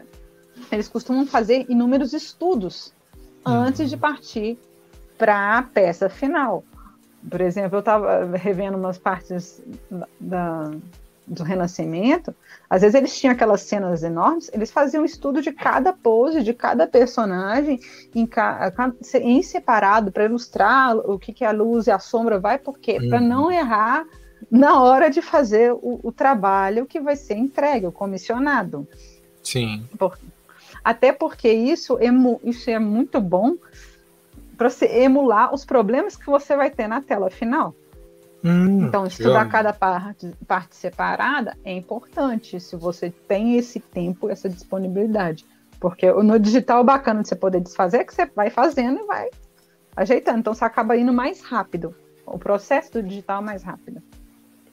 eles 0.72 0.88
costumam 0.88 1.26
fazer 1.26 1.66
inúmeros 1.70 2.14
estudos 2.14 2.94
uhum. 3.46 3.54
antes 3.54 3.90
de 3.90 3.98
partir 3.98 4.58
para 5.18 5.58
a 5.58 5.64
peça 5.64 6.10
final. 6.10 6.64
Por 7.30 7.42
exemplo, 7.42 7.78
eu 7.78 7.80
estava 7.80 8.26
revendo 8.38 8.78
umas 8.78 8.98
partes 8.98 9.62
da, 10.20 10.72
do 11.28 11.44
Renascimento, 11.44 12.34
às 12.70 12.82
vezes 12.82 12.96
eles 12.96 13.20
tinham 13.20 13.34
aquelas 13.34 13.62
cenas 13.62 14.04
enormes, 14.04 14.50
eles 14.54 14.72
faziam 14.72 15.04
um 15.04 15.06
estudo 15.06 15.42
de 15.42 15.52
cada 15.52 15.94
pose, 15.94 16.42
de 16.42 16.54
cada 16.54 16.88
personagem, 16.88 17.80
em, 18.16 18.28
em 19.22 19.44
separado, 19.44 20.12
para 20.12 20.26
ilustrar 20.26 20.96
o 20.98 21.20
que, 21.20 21.34
que 21.34 21.46
a 21.46 21.52
luz 21.52 21.88
e 21.88 21.92
a 21.92 22.00
sombra 22.00 22.40
vai, 22.40 22.58
por 22.58 22.80
quê? 22.80 22.98
Uhum. 23.00 23.10
Para 23.10 23.22
não 23.22 23.52
errar 23.52 24.06
na 24.50 24.82
hora 24.82 25.10
de 25.10 25.22
fazer 25.22 25.74
o, 25.74 26.00
o 26.04 26.12
trabalho 26.12 26.86
que 26.86 27.00
vai 27.00 27.16
ser 27.16 27.36
entregue, 27.36 27.88
o 27.88 27.92
comissionado. 27.92 28.88
Sim. 29.44 29.84
Por, 29.98 30.18
até 30.84 31.12
porque 31.12 31.52
isso, 31.52 31.98
emu, 32.00 32.40
isso 32.44 32.70
é 32.70 32.80
muito 32.80 33.20
bom 33.20 33.56
para 34.58 34.70
você 34.70 34.86
emular 34.86 35.54
os 35.54 35.64
problemas 35.64 36.16
que 36.16 36.26
você 36.26 36.56
vai 36.56 36.70
ter 36.70 36.88
na 36.88 37.02
tela 37.02 37.30
final. 37.30 37.74
Hum, 38.44 38.88
então, 38.88 39.06
estudar 39.06 39.46
já. 39.46 39.50
cada 39.50 39.74
parte, 39.74 40.34
parte 40.48 40.76
separada 40.76 41.58
é 41.64 41.74
importante 41.74 42.60
se 42.60 42.76
você 42.76 43.10
tem 43.10 43.58
esse 43.58 43.80
tempo, 43.80 44.30
essa 44.30 44.50
disponibilidade. 44.50 45.46
Porque 45.80 46.12
no 46.12 46.38
digital, 46.40 46.82
o 46.82 46.84
bacana 46.84 47.22
de 47.22 47.30
você 47.30 47.36
poder 47.36 47.62
desfazer 47.62 48.00
é 48.00 48.04
que 48.04 48.14
você 48.14 48.26
vai 48.26 48.50
fazendo 48.50 49.00
e 49.00 49.06
vai 49.06 49.30
ajeitando. 49.96 50.40
Então, 50.40 50.54
você 50.54 50.66
acaba 50.66 50.96
indo 50.98 51.14
mais 51.14 51.42
rápido. 51.42 51.96
O 52.26 52.38
processo 52.38 52.94
do 52.94 53.04
digital 53.04 53.42
é 53.42 53.46
mais 53.46 53.64
rápido. 53.64 53.99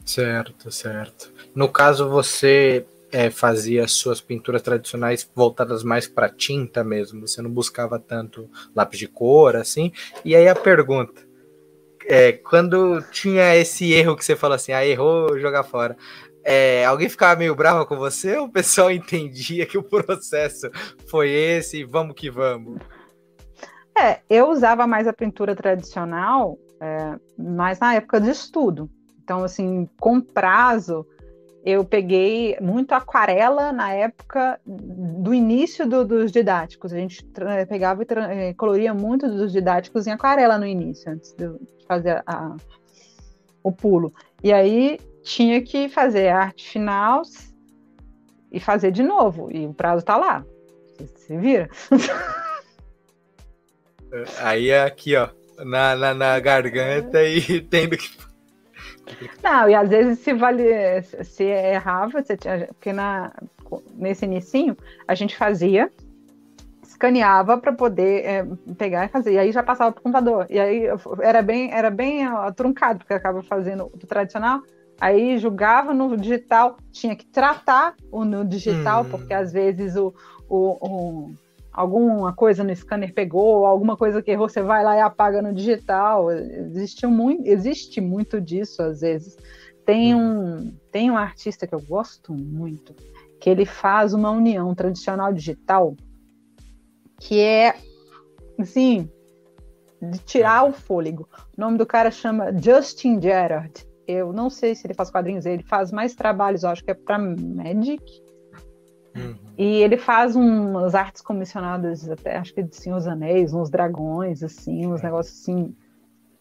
Certo, 0.07 0.71
certo. 0.71 1.33
No 1.53 1.69
caso, 1.69 2.09
você 2.09 2.87
é, 3.11 3.29
fazia 3.29 3.89
suas 3.89 4.21
pinturas 4.21 4.63
tradicionais 4.63 5.29
voltadas 5.35 5.83
mais 5.83 6.07
para 6.07 6.29
tinta 6.29 6.85
mesmo, 6.85 7.27
você 7.27 7.43
não 7.43 7.51
buscava 7.51 7.99
tanto 7.99 8.49
lápis 8.75 9.01
de 9.01 9.09
cor, 9.09 9.57
assim. 9.57 9.93
E 10.25 10.37
aí 10.37 10.49
a 10.49 10.55
pergunta, 10.55 11.27
é, 12.07 12.33
quando 12.33 13.03
tinha 13.11 13.57
esse 13.57 13.93
erro 13.93 14.17
que 14.17 14.25
você 14.25 14.37
falou 14.37 14.55
assim, 14.55 14.73
ah, 14.73 14.87
errou, 14.87 15.39
jogar 15.41 15.65
fora. 15.65 15.97
É, 16.45 16.85
alguém 16.85 17.09
ficava 17.09 17.37
meio 17.37 17.57
bravo 17.57 17.85
com 17.87 17.97
você 17.97 18.37
ou 18.37 18.47
o 18.47 18.53
pessoal 18.53 18.91
entendia 18.93 19.67
que 19.67 19.77
o 19.77 19.83
processo 19.83 20.71
foi 21.11 21.31
esse, 21.31 21.83
vamos 21.83 22.15
que 22.15 22.31
vamos? 22.31 22.79
É, 23.99 24.21
eu 24.31 24.51
usava 24.51 24.87
mais 24.87 25.09
a 25.09 25.13
pintura 25.13 25.57
tradicional, 25.57 26.57
é, 26.81 27.19
mais 27.37 27.81
na 27.81 27.95
época 27.95 28.21
de 28.21 28.31
estudo. 28.31 28.89
Então, 29.27 29.43
assim, 29.43 29.91
com 29.99 30.21
prazo, 30.21 31.05
eu 31.65 31.85
peguei 31.85 32.57
muito 32.61 32.93
aquarela 32.93 33.73
na 33.73 33.93
época 33.93 34.61
do 34.65 35.35
início 35.35 35.85
do, 35.85 36.05
dos 36.05 36.31
didáticos. 36.31 36.93
A 36.93 36.97
gente 36.97 37.27
pegava 37.69 38.05
e 38.05 38.07
eh, 38.09 38.55
coloria 38.55 38.95
muito 38.95 39.29
dos 39.29 39.51
didáticos 39.51 40.07
em 40.07 40.13
aquarela 40.13 40.57
no 40.59 40.65
início, 40.65 41.11
antes 41.11 41.33
de 41.33 41.51
fazer 41.89 42.23
a, 42.25 42.55
o 43.65 43.73
pulo. 43.73 44.15
E 44.45 44.53
aí 44.53 45.01
tinha 45.25 45.61
que 45.61 45.89
fazer 45.89 46.29
a 46.29 46.39
arte 46.39 46.71
final 46.71 47.23
e 48.53 48.61
fazer 48.61 48.93
de 48.93 49.03
novo. 49.03 49.49
E 49.51 49.67
o 49.67 49.75
prazo 49.75 50.03
está 50.03 50.17
lá. 50.17 50.47
Você 51.01 51.37
vira. 51.37 51.69
Aí 54.39 54.71
é 54.71 54.85
aqui, 54.85 55.17
ó, 55.17 55.31
na, 55.65 55.97
na, 55.97 56.15
na 56.15 56.39
garganta 56.39 57.25
e 57.25 57.61
tendo 57.69 57.97
que 57.97 58.26
não, 59.43 59.69
e 59.69 59.75
às 59.75 59.89
vezes 59.89 60.19
se 60.19 60.33
vale, 60.33 61.03
se 61.03 61.45
errava, 61.45 62.23
você 62.23 62.37
tinha, 62.37 62.67
porque 62.69 62.93
na, 62.93 63.33
nesse 63.95 64.25
inicinho 64.25 64.77
a 65.07 65.15
gente 65.15 65.37
fazia, 65.37 65.91
escaneava 66.83 67.59
para 67.59 67.73
poder 67.73 68.25
é, 68.25 68.47
pegar 68.77 69.05
e 69.05 69.09
fazer, 69.09 69.33
e 69.35 69.39
aí 69.39 69.53
já 69.53 69.63
passava 69.63 69.93
para 69.93 70.01
o 70.01 70.03
computador. 70.03 70.47
E 70.49 70.59
aí 70.59 70.85
era 71.21 71.43
bem, 71.43 71.73
era 71.73 71.91
bem 71.91 72.29
ó, 72.29 72.51
truncado, 72.51 73.01
porque 73.01 73.15
acaba 73.15 73.43
fazendo 73.43 73.87
o 73.87 74.07
tradicional, 74.07 74.63
aí 75.01 75.39
julgava 75.39 75.93
no 75.93 76.17
digital, 76.17 76.79
tinha 76.91 77.15
que 77.15 77.27
tratar 77.27 77.95
o 78.11 78.25
no 78.25 78.45
digital, 78.45 79.03
hum. 79.03 79.11
porque 79.11 79.35
às 79.35 79.53
vezes 79.53 79.97
o, 79.97 80.15
o, 80.49 80.79
o 80.81 81.35
alguma 81.77 82.33
coisa 82.33 82.65
no 82.65 82.75
scanner 82.75 83.13
pegou, 83.13 83.67
alguma 83.67 83.99
coisa 83.99 84.23
que 84.23 84.31
errou, 84.31 84.49
você 84.49 84.63
vai 84.63 84.83
lá 84.83 84.97
e 84.97 85.01
apaga 85.01 85.43
no 85.43 85.53
digital. 85.53 86.33
Existe 86.33 87.07
muito, 87.07 87.47
existe 87.47 88.01
muito 88.01 88.41
disso 88.41 88.83
às 88.83 89.03
vezes. 89.03 89.37
Tem 89.85 90.15
um, 90.15 90.75
tem 90.91 91.11
um 91.11 91.19
artista 91.19 91.67
que 91.67 91.75
eu 91.75 91.81
gosto 91.83 92.33
muito, 92.33 92.95
que 93.39 93.51
ele 93.51 93.67
faz 93.67 94.15
uma 94.15 94.31
união 94.31 94.75
tradicional 94.75 95.33
digital 95.33 95.95
que 97.21 97.41
é 97.41 97.77
assim, 98.59 99.11
de 100.01 100.19
tirar 100.19 100.65
o 100.65 100.73
fôlego. 100.73 101.29
O 101.57 101.61
nome 101.61 101.77
do 101.77 101.87
cara 101.87 102.11
chama 102.11 102.53
Justin 102.59 103.21
Gerard. 103.21 103.87
Eu 104.07 104.33
não 104.33 104.49
sei 104.49 104.75
se 104.75 104.87
ele 104.87 104.95
faz 104.95 105.11
quadrinhos, 105.11 105.47
ele 105.47 105.63
faz 105.63 105.91
mais 105.91 106.15
trabalhos, 106.15 106.65
acho 106.65 106.83
que 106.83 106.91
é 106.91 106.95
para 106.95 107.19
Magic 107.19 108.26
Uhum. 109.17 109.35
E 109.57 109.83
ele 109.83 109.97
faz 109.97 110.37
umas 110.37 110.95
artes 110.95 111.23
comissionadas, 111.23 112.09
até 112.09 112.37
acho 112.37 112.55
que 112.55 112.63
de 112.63 112.77
Senhor 112.77 112.97
dos 112.97 113.07
Anéis, 113.07 113.55
uns 113.55 113.71
dragões, 113.71 114.43
assim, 114.43 114.87
uns 114.87 115.01
é. 115.01 115.05
negócios 115.05 115.41
assim, 115.41 115.75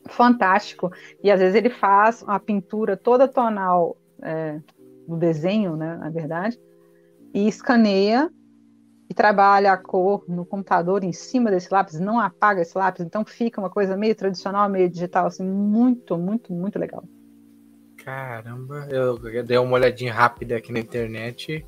fantástico. 0.07 0.91
E 1.23 1.31
às 1.31 1.39
vezes 1.39 1.55
ele 1.55 1.69
faz 1.69 2.21
uma 2.21 2.39
pintura 2.39 2.97
toda 2.97 3.27
tonal 3.27 3.97
é, 4.21 4.59
no 5.07 5.17
desenho, 5.17 5.75
né, 5.75 5.97
na 5.97 6.09
verdade, 6.09 6.59
e 7.33 7.47
escaneia 7.47 8.29
e 9.09 9.13
trabalha 9.13 9.71
a 9.71 9.77
cor 9.77 10.25
no 10.27 10.45
computador 10.45 11.03
em 11.03 11.13
cima 11.13 11.51
desse 11.51 11.71
lápis, 11.71 11.99
não 11.99 12.19
apaga 12.19 12.61
esse 12.61 12.77
lápis, 12.77 13.05
então 13.05 13.23
fica 13.23 13.61
uma 13.61 13.69
coisa 13.69 13.95
meio 13.95 14.15
tradicional, 14.15 14.67
meio 14.67 14.89
digital, 14.89 15.27
assim, 15.27 15.43
muito, 15.43 16.17
muito, 16.17 16.51
muito 16.51 16.79
legal. 16.79 17.03
Caramba, 18.05 18.87
eu 18.91 19.17
dei 19.43 19.57
uma 19.57 19.73
olhadinha 19.73 20.13
rápida 20.13 20.57
aqui 20.57 20.71
na 20.71 20.79
internet. 20.79 21.65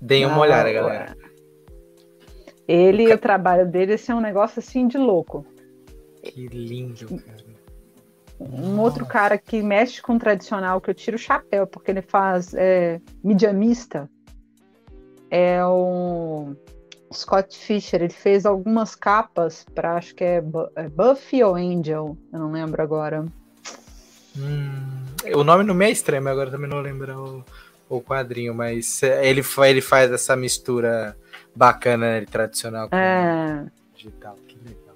Deem 0.00 0.26
uma 0.26 0.38
olhada, 0.38 0.72
galera. 0.72 1.16
Ele, 2.68 3.12
o 3.12 3.18
trabalho 3.18 3.66
dele, 3.70 3.94
esse 3.94 4.10
é 4.10 4.14
um 4.14 4.20
negócio 4.20 4.58
assim 4.58 4.88
de 4.88 4.98
louco. 4.98 5.46
Que 6.22 6.48
lindo, 6.48 7.06
cara. 7.22 7.56
Um 8.38 8.58
Nossa. 8.58 8.80
outro 8.82 9.06
cara 9.06 9.38
que 9.38 9.62
mexe 9.62 10.02
com 10.02 10.16
o 10.16 10.18
tradicional, 10.18 10.80
que 10.80 10.90
eu 10.90 10.94
tiro 10.94 11.16
o 11.16 11.18
chapéu, 11.18 11.66
porque 11.66 11.90
ele 11.90 12.02
faz 12.02 12.52
é, 12.54 13.00
mídia 13.24 13.52
mista, 13.52 14.10
é 15.30 15.64
o 15.64 16.54
Scott 17.12 17.56
Fisher. 17.56 18.02
Ele 18.02 18.12
fez 18.12 18.44
algumas 18.44 18.94
capas 18.94 19.64
para, 19.74 19.96
acho 19.96 20.14
que 20.14 20.24
é, 20.24 20.42
é, 20.76 20.88
Buffy 20.88 21.42
ou 21.42 21.54
Angel, 21.54 22.16
eu 22.32 22.38
não 22.38 22.52
lembro 22.52 22.82
agora. 22.82 23.24
Hum, 24.36 25.06
o 25.34 25.42
nome 25.42 25.64
não 25.64 25.74
me 25.74 25.86
é 25.86 25.90
estranho, 25.90 26.28
agora 26.28 26.50
também 26.50 26.68
não 26.68 26.80
lembro 26.80 27.42
o 27.88 28.00
quadrinho, 28.00 28.54
mas 28.54 29.02
ele, 29.02 29.42
ele 29.64 29.80
faz 29.80 30.10
essa 30.10 30.34
mistura 30.36 31.16
bacana, 31.54 32.20
né, 32.20 32.26
tradicional 32.26 32.88
com 32.88 32.96
é. 32.96 33.66
digital. 33.94 34.36
Que 34.46 34.56
legal. 34.58 34.94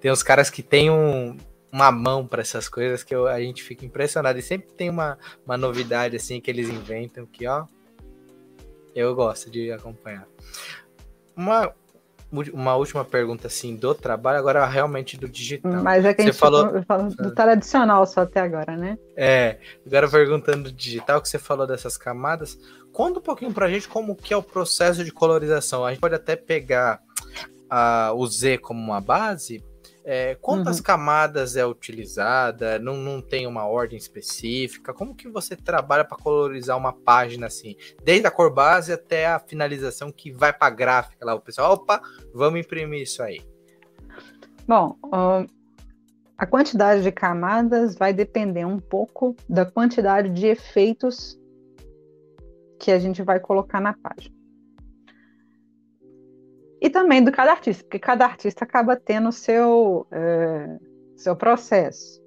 Tem 0.00 0.10
uns 0.10 0.22
caras 0.22 0.50
que 0.50 0.62
tem 0.62 0.90
um, 0.90 1.36
uma 1.72 1.90
mão 1.92 2.26
para 2.26 2.42
essas 2.42 2.68
coisas 2.68 3.02
que 3.02 3.14
eu, 3.14 3.26
a 3.26 3.40
gente 3.40 3.62
fica 3.62 3.84
impressionado. 3.84 4.38
E 4.38 4.42
sempre 4.42 4.68
tem 4.72 4.90
uma, 4.90 5.18
uma 5.46 5.56
novidade 5.56 6.16
assim 6.16 6.40
que 6.40 6.50
eles 6.50 6.68
inventam 6.68 7.26
que, 7.26 7.46
ó, 7.46 7.66
eu 8.94 9.14
gosto 9.14 9.50
de 9.50 9.70
acompanhar. 9.70 10.26
Uma, 11.36 11.72
uma 12.30 12.76
última 12.76 13.04
pergunta 13.04 13.46
assim 13.46 13.74
do 13.74 13.94
trabalho, 13.94 14.38
agora 14.38 14.66
realmente 14.66 15.16
do 15.16 15.28
digital. 15.28 15.82
Mas 15.82 16.04
é 16.04 16.12
que 16.12 16.22
você 16.22 16.28
a 16.28 16.32
gente 16.32 16.38
falou 16.38 16.82
falo 16.86 17.08
do 17.08 17.34
tradicional 17.34 18.06
só 18.06 18.22
até 18.22 18.40
agora, 18.40 18.76
né? 18.76 18.98
É, 19.16 19.58
agora 19.86 20.08
perguntando 20.08 20.64
do 20.64 20.72
digital, 20.72 21.22
que 21.22 21.28
você 21.28 21.38
falou 21.38 21.66
dessas 21.66 21.96
camadas, 21.96 22.58
conta 22.92 23.18
um 23.18 23.22
pouquinho 23.22 23.52
pra 23.52 23.68
gente 23.68 23.88
como 23.88 24.14
que 24.14 24.34
é 24.34 24.36
o 24.36 24.42
processo 24.42 25.02
de 25.04 25.10
colorização. 25.10 25.84
A 25.84 25.90
gente 25.90 26.00
pode 26.00 26.14
até 26.14 26.36
pegar 26.36 27.00
a, 27.70 28.12
o 28.14 28.26
Z 28.26 28.58
como 28.58 28.80
uma 28.80 29.00
base, 29.00 29.64
é, 30.10 30.34
quantas 30.36 30.78
uhum. 30.78 30.84
camadas 30.84 31.54
é 31.54 31.66
utilizada? 31.66 32.78
Não, 32.78 32.96
não 32.96 33.20
tem 33.20 33.46
uma 33.46 33.66
ordem 33.66 33.98
específica? 33.98 34.94
Como 34.94 35.14
que 35.14 35.28
você 35.28 35.54
trabalha 35.54 36.02
para 36.02 36.16
colorizar 36.16 36.78
uma 36.78 36.94
página 36.94 37.46
assim? 37.46 37.76
Desde 38.02 38.26
a 38.26 38.30
cor 38.30 38.50
base 38.50 38.90
até 38.90 39.26
a 39.26 39.38
finalização 39.38 40.10
que 40.10 40.32
vai 40.32 40.50
para 40.50 40.68
a 40.68 40.70
gráfica 40.70 41.26
lá. 41.26 41.34
O 41.34 41.40
pessoal, 41.42 41.74
opa, 41.74 42.00
vamos 42.32 42.58
imprimir 42.58 43.02
isso 43.02 43.22
aí. 43.22 43.42
Bom, 44.66 44.96
a 46.38 46.46
quantidade 46.46 47.02
de 47.02 47.12
camadas 47.12 47.94
vai 47.94 48.14
depender 48.14 48.64
um 48.64 48.78
pouco 48.78 49.36
da 49.46 49.66
quantidade 49.66 50.30
de 50.30 50.46
efeitos 50.46 51.38
que 52.80 52.90
a 52.90 52.98
gente 52.98 53.22
vai 53.22 53.38
colocar 53.38 53.78
na 53.78 53.92
página 53.92 54.37
e 56.80 56.88
também 56.88 57.22
do 57.22 57.32
cada 57.32 57.50
artista, 57.50 57.82
porque 57.82 57.98
cada 57.98 58.24
artista 58.24 58.64
acaba 58.64 58.96
tendo 58.96 59.28
o 59.28 59.32
seu, 59.32 60.06
é, 60.10 60.78
seu 61.16 61.34
processo. 61.34 62.22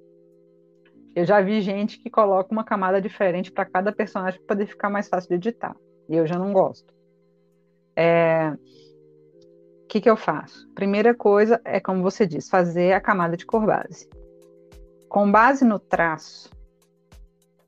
Eu 1.14 1.24
já 1.24 1.40
vi 1.40 1.60
gente 1.60 1.98
que 1.98 2.10
coloca 2.10 2.52
uma 2.52 2.64
camada 2.64 3.00
diferente 3.00 3.52
para 3.52 3.66
cada 3.66 3.92
personagem 3.92 4.40
para 4.40 4.54
poder 4.54 4.66
ficar 4.66 4.90
mais 4.90 5.08
fácil 5.08 5.28
de 5.28 5.34
editar. 5.34 5.76
E 6.08 6.16
eu 6.16 6.26
já 6.26 6.38
não 6.38 6.52
gosto. 6.52 6.92
É... 7.94 8.50
O 9.84 9.86
que, 9.88 10.00
que 10.00 10.08
eu 10.08 10.16
faço? 10.16 10.66
Primeira 10.74 11.14
coisa 11.14 11.60
é, 11.64 11.78
como 11.78 12.02
você 12.02 12.26
diz, 12.26 12.48
fazer 12.48 12.94
a 12.94 13.00
camada 13.00 13.36
de 13.36 13.44
cor 13.44 13.66
base. 13.66 14.08
Com 15.06 15.30
base 15.30 15.66
no 15.66 15.78
traço 15.78 16.50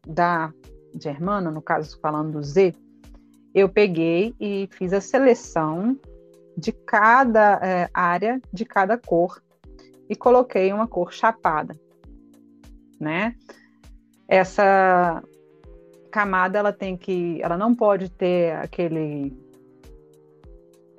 da 0.06 0.50
Germana, 0.98 1.50
no 1.50 1.60
caso 1.60 1.98
falando 2.00 2.32
do 2.32 2.42
Z, 2.42 2.74
eu 3.54 3.68
peguei 3.68 4.34
e 4.40 4.68
fiz 4.72 4.94
a 4.94 5.02
seleção 5.02 5.98
de 6.56 6.72
cada 6.72 7.60
é, 7.62 7.88
área, 7.92 8.40
de 8.52 8.64
cada 8.64 8.96
cor, 8.96 9.42
e 10.08 10.14
coloquei 10.14 10.72
uma 10.72 10.86
cor 10.86 11.12
chapada, 11.12 11.74
né? 13.00 13.34
Essa 14.28 15.22
camada 16.10 16.58
ela 16.58 16.72
tem 16.72 16.96
que, 16.96 17.40
ela 17.42 17.58
não 17.58 17.74
pode 17.74 18.08
ter 18.08 18.54
aquele 18.56 19.36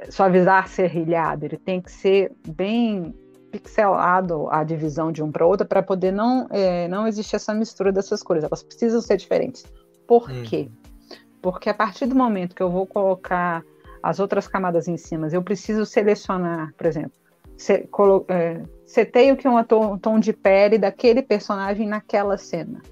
suavizar 0.10 0.68
serrilhado, 0.68 1.45
ele 1.45 1.58
tem 1.58 1.82
que 1.82 1.91
ser 1.91 2.32
bem 2.47 3.14
pixelado 3.51 4.49
a 4.49 4.64
divisão 4.64 5.12
de 5.12 5.24
um 5.24 5.32
para 5.32 5.45
outro 5.45 5.66
para 5.66 5.82
poder 5.82 6.12
não 6.12 6.47
é, 6.51 6.88
não 6.89 7.08
existir 7.08 7.38
essa 7.38 7.53
mistura 7.53 7.91
dessas 7.91 8.22
cores, 8.22 8.43
elas 8.43 8.62
precisam 8.62 9.01
ser 9.01 9.18
diferentes. 9.18 9.66
Por 10.06 10.30
hum. 10.30 10.43
quê? 10.43 10.70
Porque 11.41 11.70
a 11.70 11.74
partir 11.74 12.06
do 12.06 12.16
momento 12.16 12.56
que 12.56 12.62
eu 12.62 12.70
vou 12.70 12.86
colocar 12.86 13.64
as 14.06 14.20
outras 14.20 14.47
camadas 14.47 14.88
em 14.88 14.97
cima. 14.97 15.28
Eu 15.32 15.41
preciso 15.41 15.84
selecionar, 15.84 16.72
por 16.78 16.86
exemplo, 16.86 17.14
se, 17.58 17.80
colo, 17.88 18.24
é, 18.28 18.62
setei 18.86 19.32
o 19.32 19.36
que 19.36 19.47
é 19.47 19.49
um 19.49 19.64
tom, 19.64 19.97
tom 19.97 20.20
de 20.20 20.32
pele 20.32 20.78
daquele 20.78 21.24
personagem 21.24 21.88
naquela 21.88 22.38
cena. 22.38 22.84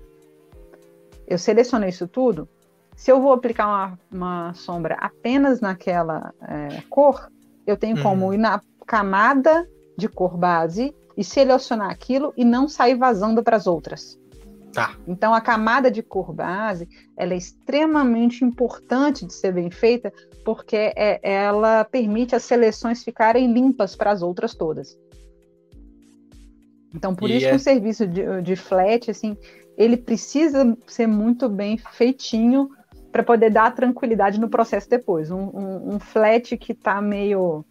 eu 1.28 1.38
selecionei 1.38 1.90
isso 1.90 2.08
tudo. 2.08 2.50
Se 2.96 3.12
eu 3.12 3.22
vou 3.22 3.32
aplicar 3.32 3.68
uma, 3.68 4.00
uma 4.12 4.54
sombra 4.56 4.96
apenas 4.96 5.62
naquela 5.62 6.34
é, 6.42 6.82
cor, 6.90 7.30
eu 7.68 7.78
tenho 7.78 7.98
uhum. 7.98 8.04
como 8.04 8.34
ir 8.34 8.40
na 8.40 8.60
camada 8.88 9.70
de 9.96 10.10
cor 10.10 10.36
base 10.36 10.96
e 11.16 11.24
selecionar 11.24 11.92
aquilo 11.92 12.34
e 12.36 12.44
não 12.44 12.68
sair 12.68 12.96
vazando 12.96 13.44
para 13.44 13.58
as 13.58 13.68
outras. 13.68 14.20
Tá. 14.74 14.96
Então 15.08 15.36
a 15.36 15.40
camada 15.40 15.92
de 15.92 16.02
cor 16.02 16.34
base 16.34 16.90
ela 17.16 17.34
é 17.34 17.38
extremamente 17.38 18.44
importante 18.44 19.24
de 19.26 19.32
ser 19.32 19.54
bem 19.54 19.70
feita 19.70 20.12
porque 20.44 20.92
é, 20.96 21.20
ela 21.22 21.86
permite 21.86 22.36
as 22.36 22.44
seleções 22.44 23.04
ficarem 23.04 23.54
limpas 23.54 23.96
para 23.96 24.10
as 24.10 24.24
outras 24.24 24.56
todas. 24.56 24.98
Então 26.94 27.14
por 27.14 27.30
e 27.30 27.38
isso 27.38 27.46
é... 27.46 27.50
que 27.52 27.56
o 27.56 27.60
serviço 27.60 28.08
de, 28.08 28.42
de 28.42 28.56
flat 28.56 29.12
assim 29.12 29.38
ele 29.78 29.96
precisa 29.96 30.76
ser 30.88 31.08
muito 31.08 31.48
bem 31.48 31.78
feitinho 31.78 32.70
para 33.12 33.22
poder 33.22 33.52
dar 33.52 33.76
tranquilidade 33.76 34.40
no 34.40 34.50
processo 34.50 34.90
depois. 34.90 35.30
Um, 35.30 35.50
um, 35.54 35.96
um 35.96 36.00
flat 36.00 36.58
que 36.58 36.72
está 36.72 37.00
meio 37.00 37.64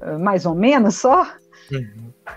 uh, 0.00 0.18
mais 0.20 0.46
ou 0.46 0.54
menos 0.54 0.94
só. 0.94 1.26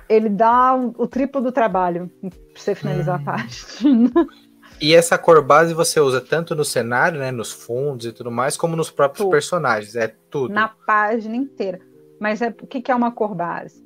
Ele 0.10 0.30
dá 0.30 0.76
o, 0.76 0.94
o, 0.98 1.08
triplo 1.08 1.42
do 1.42 1.52
trabalho 1.52 2.12
para 2.22 2.32
você 2.56 2.76
finalizar 2.76 3.20
uhum. 3.20 3.22
a 3.22 3.34
página. 3.34 4.28
E 4.82 4.94
essa 4.94 5.18
cor 5.18 5.42
base 5.42 5.74
você 5.74 6.00
usa 6.00 6.20
tanto 6.20 6.56
no 6.56 6.66
cenário, 6.66 7.20
né, 7.20 7.32
nos 7.32 7.52
fundos 7.52 8.06
e 8.06 8.12
tudo 8.12 8.32
mais, 8.32 8.58
como 8.58 8.76
nos 8.76 8.92
próprios 8.92 9.24
tudo. 9.24 9.32
personagens, 9.32 9.96
é 9.96 10.14
tudo. 10.30 10.54
Na 10.54 10.68
página 10.68 11.36
inteira. 11.36 11.80
Mas 12.20 12.42
é, 12.42 12.50
o 12.50 12.68
que, 12.68 12.82
que 12.82 12.92
é 12.92 12.96
uma 12.96 13.12
cor 13.12 13.36
base? 13.36 13.86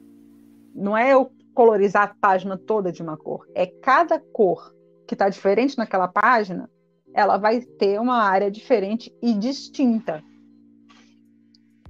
Não 0.74 0.98
é 0.98 1.14
eu 1.14 1.32
colorizar 1.54 2.04
a 2.04 2.16
página 2.20 2.58
toda 2.58 2.92
de 2.92 3.02
uma 3.02 3.18
cor, 3.18 3.48
é 3.56 3.66
cada 3.66 4.20
cor 4.20 4.74
que 5.08 5.16
está 5.16 5.28
diferente 5.28 5.78
naquela 5.78 6.08
página, 6.08 6.70
ela 7.14 7.38
vai 7.38 7.62
ter 7.62 8.00
uma 8.00 8.22
área 8.22 8.52
diferente 8.52 9.12
e 9.22 9.34
distinta. 9.34 10.24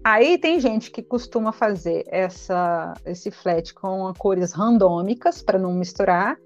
Aí 0.09 0.37
tem 0.37 0.57
gente 0.57 0.89
que 0.89 1.03
costuma 1.03 1.51
fazer 1.51 2.05
essa, 2.07 2.93
esse 3.05 3.29
flat 3.29 3.73
com 3.73 4.13
cores 4.17 4.53
randômicas 4.53 5.41
para 5.41 5.59
não 5.59 5.73
misturar, 5.73 6.37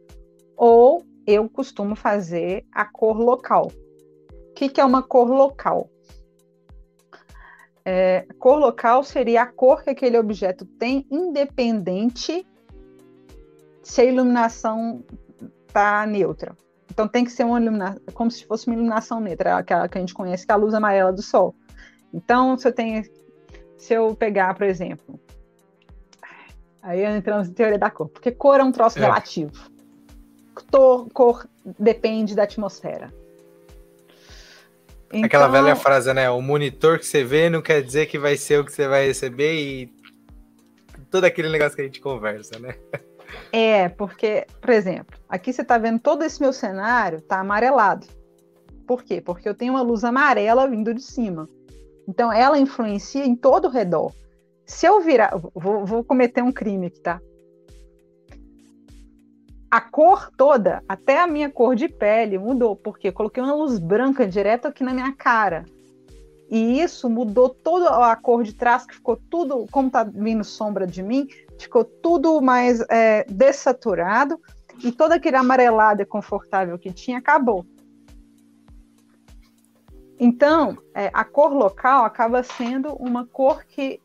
ou 0.57 1.05
eu 1.27 1.47
costumo 1.47 1.95
fazer 1.95 2.65
a 2.71 2.85
cor 2.85 3.19
local. 3.19 3.71
O 4.31 4.53
que, 4.55 4.67
que 4.67 4.81
é 4.81 4.83
uma 4.83 5.03
cor 5.03 5.29
local? 5.29 5.91
É, 7.85 8.25
cor 8.39 8.57
local 8.57 9.03
seria 9.03 9.43
a 9.43 9.45
cor 9.45 9.83
que 9.83 9.91
aquele 9.91 10.17
objeto 10.17 10.65
tem, 10.65 11.05
independente 11.11 12.43
se 13.83 14.01
a 14.01 14.05
iluminação 14.05 15.03
está 15.67 16.03
neutra. 16.07 16.57
Então 16.89 17.07
tem 17.07 17.23
que 17.23 17.31
ser 17.31 17.43
uma 17.43 17.61
iluminação, 17.61 18.01
como 18.15 18.31
se 18.31 18.43
fosse 18.43 18.65
uma 18.65 18.73
iluminação 18.73 19.19
neutra, 19.19 19.55
aquela 19.55 19.87
que 19.87 19.99
a 19.99 20.01
gente 20.01 20.15
conhece, 20.15 20.47
que 20.47 20.51
é 20.51 20.55
a 20.55 20.57
luz 20.57 20.73
amarela 20.73 21.13
do 21.13 21.21
sol. 21.21 21.53
Então, 22.13 22.57
se 22.57 22.67
eu 22.67 22.73
tenho, 22.73 23.03
se 23.81 23.95
eu 23.95 24.15
pegar, 24.15 24.53
por 24.53 24.67
exemplo, 24.67 25.19
aí 26.83 27.03
entramos 27.03 27.49
em 27.49 27.53
teoria 27.53 27.79
da 27.79 27.89
cor, 27.89 28.07
porque 28.09 28.29
cor 28.29 28.59
é 28.59 28.63
um 28.63 28.71
troço 28.71 28.99
é. 28.99 29.01
relativo. 29.01 29.51
Cor, 30.69 31.09
cor 31.09 31.47
depende 31.79 32.35
da 32.35 32.43
atmosfera. 32.43 33.11
Então, 35.09 35.25
Aquela 35.25 35.47
velha 35.47 35.75
frase, 35.75 36.13
né? 36.13 36.29
O 36.29 36.41
monitor 36.43 36.99
que 36.99 37.07
você 37.07 37.23
vê 37.23 37.49
não 37.49 37.59
quer 37.59 37.81
dizer 37.81 38.05
que 38.05 38.19
vai 38.19 38.37
ser 38.37 38.59
o 38.59 38.65
que 38.65 38.71
você 38.71 38.87
vai 38.87 39.07
receber 39.07 39.55
e 39.55 39.93
todo 41.09 41.25
aquele 41.25 41.49
negócio 41.49 41.75
que 41.75 41.81
a 41.81 41.85
gente 41.85 41.99
conversa, 41.99 42.59
né? 42.59 42.75
É, 43.51 43.89
porque, 43.89 44.45
por 44.61 44.69
exemplo, 44.69 45.17
aqui 45.27 45.51
você 45.51 45.63
está 45.63 45.77
vendo 45.79 45.99
todo 45.99 46.23
esse 46.23 46.39
meu 46.39 46.53
cenário 46.53 47.17
está 47.17 47.39
amarelado. 47.39 48.05
Por 48.85 49.03
quê? 49.03 49.21
Porque 49.21 49.49
eu 49.49 49.55
tenho 49.55 49.73
uma 49.73 49.81
luz 49.81 50.03
amarela 50.03 50.67
vindo 50.67 50.93
de 50.93 51.01
cima. 51.01 51.49
Então, 52.07 52.31
ela 52.31 52.59
influencia 52.59 53.25
em 53.25 53.35
todo 53.35 53.65
o 53.65 53.71
redor. 53.71 54.11
Se 54.65 54.85
eu 54.85 55.01
virar. 55.01 55.37
Vou, 55.53 55.85
vou 55.85 56.03
cometer 56.03 56.41
um 56.41 56.51
crime 56.51 56.87
aqui, 56.87 56.99
tá? 56.99 57.19
A 59.69 59.79
cor 59.79 60.29
toda, 60.35 60.83
até 60.87 61.19
a 61.21 61.27
minha 61.27 61.49
cor 61.49 61.75
de 61.75 61.87
pele, 61.87 62.37
mudou, 62.37 62.75
porque 62.75 63.07
eu 63.07 63.13
coloquei 63.13 63.41
uma 63.41 63.53
luz 63.53 63.79
branca 63.79 64.27
direto 64.27 64.67
aqui 64.67 64.83
na 64.83 64.93
minha 64.93 65.13
cara. 65.13 65.65
E 66.49 66.81
isso 66.81 67.09
mudou 67.09 67.47
toda 67.47 68.11
a 68.11 68.15
cor 68.17 68.43
de 68.43 68.53
trás, 68.53 68.85
que 68.85 68.95
ficou 68.95 69.17
tudo, 69.29 69.65
como 69.71 69.89
tá 69.89 70.03
vindo 70.03 70.43
sombra 70.43 70.85
de 70.85 71.01
mim, 71.01 71.25
ficou 71.57 71.85
tudo 71.85 72.41
mais 72.41 72.81
é, 72.89 73.23
dessaturado 73.29 74.37
e 74.83 74.91
todo 74.91 75.13
aquele 75.13 75.37
amarelado 75.37 76.01
e 76.01 76.05
confortável 76.05 76.77
que 76.77 76.91
tinha 76.91 77.19
acabou. 77.19 77.65
Então, 80.23 80.77
é, 80.93 81.09
a 81.11 81.25
cor 81.25 81.51
local 81.51 82.05
acaba 82.05 82.43
sendo 82.43 82.93
uma 82.93 83.25
cor 83.25 83.65
que, 83.65 83.99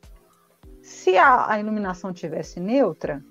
se 0.80 1.14
a, 1.18 1.52
a 1.52 1.60
iluminação 1.60 2.10
tivesse 2.10 2.58
neutra, 2.58 3.22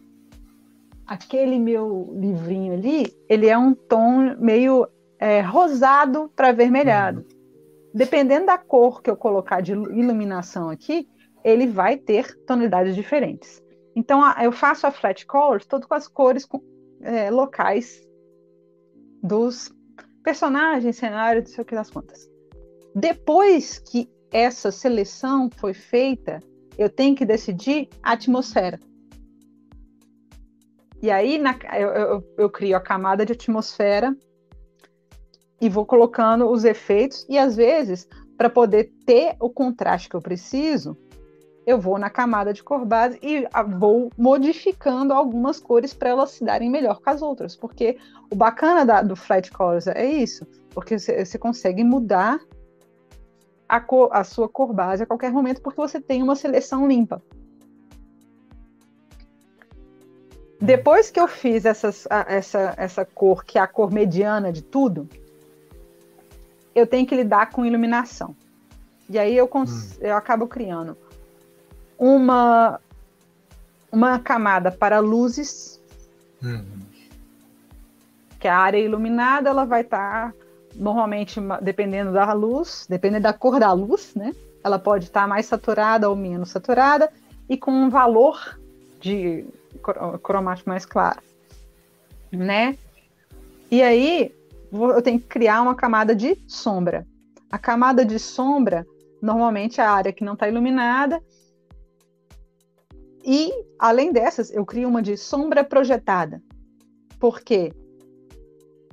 aquele 1.04 1.58
meu 1.58 2.14
livrinho 2.16 2.74
ali, 2.74 3.12
ele 3.28 3.48
é 3.48 3.58
um 3.58 3.74
tom 3.74 4.36
meio 4.38 4.88
é, 5.18 5.42
rosado 5.42 6.32
para 6.36 6.50
avermelhado. 6.50 7.22
Uhum. 7.22 7.90
Dependendo 7.92 8.46
da 8.46 8.58
cor 8.60 9.02
que 9.02 9.10
eu 9.10 9.18
colocar 9.18 9.62
de 9.62 9.72
iluminação 9.72 10.70
aqui, 10.70 11.10
ele 11.44 11.66
vai 11.66 11.98
ter 11.98 12.40
tonalidades 12.46 12.94
diferentes. 12.94 13.64
Então, 13.96 14.22
eu 14.40 14.52
faço 14.52 14.86
a 14.86 14.92
flat 14.92 15.26
colors 15.26 15.66
todo 15.66 15.88
com 15.88 15.96
as 15.96 16.08
cores 16.08 16.48
é, 17.02 17.32
locais 17.32 18.08
dos 19.24 19.74
personagens, 20.24 20.98
cenários, 20.98 21.46
não 21.46 21.56
sei 21.56 21.64
o 21.64 21.66
que 21.66 21.74
das 21.74 21.90
contas. 21.90 22.35
Depois 22.96 23.78
que 23.78 24.10
essa 24.32 24.72
seleção 24.72 25.50
foi 25.58 25.74
feita, 25.74 26.42
eu 26.78 26.90
tenho 26.90 27.14
que 27.14 27.26
decidir 27.26 27.90
a 28.02 28.14
atmosfera. 28.14 28.80
E 31.02 31.12
aí 31.12 31.38
na, 31.38 31.58
eu, 31.78 31.90
eu, 31.90 32.34
eu, 32.38 32.50
crio 32.50 32.78
a 32.78 32.80
camada 32.80 33.26
de 33.26 33.34
atmosfera 33.34 34.16
e 35.60 35.68
vou 35.68 35.86
colocando 35.86 36.50
os 36.50 36.64
efeitos, 36.64 37.26
e 37.30 37.38
às 37.38 37.56
vezes, 37.58 38.08
para 38.38 38.50
poder 38.50 38.92
ter 39.06 39.36
o 39.42 39.50
contraste 39.50 40.08
que 40.08 40.16
eu 40.16 40.22
preciso, 40.22 40.98
eu 41.66 41.80
vou 41.80 41.98
na 41.98 42.10
camada 42.10 42.54
de 42.54 42.64
cor 42.64 42.86
base 42.86 43.20
e 43.22 43.46
vou 43.78 44.10
modificando 44.18 45.14
algumas 45.14 45.60
cores 45.60 45.94
para 45.94 46.10
elas 46.10 46.32
se 46.32 46.46
darem 46.46 46.70
melhor 46.70 47.02
com 47.02 47.10
as 47.10 47.22
outras. 47.22 47.58
Porque 47.58 47.98
o 48.32 48.36
bacana 48.36 48.86
da, 48.86 49.02
do 49.02 49.16
Flat 49.16 49.52
Colors 49.52 49.88
é 49.88 50.06
isso, 50.06 50.46
porque 50.70 50.98
você 50.98 51.38
consegue 51.38 51.84
mudar 51.84 52.40
a, 53.68 53.80
cor, 53.80 54.10
a 54.12 54.24
sua 54.24 54.48
cor 54.48 54.74
base 54.74 55.04
a 55.04 55.06
qualquer 55.06 55.32
momento, 55.32 55.62
porque 55.62 55.80
você 55.80 56.00
tem 56.00 56.22
uma 56.22 56.36
seleção 56.36 56.88
limpa. 56.88 57.22
Depois 60.60 61.12
que 61.12 61.20
eu 61.20 61.28
fiz 61.28 61.66
essas, 61.66 62.08
essa, 62.28 62.74
essa 62.78 63.06
cor, 63.06 63.44
que 63.44 63.58
é 63.58 63.62
a 63.62 63.68
cor 63.68 63.92
mediana 63.92 64.52
de 64.52 64.62
tudo, 64.62 65.08
eu 66.74 66.88
tenho 66.88 67.06
que 67.06 67.16
lidar 67.16 67.52
com 67.52 67.66
iluminação. 67.66 68.36
E 69.10 69.20
aí 69.20 69.36
eu, 69.36 69.50
hum. 69.54 69.66
eu 70.00 70.16
acabo 70.16 70.48
criando 70.48 70.98
uma, 71.98 72.80
uma 73.92 74.20
camada 74.20 74.72
para 74.72 75.00
luzes, 75.00 75.80
uhum. 76.42 76.82
que 78.40 78.48
a 78.48 78.58
área 78.58 78.78
iluminada 78.78 79.50
ela 79.50 79.66
vai 79.66 79.82
estar 79.82 80.32
tá, 80.32 80.45
normalmente 80.76 81.40
dependendo 81.62 82.12
da 82.12 82.32
luz, 82.34 82.86
dependendo 82.90 83.24
da 83.24 83.34
cor 83.34 83.60
da 83.60 83.72
luz, 83.72 84.14
né? 84.16 84.34
Ela 84.64 84.80
pode 84.80 85.06
estar 85.06 85.22
tá 85.22 85.28
mais 85.28 85.46
saturada 85.46 86.10
ou 86.10 86.16
menos 86.16 86.50
saturada 86.50 87.12
e 87.50 87.58
com 87.58 87.72
um 87.72 87.90
valor 87.90 88.60
de 89.00 89.46
cromático 90.24 90.70
mais 90.70 90.86
claro, 90.86 91.20
né? 92.32 92.78
E 93.70 93.82
aí 93.82 94.34
eu 94.72 95.02
tenho 95.02 95.20
que 95.20 95.28
criar 95.28 95.62
uma 95.62 95.76
camada 95.76 96.16
de 96.16 96.38
sombra. 96.48 97.06
A 97.52 97.58
camada 97.58 98.04
de 98.04 98.18
sombra 98.20 98.86
normalmente 99.22 99.80
é 99.80 99.84
a 99.84 99.92
área 99.92 100.14
que 100.14 100.24
não 100.24 100.34
está 100.34 100.48
iluminada 100.48 101.22
e, 103.26 103.52
além 103.80 104.14
dessas, 104.14 104.52
eu 104.52 104.64
crio 104.64 104.88
uma 104.88 105.02
de 105.02 105.18
sombra 105.18 105.64
projetada. 105.64 106.42
Por 107.20 107.42
quê? 107.42 107.74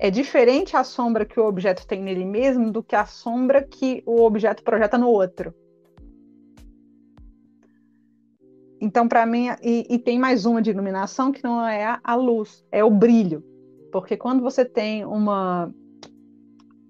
É 0.05 0.11
diferente 0.11 0.77
a 0.77 0.83
sombra 0.83 1.25
que 1.25 1.39
o 1.39 1.47
objeto 1.47 1.87
tem 1.87 2.03
nele 2.03 2.25
mesmo 2.25 2.73
do 2.73 2.83
que 2.83 2.97
a 2.97 3.07
sombra 3.07 3.63
que 3.63 4.03
o 4.05 4.23
objeto 4.23 4.65
projeta 4.65 4.99
no 4.99 5.09
outro. 5.09 5.55
Então, 8.81 9.07
para 9.07 9.25
mim, 9.25 9.47
e, 9.63 9.87
e, 9.89 10.01
tem 10.01 10.19
mais 10.19 10.45
uma 10.45 10.61
de 10.61 10.71
iluminação 10.71 11.31
que 11.31 11.45
não 11.45 11.65
é 11.65 12.01
a, 12.03 12.15
luz, 12.17 12.65
é 12.73 12.83
o 12.83 12.91
brilho. 12.91 13.45
Porque 13.93 14.17
quando 14.17 14.43
você 14.43 14.65
tem 14.65 15.05
uma 15.05 15.73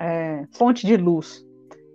é, 0.01 0.47
fonte 0.51 0.87
de 0.87 0.97
luz 0.97 1.45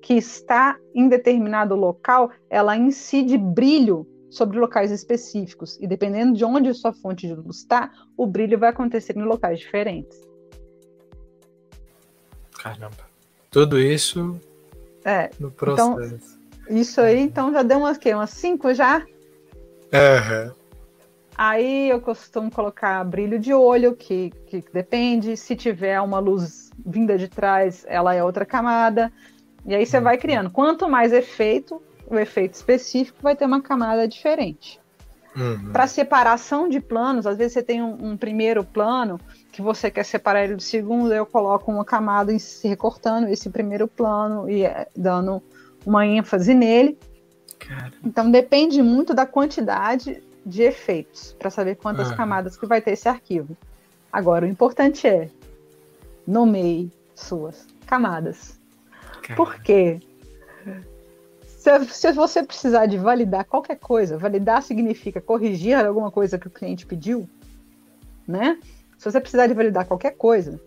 que 0.04 0.14
está 0.14 0.78
em 0.94 1.10
determinado 1.10 1.74
local, 1.74 2.30
ela 2.48 2.78
incide 2.78 3.40
brilho 3.40 4.06
sobre 4.30 4.60
locais 4.60 4.92
específicos. 4.92 5.80
E 5.82 5.88
dependendo 5.88 6.34
de 6.34 6.46
onde 6.46 6.72
sua 6.76 6.94
fonte 6.94 7.26
de 7.26 7.34
luz 7.34 7.58
está, 7.58 7.92
o 8.16 8.28
brilho 8.28 8.60
vai 8.60 8.70
acontecer 8.70 9.18
em 9.18 9.24
locais 9.24 9.58
diferentes. 9.58 10.27
Caramba. 12.74 13.08
Tudo 13.50 13.80
isso 13.80 14.40
é, 15.04 15.30
no 15.40 15.48
então, 15.48 15.52
processo. 15.52 16.40
Então, 16.64 16.78
isso 16.78 17.02
aí, 17.02 17.20
então, 17.20 17.52
já 17.52 17.64
deu 17.64 17.80
umas, 17.80 17.98
quê? 17.98 18.14
umas 18.14 18.32
cinco 18.32 18.74
já? 18.74 19.00
Uhum. 19.00 20.52
Aí 21.38 21.90
eu 21.90 22.02
costumo 22.02 22.50
colocar 22.50 23.04
brilho 23.04 23.40
de 23.40 23.54
olho, 23.54 23.96
que, 23.96 24.32
que 24.48 24.64
depende. 24.74 25.38
Se 25.38 25.56
tiver 25.56 26.02
uma 26.02 26.20
luz 26.20 26.72
vinda 26.86 27.18
de 27.18 27.28
trás, 27.28 27.86
ela 27.88 28.14
é 28.16 28.24
outra 28.24 28.46
camada. 28.46 29.12
E 29.66 29.76
aí 29.76 29.86
você 29.86 29.98
uhum. 29.98 30.04
vai 30.04 30.18
criando. 30.18 30.50
Quanto 30.50 30.90
mais 30.90 31.14
efeito, 31.14 31.82
o 32.08 32.18
efeito 32.18 32.56
específico 32.56 33.20
vai 33.22 33.36
ter 33.36 33.46
uma 33.46 33.62
camada 33.62 34.08
diferente. 34.08 34.80
Uhum. 35.36 35.72
Para 35.72 35.86
separação 35.86 36.68
de 36.68 36.80
planos, 36.80 37.28
às 37.28 37.38
vezes 37.38 37.54
você 37.54 37.62
tem 37.62 37.82
um, 37.84 38.12
um, 38.12 38.18
primeiro 38.18 38.64
plano 38.64 39.20
que 39.58 39.62
você 39.64 39.90
quer 39.90 40.04
separar 40.04 40.44
ele 40.44 40.56
do 40.56 40.62
segundo, 40.62 41.12
eu 41.12 41.26
coloco 41.26 41.72
uma 41.72 41.84
camada 41.84 42.32
em, 42.32 42.38
recortando 42.64 43.28
esse 43.28 43.50
primeiro 43.50 43.88
plano 43.88 44.48
e 44.48 44.64
é, 44.64 44.88
dando 44.96 45.42
uma 45.84 46.06
ênfase 46.06 46.54
nele. 46.54 46.96
Cara. 47.58 47.92
Então 48.04 48.30
depende 48.30 48.84
muito 48.84 49.16
da 49.16 49.26
quantidade 49.26 50.22
de 50.46 50.62
efeitos 50.62 51.36
para 51.40 51.50
saber 51.50 51.74
quantas 51.74 52.12
uhum. 52.12 52.16
camadas 52.16 52.56
que 52.56 52.68
vai 52.68 52.80
ter 52.84 52.92
esse 52.92 53.10
arquivo. 53.10 53.58
Agora, 54.14 54.46
o 54.46 54.48
importante 54.48 55.08
é 55.08 55.28
nomeie 56.28 56.92
suas 57.16 57.66
camadas. 57.88 58.60
Cara. 59.24 59.36
Por 59.36 59.60
quê? 59.64 60.00
Se, 61.48 61.84
se, 61.86 62.12
você 62.12 62.44
precisar 62.44 62.86
de 62.86 63.00
validar 63.00 63.44
qualquer 63.44 63.80
coisa, 63.80 64.20
validar 64.20 64.62
significa 64.62 65.20
corrigir 65.20 65.74
alguma 65.74 66.12
coisa 66.12 66.38
que 66.38 66.48
o 66.48 66.52
cliente 66.52 66.86
pediu, 66.86 67.28
né? 68.28 68.60
Se 68.98 69.10
você 69.12 69.20
precisar 69.22 69.48
de 69.48 69.54
validar 69.54 69.86
qualquer 69.86 70.12
coisa, 70.12 70.60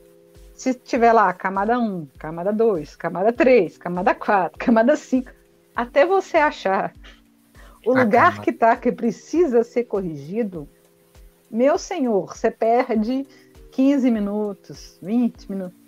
se 0.55 0.75
tiver 0.75 1.13
lá 1.13 1.33
camada 1.33 1.79
1, 1.79 2.07
camada 2.19 2.53
2, 2.53 2.97
camada 2.97 3.33
3, 3.33 3.79
camada 3.79 4.15
4, 4.15 4.59
camada 4.61 4.97
5, 4.97 5.31
até 5.75 6.05
você 6.07 6.37
achar 6.37 6.93
o 7.85 7.97
ah, 7.97 8.03
lugar 8.03 8.31
calma. 8.33 8.45
que 8.45 8.51
está 8.51 8.77
que 8.77 8.93
precisa 8.93 9.65
ser 9.65 9.85
corrigido, 9.85 10.69
meu 11.51 11.79
senhor, 11.79 12.37
você 12.37 12.51
perde 12.51 13.27
15 13.73 14.11
minutos, 14.11 14.99
20 15.03 15.51
minutos. 15.51 15.81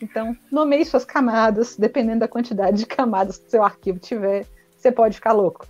Então, 0.00 0.36
nomeie 0.52 0.84
suas 0.84 1.04
camadas, 1.04 1.76
dependendo 1.76 2.20
da 2.20 2.28
quantidade 2.28 2.78
de 2.78 2.86
camadas 2.86 3.38
que 3.38 3.50
seu 3.50 3.64
arquivo 3.64 3.98
tiver, 3.98 4.46
você 4.76 4.92
pode 4.92 5.16
ficar 5.16 5.32
louco. 5.32 5.66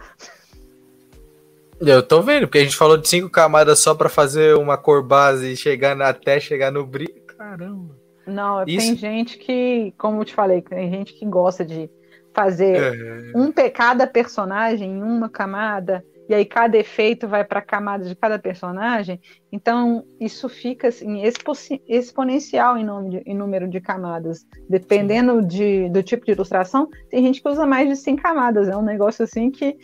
Eu 1.81 2.03
tô 2.03 2.23
vendo, 2.23 2.47
porque 2.47 2.59
a 2.59 2.65
gente 2.65 2.77
falou 2.77 2.97
de 2.97 3.09
cinco 3.09 3.31
camadas 3.31 3.79
só 3.79 3.95
para 3.95 4.09
fazer 4.09 4.57
uma 4.57 4.77
cor 4.77 5.03
base 5.03 5.53
e 5.53 5.57
chegar 5.57 6.01
até 6.01 6.41
chegar 6.41 6.73
no 6.73 6.85
brilho. 6.85 7.23
Caramba. 7.27 7.97
Não, 8.27 8.65
Isso... 8.67 8.87
tem 8.87 8.97
gente 8.97 9.39
que, 9.39 9.95
como 9.97 10.21
eu 10.21 10.25
te 10.25 10.35
falei, 10.35 10.61
tem 10.61 10.91
gente 10.91 11.15
que 11.15 11.25
gosta 11.25 11.65
de 11.65 11.89
fazer 12.35 12.77
é... 12.77 13.33
um 13.35 13.53
cada 13.73 14.07
personagem 14.07 14.91
em 14.91 15.03
uma 15.03 15.29
camada 15.29 16.05
e 16.29 16.35
aí 16.35 16.45
cada 16.45 16.77
efeito 16.77 17.27
vai 17.27 17.43
para 17.43 17.61
a 17.61 17.63
camada 17.63 18.05
de 18.05 18.15
cada 18.15 18.39
personagem. 18.39 19.19
Então 19.51 20.05
isso 20.21 20.47
fica 20.49 20.89
assim, 20.89 21.23
expo 21.23 21.53
exponencial 21.89 22.77
em, 22.77 22.85
nome 22.85 23.11
de, 23.11 23.17
em, 23.25 23.35
número 23.35 23.67
de 23.67 23.81
camadas, 23.81 24.45
dependendo 24.69 25.41
de, 25.41 25.89
do 25.89 26.03
tipo 26.03 26.27
de 26.27 26.33
ilustração. 26.33 26.87
Tem 27.09 27.25
gente 27.25 27.41
que 27.41 27.49
usa 27.49 27.67
mais 27.67 27.89
de 27.89 27.97
100 27.97 28.17
camadas. 28.17 28.69
É 28.69 28.77
um 28.77 28.83
negócio 28.83 29.25
assim 29.25 29.51
que 29.51 29.75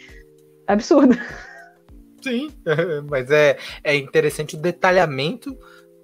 absurdo. 0.67 1.17
Sim, 2.25 2.51
mas 3.09 3.31
é, 3.31 3.59
é 3.83 3.95
interessante 3.95 4.57
o 4.57 4.59
detalhamento 4.59 5.57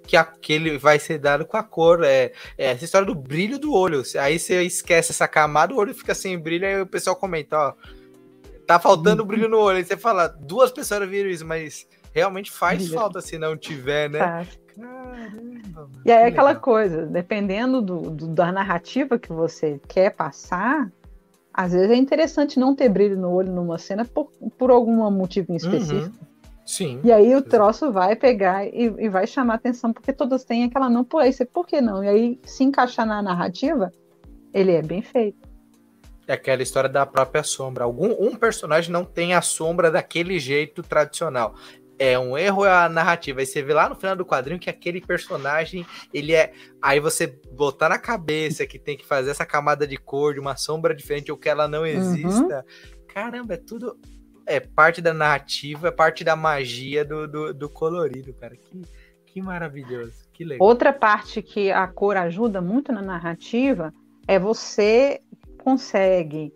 que 0.06 0.16
aquele 0.16 0.76
vai 0.76 0.98
ser 0.98 1.18
dado 1.18 1.46
com 1.46 1.56
a 1.56 1.62
cor. 1.62 2.04
É, 2.04 2.32
é, 2.58 2.72
essa 2.72 2.84
história 2.84 3.06
do 3.06 3.14
brilho 3.14 3.58
do 3.58 3.72
olho. 3.72 4.02
Aí 4.20 4.38
você 4.38 4.62
esquece 4.62 5.12
essa 5.12 5.26
camada, 5.26 5.72
o 5.72 5.78
olho 5.78 5.94
fica 5.94 6.14
sem 6.14 6.38
brilho, 6.38 6.66
aí 6.66 6.80
o 6.80 6.86
pessoal 6.86 7.16
comenta, 7.16 7.56
ó. 7.56 7.74
Tá 8.66 8.78
faltando 8.78 9.24
brilho 9.24 9.48
no 9.48 9.58
olho. 9.58 9.78
Aí 9.78 9.84
você 9.84 9.96
fala, 9.96 10.28
duas 10.28 10.70
pessoas 10.70 11.08
viram 11.08 11.30
isso, 11.30 11.46
mas 11.46 11.88
realmente 12.12 12.50
faz 12.50 12.88
falta 12.88 13.20
se 13.20 13.38
não 13.38 13.56
tiver, 13.56 14.10
né? 14.10 14.18
Tá. 14.18 14.46
Caramba, 14.80 15.90
e 16.04 16.12
aí 16.12 16.24
aquela 16.24 16.48
legal. 16.48 16.62
coisa, 16.62 17.06
dependendo 17.06 17.82
do, 17.82 18.10
do, 18.10 18.28
da 18.28 18.50
narrativa 18.50 19.18
que 19.18 19.32
você 19.32 19.80
quer 19.86 20.10
passar, 20.10 20.90
às 21.52 21.72
vezes 21.72 21.90
é 21.90 21.96
interessante 21.96 22.58
não 22.58 22.74
ter 22.74 22.88
brilho 22.88 23.16
no 23.16 23.30
olho 23.30 23.52
numa 23.52 23.78
cena 23.78 24.04
por, 24.04 24.30
por 24.56 24.70
algum 24.70 25.10
motivo 25.10 25.52
em 25.52 25.56
específico. 25.56 26.16
Uhum. 26.16 26.30
Sim. 26.64 27.00
E 27.02 27.10
aí 27.10 27.34
o 27.34 27.42
troço 27.42 27.90
vai 27.90 28.14
pegar 28.14 28.64
e, 28.64 28.94
e, 28.96 29.08
vai 29.08 29.26
chamar 29.26 29.54
atenção, 29.54 29.92
porque 29.92 30.12
todos 30.12 30.44
têm 30.44 30.64
aquela 30.64 30.88
não, 30.88 31.02
por 31.02 31.20
aí, 31.20 31.32
você, 31.32 31.44
por 31.44 31.66
que 31.66 31.80
não? 31.80 32.04
E 32.04 32.08
aí, 32.08 32.40
se 32.44 32.62
encaixar 32.62 33.04
na 33.04 33.20
narrativa, 33.20 33.90
ele 34.54 34.72
é 34.72 34.80
bem 34.80 35.02
feito. 35.02 35.48
É 36.28 36.34
aquela 36.34 36.62
história 36.62 36.88
da 36.88 37.04
própria 37.04 37.42
sombra. 37.42 37.82
Algum 37.82 38.12
um 38.24 38.36
personagem 38.36 38.92
não 38.92 39.04
tem 39.04 39.34
a 39.34 39.42
sombra 39.42 39.90
daquele 39.90 40.38
jeito 40.38 40.80
tradicional. 40.80 41.56
É 42.02 42.18
um 42.18 42.36
erro 42.36 42.64
a 42.64 42.88
narrativa. 42.88 43.40
Aí 43.40 43.46
você 43.46 43.62
vê 43.62 43.74
lá 43.74 43.86
no 43.86 43.94
final 43.94 44.16
do 44.16 44.24
quadrinho 44.24 44.58
que 44.58 44.70
aquele 44.70 45.02
personagem, 45.02 45.84
ele 46.14 46.34
é. 46.34 46.52
Aí 46.80 46.98
você 46.98 47.26
botar 47.52 47.90
na 47.90 47.98
cabeça 47.98 48.66
que 48.66 48.78
tem 48.78 48.96
que 48.96 49.04
fazer 49.04 49.30
essa 49.30 49.44
camada 49.44 49.86
de 49.86 49.98
cor 49.98 50.32
de 50.32 50.40
uma 50.40 50.56
sombra 50.56 50.94
diferente 50.94 51.30
ou 51.30 51.36
que 51.36 51.48
ela 51.48 51.68
não 51.68 51.80
uhum. 51.80 51.86
exista. 51.86 52.64
Uhum. 52.66 53.06
Caramba, 53.06 53.52
é 53.52 53.58
tudo 53.58 53.98
é 54.46 54.58
parte 54.58 55.00
da 55.00 55.12
narrativa, 55.12 55.88
é 55.88 55.90
parte 55.92 56.24
da 56.24 56.34
magia 56.34 57.04
do, 57.04 57.28
do, 57.28 57.54
do 57.54 57.68
colorido, 57.68 58.32
cara. 58.34 58.56
Que, 58.56 58.82
que 59.26 59.42
maravilhoso, 59.42 60.28
que 60.32 60.42
legal. 60.42 60.66
Outra 60.66 60.92
parte 60.92 61.42
que 61.42 61.70
a 61.70 61.86
cor 61.86 62.16
ajuda 62.16 62.60
muito 62.60 62.92
na 62.92 63.02
narrativa 63.02 63.92
é 64.26 64.38
você 64.38 65.20
consegue, 65.62 66.52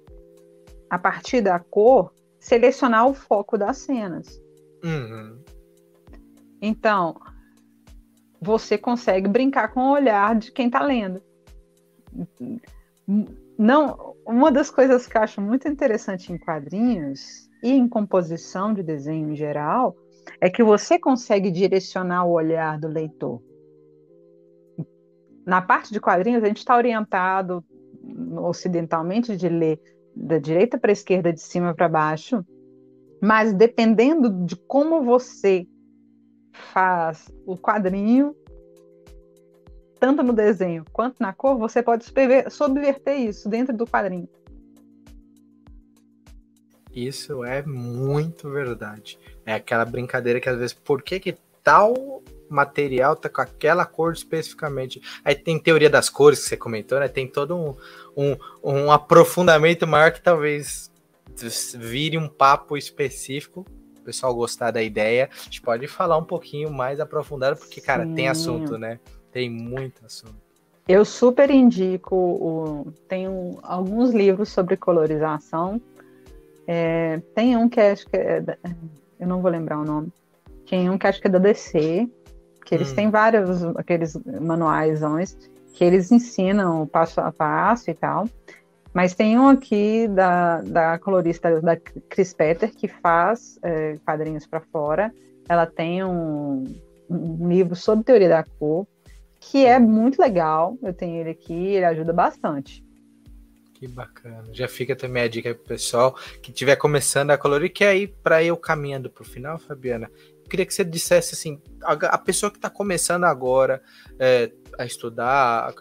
a 0.91 0.99
partir 0.99 1.41
da 1.41 1.59
cor, 1.59 2.13
selecionar 2.41 3.07
o 3.07 3.15
foco 3.15 3.57
das 3.57 3.79
cenas. 3.79 4.41
Uhum. 4.85 5.39
Então, 6.61 7.19
você 8.41 8.77
consegue 8.77 9.27
brincar 9.27 9.69
com 9.73 9.81
o 9.81 9.93
olhar 9.93 10.37
de 10.37 10.53
quem 10.53 10.67
está 10.67 10.83
lendo. 10.83 11.23
Não, 13.59 14.15
uma 14.27 14.53
das 14.53 14.71
coisas 14.71 15.07
que 15.07 15.17
eu 15.17 15.23
acho 15.23 15.41
muito 15.41 15.67
interessante 15.67 16.33
em 16.33 16.39
quadrinhos 16.39 17.49
e 17.63 17.73
em 17.73 17.89
composição 17.89 18.75
de 18.75 18.83
desenho 18.83 19.31
em 19.31 19.37
geral, 19.37 19.97
é 20.41 20.51
que 20.51 20.63
você 20.63 20.99
consegue 20.99 21.51
direcionar 21.51 22.27
o 22.27 22.33
olhar 22.33 22.79
do 22.79 22.89
leitor. 22.89 23.43
Na 25.47 25.63
parte 25.63 25.93
de 25.93 26.01
quadrinhos, 26.01 26.43
a 26.43 26.47
gente 26.47 26.59
está 26.59 26.77
orientado 26.77 27.65
ocidentalmente 28.39 29.37
de 29.37 29.49
ler 29.49 29.81
da 30.15 30.39
direita 30.39 30.79
para 30.79 30.91
a 30.91 30.93
esquerda, 30.93 31.33
de 31.33 31.41
cima 31.41 31.75
para 31.75 31.89
baixo, 31.89 32.45
mas 33.25 33.55
dependendo 33.55 34.29
de 34.45 34.55
como 34.55 35.03
você 35.03 35.67
faz 36.53 37.33
o 37.47 37.57
quadrinho, 37.57 38.37
tanto 39.99 40.23
no 40.23 40.35
desenho 40.35 40.85
quanto 40.93 41.23
na 41.23 41.33
cor, 41.33 41.57
você 41.57 41.83
pode 41.83 42.05
subverter 42.51 43.19
isso 43.19 43.49
dentro 43.49 43.75
do 43.75 43.87
quadrinho. 43.87 44.29
Isso 46.95 47.43
é 47.43 47.63
muito 47.63 48.51
verdade. 48.51 49.19
É 49.47 49.55
aquela 49.55 49.87
brincadeira 49.87 50.39
que 50.39 50.49
às 50.51 50.59
vezes, 50.59 50.75
por 50.75 51.03
que 51.03 51.19
que 51.19 51.37
tal 51.63 52.23
material 52.51 53.17
tá 53.17 53.31
com 53.31 53.41
aquela 53.41 53.87
cor 53.87 54.13
especificamente? 54.13 55.01
Aí 55.25 55.35
tem 55.35 55.59
teoria 55.59 55.89
das 55.89 56.11
cores 56.11 56.43
que 56.43 56.51
você 56.51 56.59
comentou, 56.59 57.01
né? 57.01 57.09
Tem 57.09 57.27
todo 57.27 57.57
um, 57.57 57.75
um, 58.15 58.37
um 58.63 58.93
aprofundamento 58.93 59.87
maior 59.87 60.13
que 60.13 60.21
talvez 60.21 60.93
vire 61.77 62.19
um 62.19 62.29
papo 62.29 62.77
específico. 62.77 63.65
O 64.01 64.05
pessoal 64.05 64.35
gostar 64.35 64.71
da 64.71 64.83
ideia, 64.83 65.31
a 65.33 65.45
gente 65.45 65.63
pode 65.63 65.87
falar 65.87 66.19
um 66.19 66.25
pouquinho 66.25 66.71
mais 66.71 67.01
aprofundado, 67.01 67.57
porque, 67.57 67.81
cara, 67.81 68.05
Sim. 68.05 68.15
tem 68.15 68.29
assunto, 68.29 68.77
né? 68.77 69.01
Tem 69.33 69.49
muito 69.49 70.05
assunto. 70.05 70.37
Eu 70.87 71.05
super 71.05 71.51
indico, 71.51 72.15
o, 72.15 72.93
tenho 73.09 73.59
alguns 73.63 74.11
livros 74.11 74.51
sobre 74.51 74.77
colorização 74.77 75.81
é, 76.67 77.21
tem 77.35 77.57
um 77.57 77.69
que 77.69 77.81
acho 77.81 78.07
que 78.07 78.17
é, 78.17 78.43
eu 79.21 79.27
não 79.27 79.41
vou 79.41 79.51
lembrar 79.51 79.79
o 79.79 79.85
nome. 79.85 80.13
Tem 80.69 80.89
um 80.89 80.97
que 80.97 81.07
acho 81.07 81.21
que 81.21 81.27
é 81.27 81.31
da 81.31 81.39
DC, 81.39 82.09
que 82.65 82.75
eles 82.75 82.93
hum. 82.93 82.95
têm 82.95 83.11
vários 83.11 83.63
aqueles 83.77 84.17
manuais 84.41 85.01
que 85.75 85.85
eles 85.85 86.11
ensinam 86.11 86.87
passo 86.87 87.21
a 87.21 87.31
passo 87.31 87.91
e 87.91 87.95
tal. 87.95 88.29
Mas 88.95 89.13
tem 89.13 89.37
um 89.39 89.49
aqui 89.49 90.07
da, 90.09 90.61
da 90.61 90.99
colorista 90.99 91.61
da 91.61 91.77
Chris 91.77 92.33
Petter 92.33 92.73
que 92.73 92.87
faz 92.87 93.59
é, 93.63 93.99
quadrinhos 94.05 94.47
para 94.47 94.61
fora. 94.61 95.13
Ela 95.49 95.67
tem 95.67 96.05
um, 96.05 96.65
um 97.11 97.49
livro 97.49 97.75
sobre 97.75 98.05
teoria 98.05 98.29
da 98.29 98.45
cor 98.45 98.87
que 99.51 99.67
é 99.67 99.79
muito 99.79 100.21
legal. 100.21 100.79
Eu 100.83 100.95
tenho 100.95 101.21
ele 101.21 101.31
aqui, 101.31 101.53
ele 101.53 101.85
ajuda 101.85 102.13
bastante. 102.13 102.85
Que 103.75 103.87
bacana. 103.87 104.45
Já 104.53 104.69
fica 104.69 104.97
também 104.97 105.23
a 105.23 105.29
dica 105.29 105.49
aí 105.49 105.55
pro 105.55 105.65
pessoal 105.65 106.15
que 106.43 106.51
estiver 106.51 106.77
começando 106.77 107.31
a 107.31 107.39
colorir, 107.39 107.73
que 107.73 107.85
aí, 107.85 108.07
para 108.07 108.43
eu 108.43 108.57
caminhando 108.57 109.11
pro 109.11 109.25
final, 109.25 109.59
Fabiana, 109.59 110.11
eu 110.43 110.49
queria 110.49 110.65
que 110.65 110.73
você 110.73 110.85
dissesse 110.85 111.35
assim, 111.35 111.61
a, 111.83 111.93
a 111.93 112.19
pessoa 112.19 112.51
que 112.51 112.59
está 112.59 112.71
começando 112.71 113.25
agora 113.25 113.83
é, 114.19 114.51
a 114.79 114.87
estudar, 114.87 115.69
a, 115.69 115.73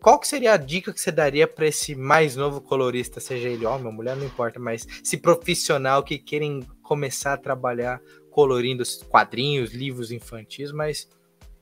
qual 0.00 0.18
que 0.18 0.26
seria 0.26 0.54
a 0.54 0.56
dica 0.56 0.92
que 0.92 1.00
você 1.00 1.12
daria 1.12 1.46
para 1.46 1.66
esse 1.66 1.94
mais 1.94 2.34
novo 2.34 2.60
colorista, 2.60 3.20
seja 3.20 3.48
ele 3.48 3.66
homem 3.66 3.86
ou 3.86 3.92
mulher, 3.92 4.16
não 4.16 4.24
importa, 4.24 4.58
mas 4.58 4.86
se 5.04 5.16
profissional 5.16 6.02
que 6.02 6.18
querem 6.18 6.60
começar 6.82 7.34
a 7.34 7.38
trabalhar 7.38 8.00
colorindo 8.30 8.82
quadrinhos, 9.08 9.72
livros 9.72 10.10
infantis, 10.10 10.72
mas 10.72 11.08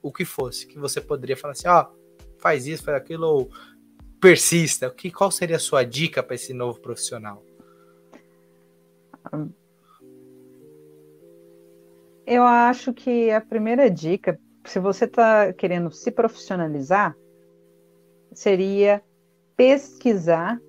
o 0.02 0.12
que 0.12 0.24
fosse, 0.24 0.66
que 0.66 0.78
você 0.78 1.00
poderia 1.00 1.36
falar 1.36 1.52
assim, 1.52 1.68
ó, 1.68 1.82
oh, 1.82 2.18
faz 2.38 2.66
isso, 2.66 2.84
faz 2.84 2.96
aquilo, 2.96 3.26
ou 3.26 3.50
persista. 4.20 4.90
Que, 4.90 5.10
qual 5.10 5.30
seria 5.30 5.56
a 5.56 5.60
sua 5.60 5.84
dica 5.84 6.22
para 6.22 6.34
esse 6.34 6.52
novo 6.52 6.80
profissional? 6.80 7.44
Eu 12.26 12.42
acho 12.44 12.92
que 12.92 13.30
a 13.30 13.40
primeira 13.40 13.90
dica, 13.90 14.38
se 14.64 14.78
você 14.78 15.06
está 15.06 15.52
querendo 15.52 15.90
se 15.90 16.10
profissionalizar, 16.10 17.16
seria 18.32 19.02
pesquisar 19.56 20.60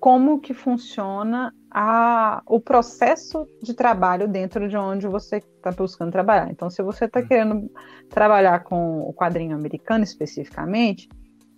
como 0.00 0.40
que 0.40 0.54
funciona 0.54 1.52
a, 1.70 2.42
o 2.46 2.58
processo 2.58 3.46
de 3.62 3.74
trabalho 3.74 4.26
dentro 4.26 4.68
de 4.68 4.76
onde 4.76 5.06
você 5.06 5.36
está 5.36 5.70
buscando 5.70 6.10
trabalhar. 6.10 6.50
Então, 6.50 6.70
se 6.70 6.82
você 6.82 7.04
está 7.04 7.20
hum. 7.20 7.26
querendo 7.26 7.70
trabalhar 8.08 8.64
com 8.64 9.02
o 9.02 9.12
quadrinho 9.12 9.54
americano 9.54 10.02
especificamente, 10.02 11.08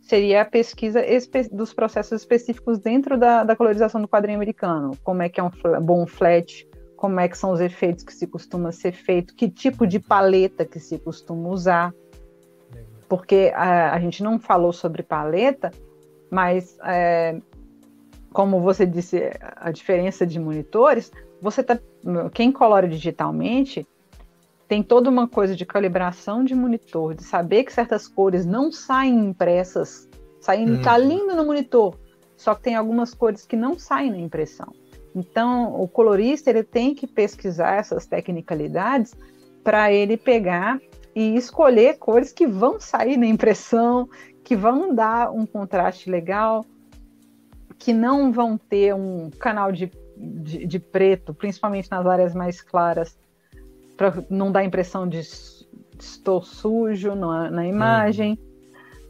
seria 0.02 0.42
a 0.42 0.44
pesquisa 0.44 1.00
dos 1.52 1.72
processos 1.72 2.20
específicos 2.20 2.78
dentro 2.80 3.16
da, 3.16 3.44
da, 3.44 3.54
colorização 3.54 4.00
do 4.00 4.08
quadrinho 4.08 4.36
americano. 4.36 4.90
Como 5.04 5.22
é 5.22 5.28
que 5.28 5.40
é 5.40 5.42
um 5.42 5.50
bom 5.80 6.06
flat, 6.06 6.68
como 6.96 7.20
é 7.20 7.28
que 7.28 7.38
são 7.38 7.52
os 7.52 7.60
efeitos 7.60 8.04
que 8.04 8.12
se 8.12 8.26
costuma 8.26 8.72
ser 8.72 8.92
feito, 8.92 9.34
que 9.34 9.48
tipo 9.48 9.86
de 9.86 10.00
paleta 10.00 10.64
que 10.64 10.80
se 10.80 10.98
costuma 10.98 11.48
usar. 11.48 11.94
Porque 13.12 13.52
a, 13.54 13.92
a 13.92 14.00
gente 14.00 14.22
não 14.22 14.38
falou 14.38 14.72
sobre 14.72 15.02
paleta, 15.02 15.70
mas 16.30 16.78
é, 16.82 17.38
como 18.32 18.58
você 18.62 18.86
disse, 18.86 19.30
a 19.54 19.70
diferença 19.70 20.26
de 20.26 20.40
monitores, 20.40 21.12
você 21.38 21.62
tá, 21.62 21.78
quem 22.32 22.50
colore 22.50 22.88
digitalmente 22.88 23.86
tem 24.66 24.82
toda 24.82 25.10
uma 25.10 25.28
coisa 25.28 25.54
de 25.54 25.66
calibração 25.66 26.42
de 26.42 26.54
monitor, 26.54 27.14
de 27.14 27.22
saber 27.22 27.64
que 27.64 27.72
certas 27.74 28.08
cores 28.08 28.46
não 28.46 28.72
saem 28.72 29.26
impressas, 29.26 30.08
saindo, 30.40 30.78
hum. 30.78 30.82
tá 30.82 30.96
lindo 30.96 31.36
no 31.36 31.44
monitor, 31.44 31.94
só 32.34 32.54
que 32.54 32.62
tem 32.62 32.76
algumas 32.76 33.12
cores 33.12 33.44
que 33.44 33.56
não 33.56 33.78
saem 33.78 34.10
na 34.10 34.16
impressão. 34.20 34.72
Então, 35.14 35.78
o 35.78 35.86
colorista 35.86 36.48
ele 36.48 36.62
tem 36.62 36.94
que 36.94 37.06
pesquisar 37.06 37.74
essas 37.74 38.06
tecnicalidades 38.06 39.14
para 39.62 39.92
ele 39.92 40.16
pegar 40.16 40.80
e 41.14 41.36
escolher 41.36 41.98
cores 41.98 42.32
que 42.32 42.46
vão 42.46 42.80
sair 42.80 43.16
na 43.16 43.26
impressão, 43.26 44.08
que 44.44 44.56
vão 44.56 44.94
dar 44.94 45.30
um 45.30 45.46
contraste 45.46 46.10
legal, 46.10 46.64
que 47.78 47.92
não 47.92 48.32
vão 48.32 48.56
ter 48.56 48.94
um 48.94 49.30
canal 49.38 49.72
de, 49.72 49.90
de, 50.16 50.66
de 50.66 50.78
preto, 50.78 51.34
principalmente 51.34 51.90
nas 51.90 52.06
áreas 52.06 52.34
mais 52.34 52.60
claras, 52.60 53.16
para 53.96 54.24
não 54.30 54.50
dar 54.50 54.60
a 54.60 54.64
impressão 54.64 55.08
de 55.08 55.20
estou 55.98 56.42
sujo 56.42 57.14
na, 57.14 57.50
na 57.50 57.66
imagem. 57.66 58.38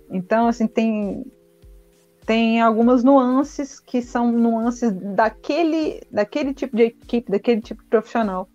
Uhum. 0.09 0.17
Então, 0.17 0.47
assim, 0.47 0.67
tem, 0.67 1.25
tem 2.27 2.61
algumas 2.61 3.03
nuances 3.03 3.81
que 3.81 4.03
são 4.03 4.31
nuances 4.31 4.93
daquele, 4.93 6.03
daquele 6.11 6.53
tipo 6.53 6.77
de 6.77 6.85
equipe, 6.85 7.31
daquele 7.31 7.61
tipo 7.61 7.83
de 7.83 7.89
profissional, 7.89 8.49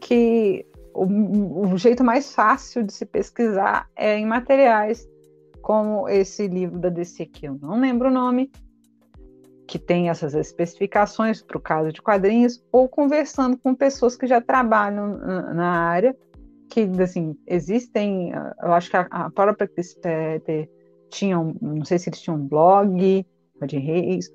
que 0.00 0.66
o, 0.94 1.72
o 1.72 1.76
jeito 1.76 2.04
mais 2.04 2.32
fácil 2.32 2.82
de 2.82 2.92
se 2.92 3.04
pesquisar 3.04 3.90
é 3.96 4.16
em 4.16 4.26
materiais 4.26 5.06
como 5.60 6.08
esse 6.08 6.46
livro 6.46 6.78
da 6.78 6.88
DC 6.88 7.22
aqui, 7.22 7.46
eu 7.46 7.58
não 7.60 7.80
lembro 7.80 8.08
o 8.08 8.12
nome, 8.12 8.50
que 9.66 9.78
tem 9.78 10.10
essas 10.10 10.34
especificações 10.34 11.40
para 11.40 11.56
o 11.56 11.60
caso 11.60 11.90
de 11.90 12.02
quadrinhos, 12.02 12.62
ou 12.70 12.86
conversando 12.86 13.56
com 13.56 13.74
pessoas 13.74 14.14
que 14.14 14.26
já 14.26 14.40
trabalham 14.40 15.16
na 15.54 15.70
área, 15.70 16.14
que 16.68 16.82
assim, 17.02 17.34
existem, 17.46 18.32
eu 18.62 18.72
acho 18.72 18.90
que 18.90 18.96
a, 18.96 19.06
a 19.10 19.30
própria 19.30 19.66
Crispeter 19.66 20.68
tinha, 21.08 21.38
um, 21.38 21.56
não 21.60 21.84
sei 21.84 21.98
se 21.98 22.10
eles 22.10 22.20
tinham 22.20 22.36
um 22.36 22.46
blog, 22.46 23.26
de 23.66 23.78
Reis, 23.78 24.30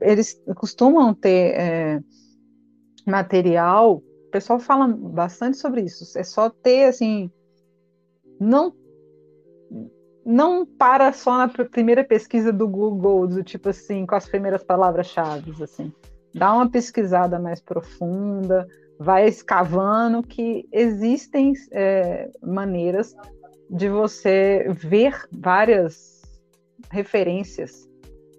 eles 0.00 0.42
costumam 0.56 1.14
ter 1.14 1.54
é, 1.54 2.00
material, 3.06 4.02
pessoal 4.34 4.58
fala 4.58 4.88
bastante 4.88 5.56
sobre 5.58 5.82
isso, 5.82 6.18
é 6.18 6.24
só 6.24 6.50
ter, 6.50 6.86
assim, 6.86 7.30
não 8.40 8.74
não 10.26 10.66
para 10.66 11.12
só 11.12 11.36
na 11.36 11.48
primeira 11.48 12.02
pesquisa 12.02 12.50
do 12.50 12.66
Google, 12.66 13.28
do 13.28 13.44
tipo 13.44 13.68
assim, 13.68 14.06
com 14.06 14.14
as 14.14 14.26
primeiras 14.26 14.64
palavras-chave, 14.64 15.52
assim. 15.62 15.92
Dá 16.34 16.52
uma 16.52 16.68
pesquisada 16.68 17.38
mais 17.38 17.60
profunda, 17.60 18.66
vai 18.98 19.28
escavando 19.28 20.22
que 20.22 20.66
existem 20.72 21.52
é, 21.70 22.30
maneiras 22.42 23.14
de 23.70 23.88
você 23.88 24.66
ver 24.70 25.28
várias 25.30 26.22
referências 26.90 27.86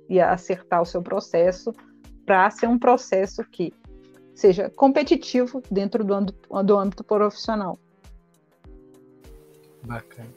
e 0.09 0.19
acertar 0.19 0.81
o 0.81 0.85
seu 0.85 1.03
processo 1.03 1.71
para 2.25 2.49
ser 2.49 2.67
um 2.67 2.79
processo 2.79 3.43
que 3.43 3.71
seja 4.35 4.69
competitivo 4.69 5.63
dentro 5.71 6.03
do 6.03 6.13
âmbito, 6.13 6.63
do 6.63 6.77
âmbito 6.77 7.03
profissional. 7.03 7.79
Bacana. 9.81 10.29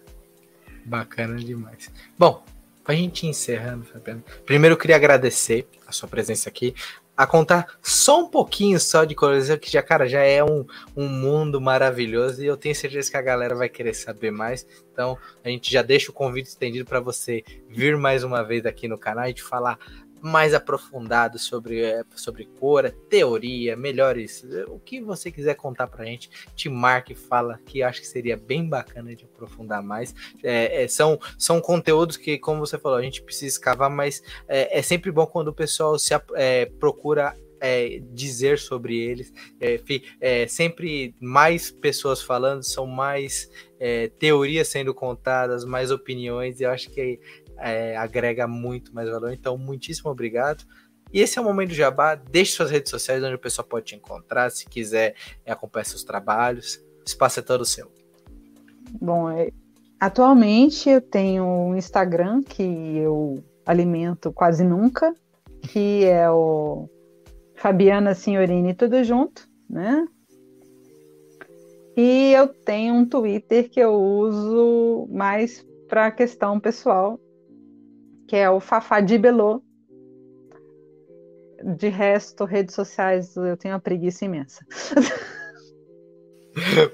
Bacana 0.85 1.37
demais. 1.37 1.91
Bom, 2.17 2.43
pra 2.85 2.95
gente 2.95 3.27
ir 3.27 3.31
encerrando, 3.31 3.85
Fabiano, 3.85 4.23
primeiro 4.47 4.75
eu 4.75 4.79
queria 4.79 4.97
agradecer 4.97 5.67
a 5.87 5.93
sua 5.93 6.09
presença 6.09 6.49
aqui, 6.49 6.75
a 7.19 7.27
contar 7.27 7.67
só 7.83 8.23
um 8.23 8.29
pouquinho 8.29 8.79
só 8.79 9.05
de 9.05 9.13
colorização, 9.13 9.59
que 9.59 9.71
já, 9.71 9.83
cara, 9.83 10.09
já 10.09 10.23
é 10.23 10.45
um, 10.45 10.65
um 10.97 11.09
mundo 11.09 11.61
maravilhoso 11.61 12.45
e 12.45 12.47
eu 12.47 12.57
tenho 12.57 12.77
certeza 12.77 13.11
que 13.11 13.17
a 13.17 13.23
galera 13.23 13.57
vai 13.57 13.69
querer 13.69 13.93
saber 13.93 14.31
mais. 14.31 14.65
Então, 14.93 15.19
a 15.43 15.49
gente 15.49 15.73
já 15.73 15.83
deixa 15.83 16.13
o 16.13 16.15
convite 16.15 16.47
estendido 16.47 16.85
para 16.85 17.01
você 17.01 17.43
vir 17.69 17.97
mais 17.97 18.23
uma 18.23 18.45
vez 18.45 18.65
aqui 18.65 18.87
no 18.87 18.97
canal 18.97 19.29
e 19.29 19.35
te 19.35 19.43
falar 19.43 19.79
mais 20.21 20.55
aprofundado 20.55 21.39
sobre, 21.39 21.83
eh, 21.83 22.05
sobre 22.15 22.47
cor, 22.59 22.91
teoria, 23.09 23.77
melhores, 23.77 24.45
eh, 24.45 24.65
o 24.69 24.79
que 24.79 25.01
você 25.01 25.31
quiser 25.31 25.55
contar 25.55 25.87
pra 25.87 26.05
gente, 26.05 26.31
te 26.55 26.69
marque 26.69 27.13
e 27.13 27.17
fala 27.17 27.59
que 27.67 27.83
acho 27.83 28.01
que 28.01 28.07
seria 28.07 28.37
bem 28.37 28.69
bacana 28.69 29.15
de 29.15 29.25
aprofundar 29.25 29.83
mais. 29.83 30.15
É, 30.43 30.85
é, 30.85 30.89
são, 30.89 31.19
são 31.37 31.61
conteúdos 31.61 32.17
que, 32.17 32.39
como 32.39 32.61
você 32.61 32.79
falou, 32.79 32.99
a 32.99 33.03
gente 33.03 33.23
precisa 33.23 33.47
escavar, 33.47 33.91
mas 33.91 34.23
é, 34.47 34.79
é 34.79 34.83
sempre 34.83 35.11
bom 35.11 35.27
quando 35.27 35.49
o 35.49 35.55
pessoal 35.55 35.99
se 35.99 36.15
é, 36.35 36.67
procura 36.67 37.35
é, 37.61 38.01
dizer 38.13 38.59
sobre 38.59 38.97
eles. 38.97 39.33
É, 39.61 39.81
é, 40.21 40.47
sempre 40.47 41.15
mais 41.21 41.71
pessoas 41.71 42.23
falando, 42.23 42.63
são 42.63 42.87
mais 42.87 43.51
é, 43.79 44.09
teorias 44.09 44.69
sendo 44.69 44.95
contadas, 44.95 45.65
mais 45.65 45.91
opiniões, 45.91 46.61
e 46.61 46.65
eu 46.65 46.71
acho 46.71 46.91
que 46.91 47.21
é, 47.59 47.97
agrega 47.97 48.47
muito 48.47 48.95
mais 48.95 49.09
valor. 49.09 49.33
Então, 49.33 49.57
muitíssimo 49.59 50.11
obrigado. 50.11 50.65
E 51.13 51.21
esse 51.21 51.39
é 51.39 51.43
o 51.43 51.45
momento 51.45 51.71
do 51.71 51.75
jabá. 51.75 52.15
Deixe 52.15 52.53
suas 52.53 52.71
redes 52.71 52.91
sociais 52.91 53.23
onde 53.23 53.35
o 53.35 53.39
pessoal 53.39 53.67
pode 53.67 53.87
te 53.87 53.97
encontrar, 53.97 54.51
se 54.51 54.67
quiser 54.67 55.15
acompanhar 55.47 55.85
seus 55.85 56.05
trabalhos. 56.05 56.77
O 57.01 57.05
espaço 57.07 57.41
é 57.41 57.43
todo 57.43 57.65
seu. 57.65 57.91
Bom, 59.01 59.31
é, 59.31 59.51
atualmente 59.99 60.89
eu 60.89 61.01
tenho 61.01 61.45
um 61.45 61.77
Instagram 61.77 62.43
que 62.43 62.63
eu 62.99 63.43
alimento 63.65 64.33
quase 64.33 64.65
nunca, 64.65 65.15
que 65.63 66.05
é 66.05 66.31
o 66.31 66.89
Fabiana 67.55 68.15
Signorini 68.15 68.75
tudo 68.75 69.03
junto, 69.05 69.49
né? 69.69 70.07
E 71.97 72.33
eu 72.33 72.47
tenho 72.47 72.95
um 72.95 73.05
Twitter 73.05 73.69
que 73.69 73.81
eu 73.81 73.93
uso 73.93 75.09
mais 75.11 75.67
para 75.89 76.11
questão 76.13 76.61
pessoal, 76.61 77.19
que 78.29 78.37
é 78.37 78.49
o 78.49 78.61
Fafá 78.61 79.01
de 79.01 79.19
Belô. 79.19 79.63
De 81.77 81.89
resto, 81.89 82.45
redes 82.45 82.75
sociais, 82.75 83.35
eu 83.35 83.57
tenho 83.57 83.75
uma 83.75 83.81
preguiça 83.81 84.25
imensa. 84.25 84.65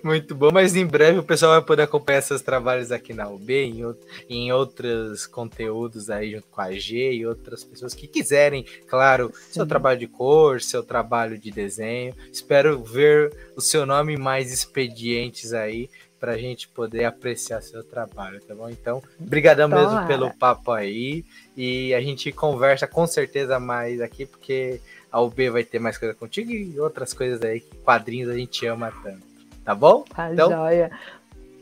Muito 0.03 0.35
bom, 0.35 0.51
mas 0.53 0.77
em 0.77 0.87
breve 0.87 1.19
o 1.19 1.23
pessoal 1.23 1.53
vai 1.53 1.63
poder 1.63 1.83
acompanhar 1.83 2.23
seus 2.23 2.43
trabalhos 2.43 2.93
aqui 2.93 3.13
na 3.13 3.29
UB, 3.29 3.51
em, 3.51 3.83
em 4.29 4.53
outros 4.53 5.27
conteúdos 5.27 6.11
aí 6.11 6.33
junto 6.33 6.47
com 6.49 6.61
a 6.61 6.73
G 6.73 7.15
e 7.15 7.27
outras 7.27 7.65
pessoas 7.65 7.95
que 7.95 8.07
quiserem, 8.07 8.65
claro, 8.87 9.33
Sim. 9.35 9.55
seu 9.55 9.67
trabalho 9.67 9.99
de 9.99 10.07
cor, 10.07 10.61
seu 10.61 10.83
trabalho 10.83 11.39
de 11.39 11.51
desenho. 11.51 12.15
Espero 12.33 12.83
ver 12.83 13.33
o 13.57 13.61
seu 13.61 13.87
nome 13.87 14.17
mais 14.17 14.53
expedientes 14.53 15.53
aí 15.53 15.89
para 16.25 16.33
a 16.33 16.39
gente 16.39 16.67
poder 16.69 17.05
apreciar 17.05 17.61
seu 17.61 17.85
trabalho, 17.85 18.41
tá 18.41 18.55
bom? 18.55 18.71
Então, 18.71 19.03
brigadão 19.19 19.69
mesmo 19.69 20.07
pelo 20.07 20.33
papo 20.33 20.73
aí 20.73 21.23
e 21.55 21.93
a 21.93 22.01
gente 22.01 22.33
conversa 22.33 22.87
com 22.87 23.07
certeza 23.07 23.61
mais 23.61 24.01
aqui, 24.01 24.25
porque 24.25 24.81
a 25.13 25.21
UB 25.21 25.51
vai 25.51 25.63
ter 25.63 25.79
mais 25.79 25.99
coisa 25.99 26.15
contigo 26.15 26.51
e 26.51 26.81
outras 26.81 27.13
coisas 27.13 27.43
aí, 27.43 27.61
quadrinhos 27.61 28.31
a 28.31 28.39
gente 28.39 28.67
ama 28.67 28.91
tanto, 29.03 29.21
tá 29.63 29.75
bom? 29.75 30.03
Tá 30.17 30.33
então, 30.33 30.51
joia. 30.51 30.91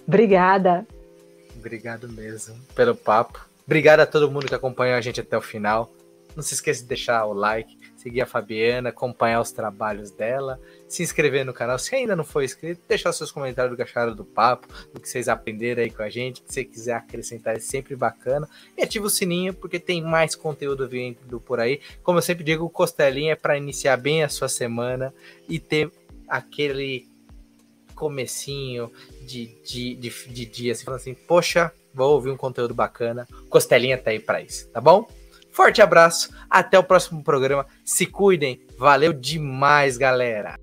Obrigada. 0.07 0.87
Obrigado 1.57 2.09
mesmo 2.09 2.57
pelo 2.77 2.95
papo 2.95 3.45
Obrigado 3.67 4.01
a 4.01 4.07
todo 4.07 4.31
mundo 4.31 4.47
que 4.47 4.55
acompanhou 4.55 4.97
a 4.97 5.01
gente 5.01 5.21
até 5.21 5.37
o 5.37 5.41
final. 5.43 5.91
Não 6.37 6.43
se 6.43 6.55
esqueça 6.55 6.83
de 6.83 6.89
deixar 6.89 7.25
o 7.27 7.33
like, 7.33 7.79
seguir 8.03 8.21
a 8.21 8.27
Fabiana, 8.27 8.89
acompanhar 8.89 9.41
os 9.41 9.53
trabalhos 9.53 10.11
dela, 10.11 10.61
se 10.89 11.03
inscrever 11.03 11.45
no 11.45 11.53
canal. 11.53 11.79
Se 11.79 11.95
ainda 11.95 12.17
não 12.17 12.25
for 12.25 12.43
inscrito, 12.43 12.83
deixar 12.89 13.13
seus 13.13 13.31
comentários 13.31 13.73
do 13.73 13.77
que 13.77 13.83
acharam 13.83 14.15
do 14.15 14.25
papo, 14.25 14.67
do 14.93 15.01
que 15.01 15.09
vocês 15.09 15.29
aprenderam 15.29 15.83
aí 15.83 15.91
com 15.91 16.03
a 16.03 16.11
gente, 16.11 16.43
que 16.43 16.53
você 16.53 16.65
quiser 16.65 16.95
acrescentar 16.95 17.57
é 17.57 17.61
sempre 17.61 17.95
bacana. 17.95 18.49
E 18.77 18.83
ativa 18.83 19.07
o 19.07 19.11
sininho, 19.11 19.55
porque 19.55 19.79
tem 19.79 20.03
mais 20.03 20.35
conteúdo 20.35 20.89
vindo 20.89 21.41
por 21.41 21.61
aí. 21.61 21.81
Como 22.03 22.19
eu 22.19 22.23
sempre 22.23 22.43
digo, 22.43 22.65
o 22.65 22.71
Costelinha 22.71 23.33
é 23.33 23.37
para 23.37 23.57
iniciar 23.57 23.97
bem 23.97 24.25
a 24.25 24.29
sua 24.29 24.49
semana 24.49 25.15
e 25.49 25.61
ter 25.61 25.91
aquele 26.29 27.07
comecinho 27.95 28.91
de, 29.21 29.47
de, 29.63 29.95
de, 29.95 30.11
de 30.11 30.47
dia, 30.47 30.73
assim, 30.73 30.85
falando 30.85 31.01
assim, 31.01 31.15
poxa, 31.15 31.71
vou 31.95 32.13
ouvir 32.15 32.31
um 32.31 32.37
conteúdo 32.37 32.75
bacana. 32.75 33.29
Costelinha 33.49 33.97
tá 33.97 34.11
aí 34.11 34.19
para 34.19 34.41
isso, 34.41 34.69
tá 34.71 34.81
bom? 34.81 35.07
Forte 35.53 35.83
abraço, 35.83 36.35
até 36.49 36.79
o 36.79 36.85
próximo 36.85 37.23
programa. 37.23 37.67
Se 37.85 38.07
cuidem, 38.07 38.61
valeu 38.79 39.13
demais, 39.13 39.97
galera. 39.99 40.57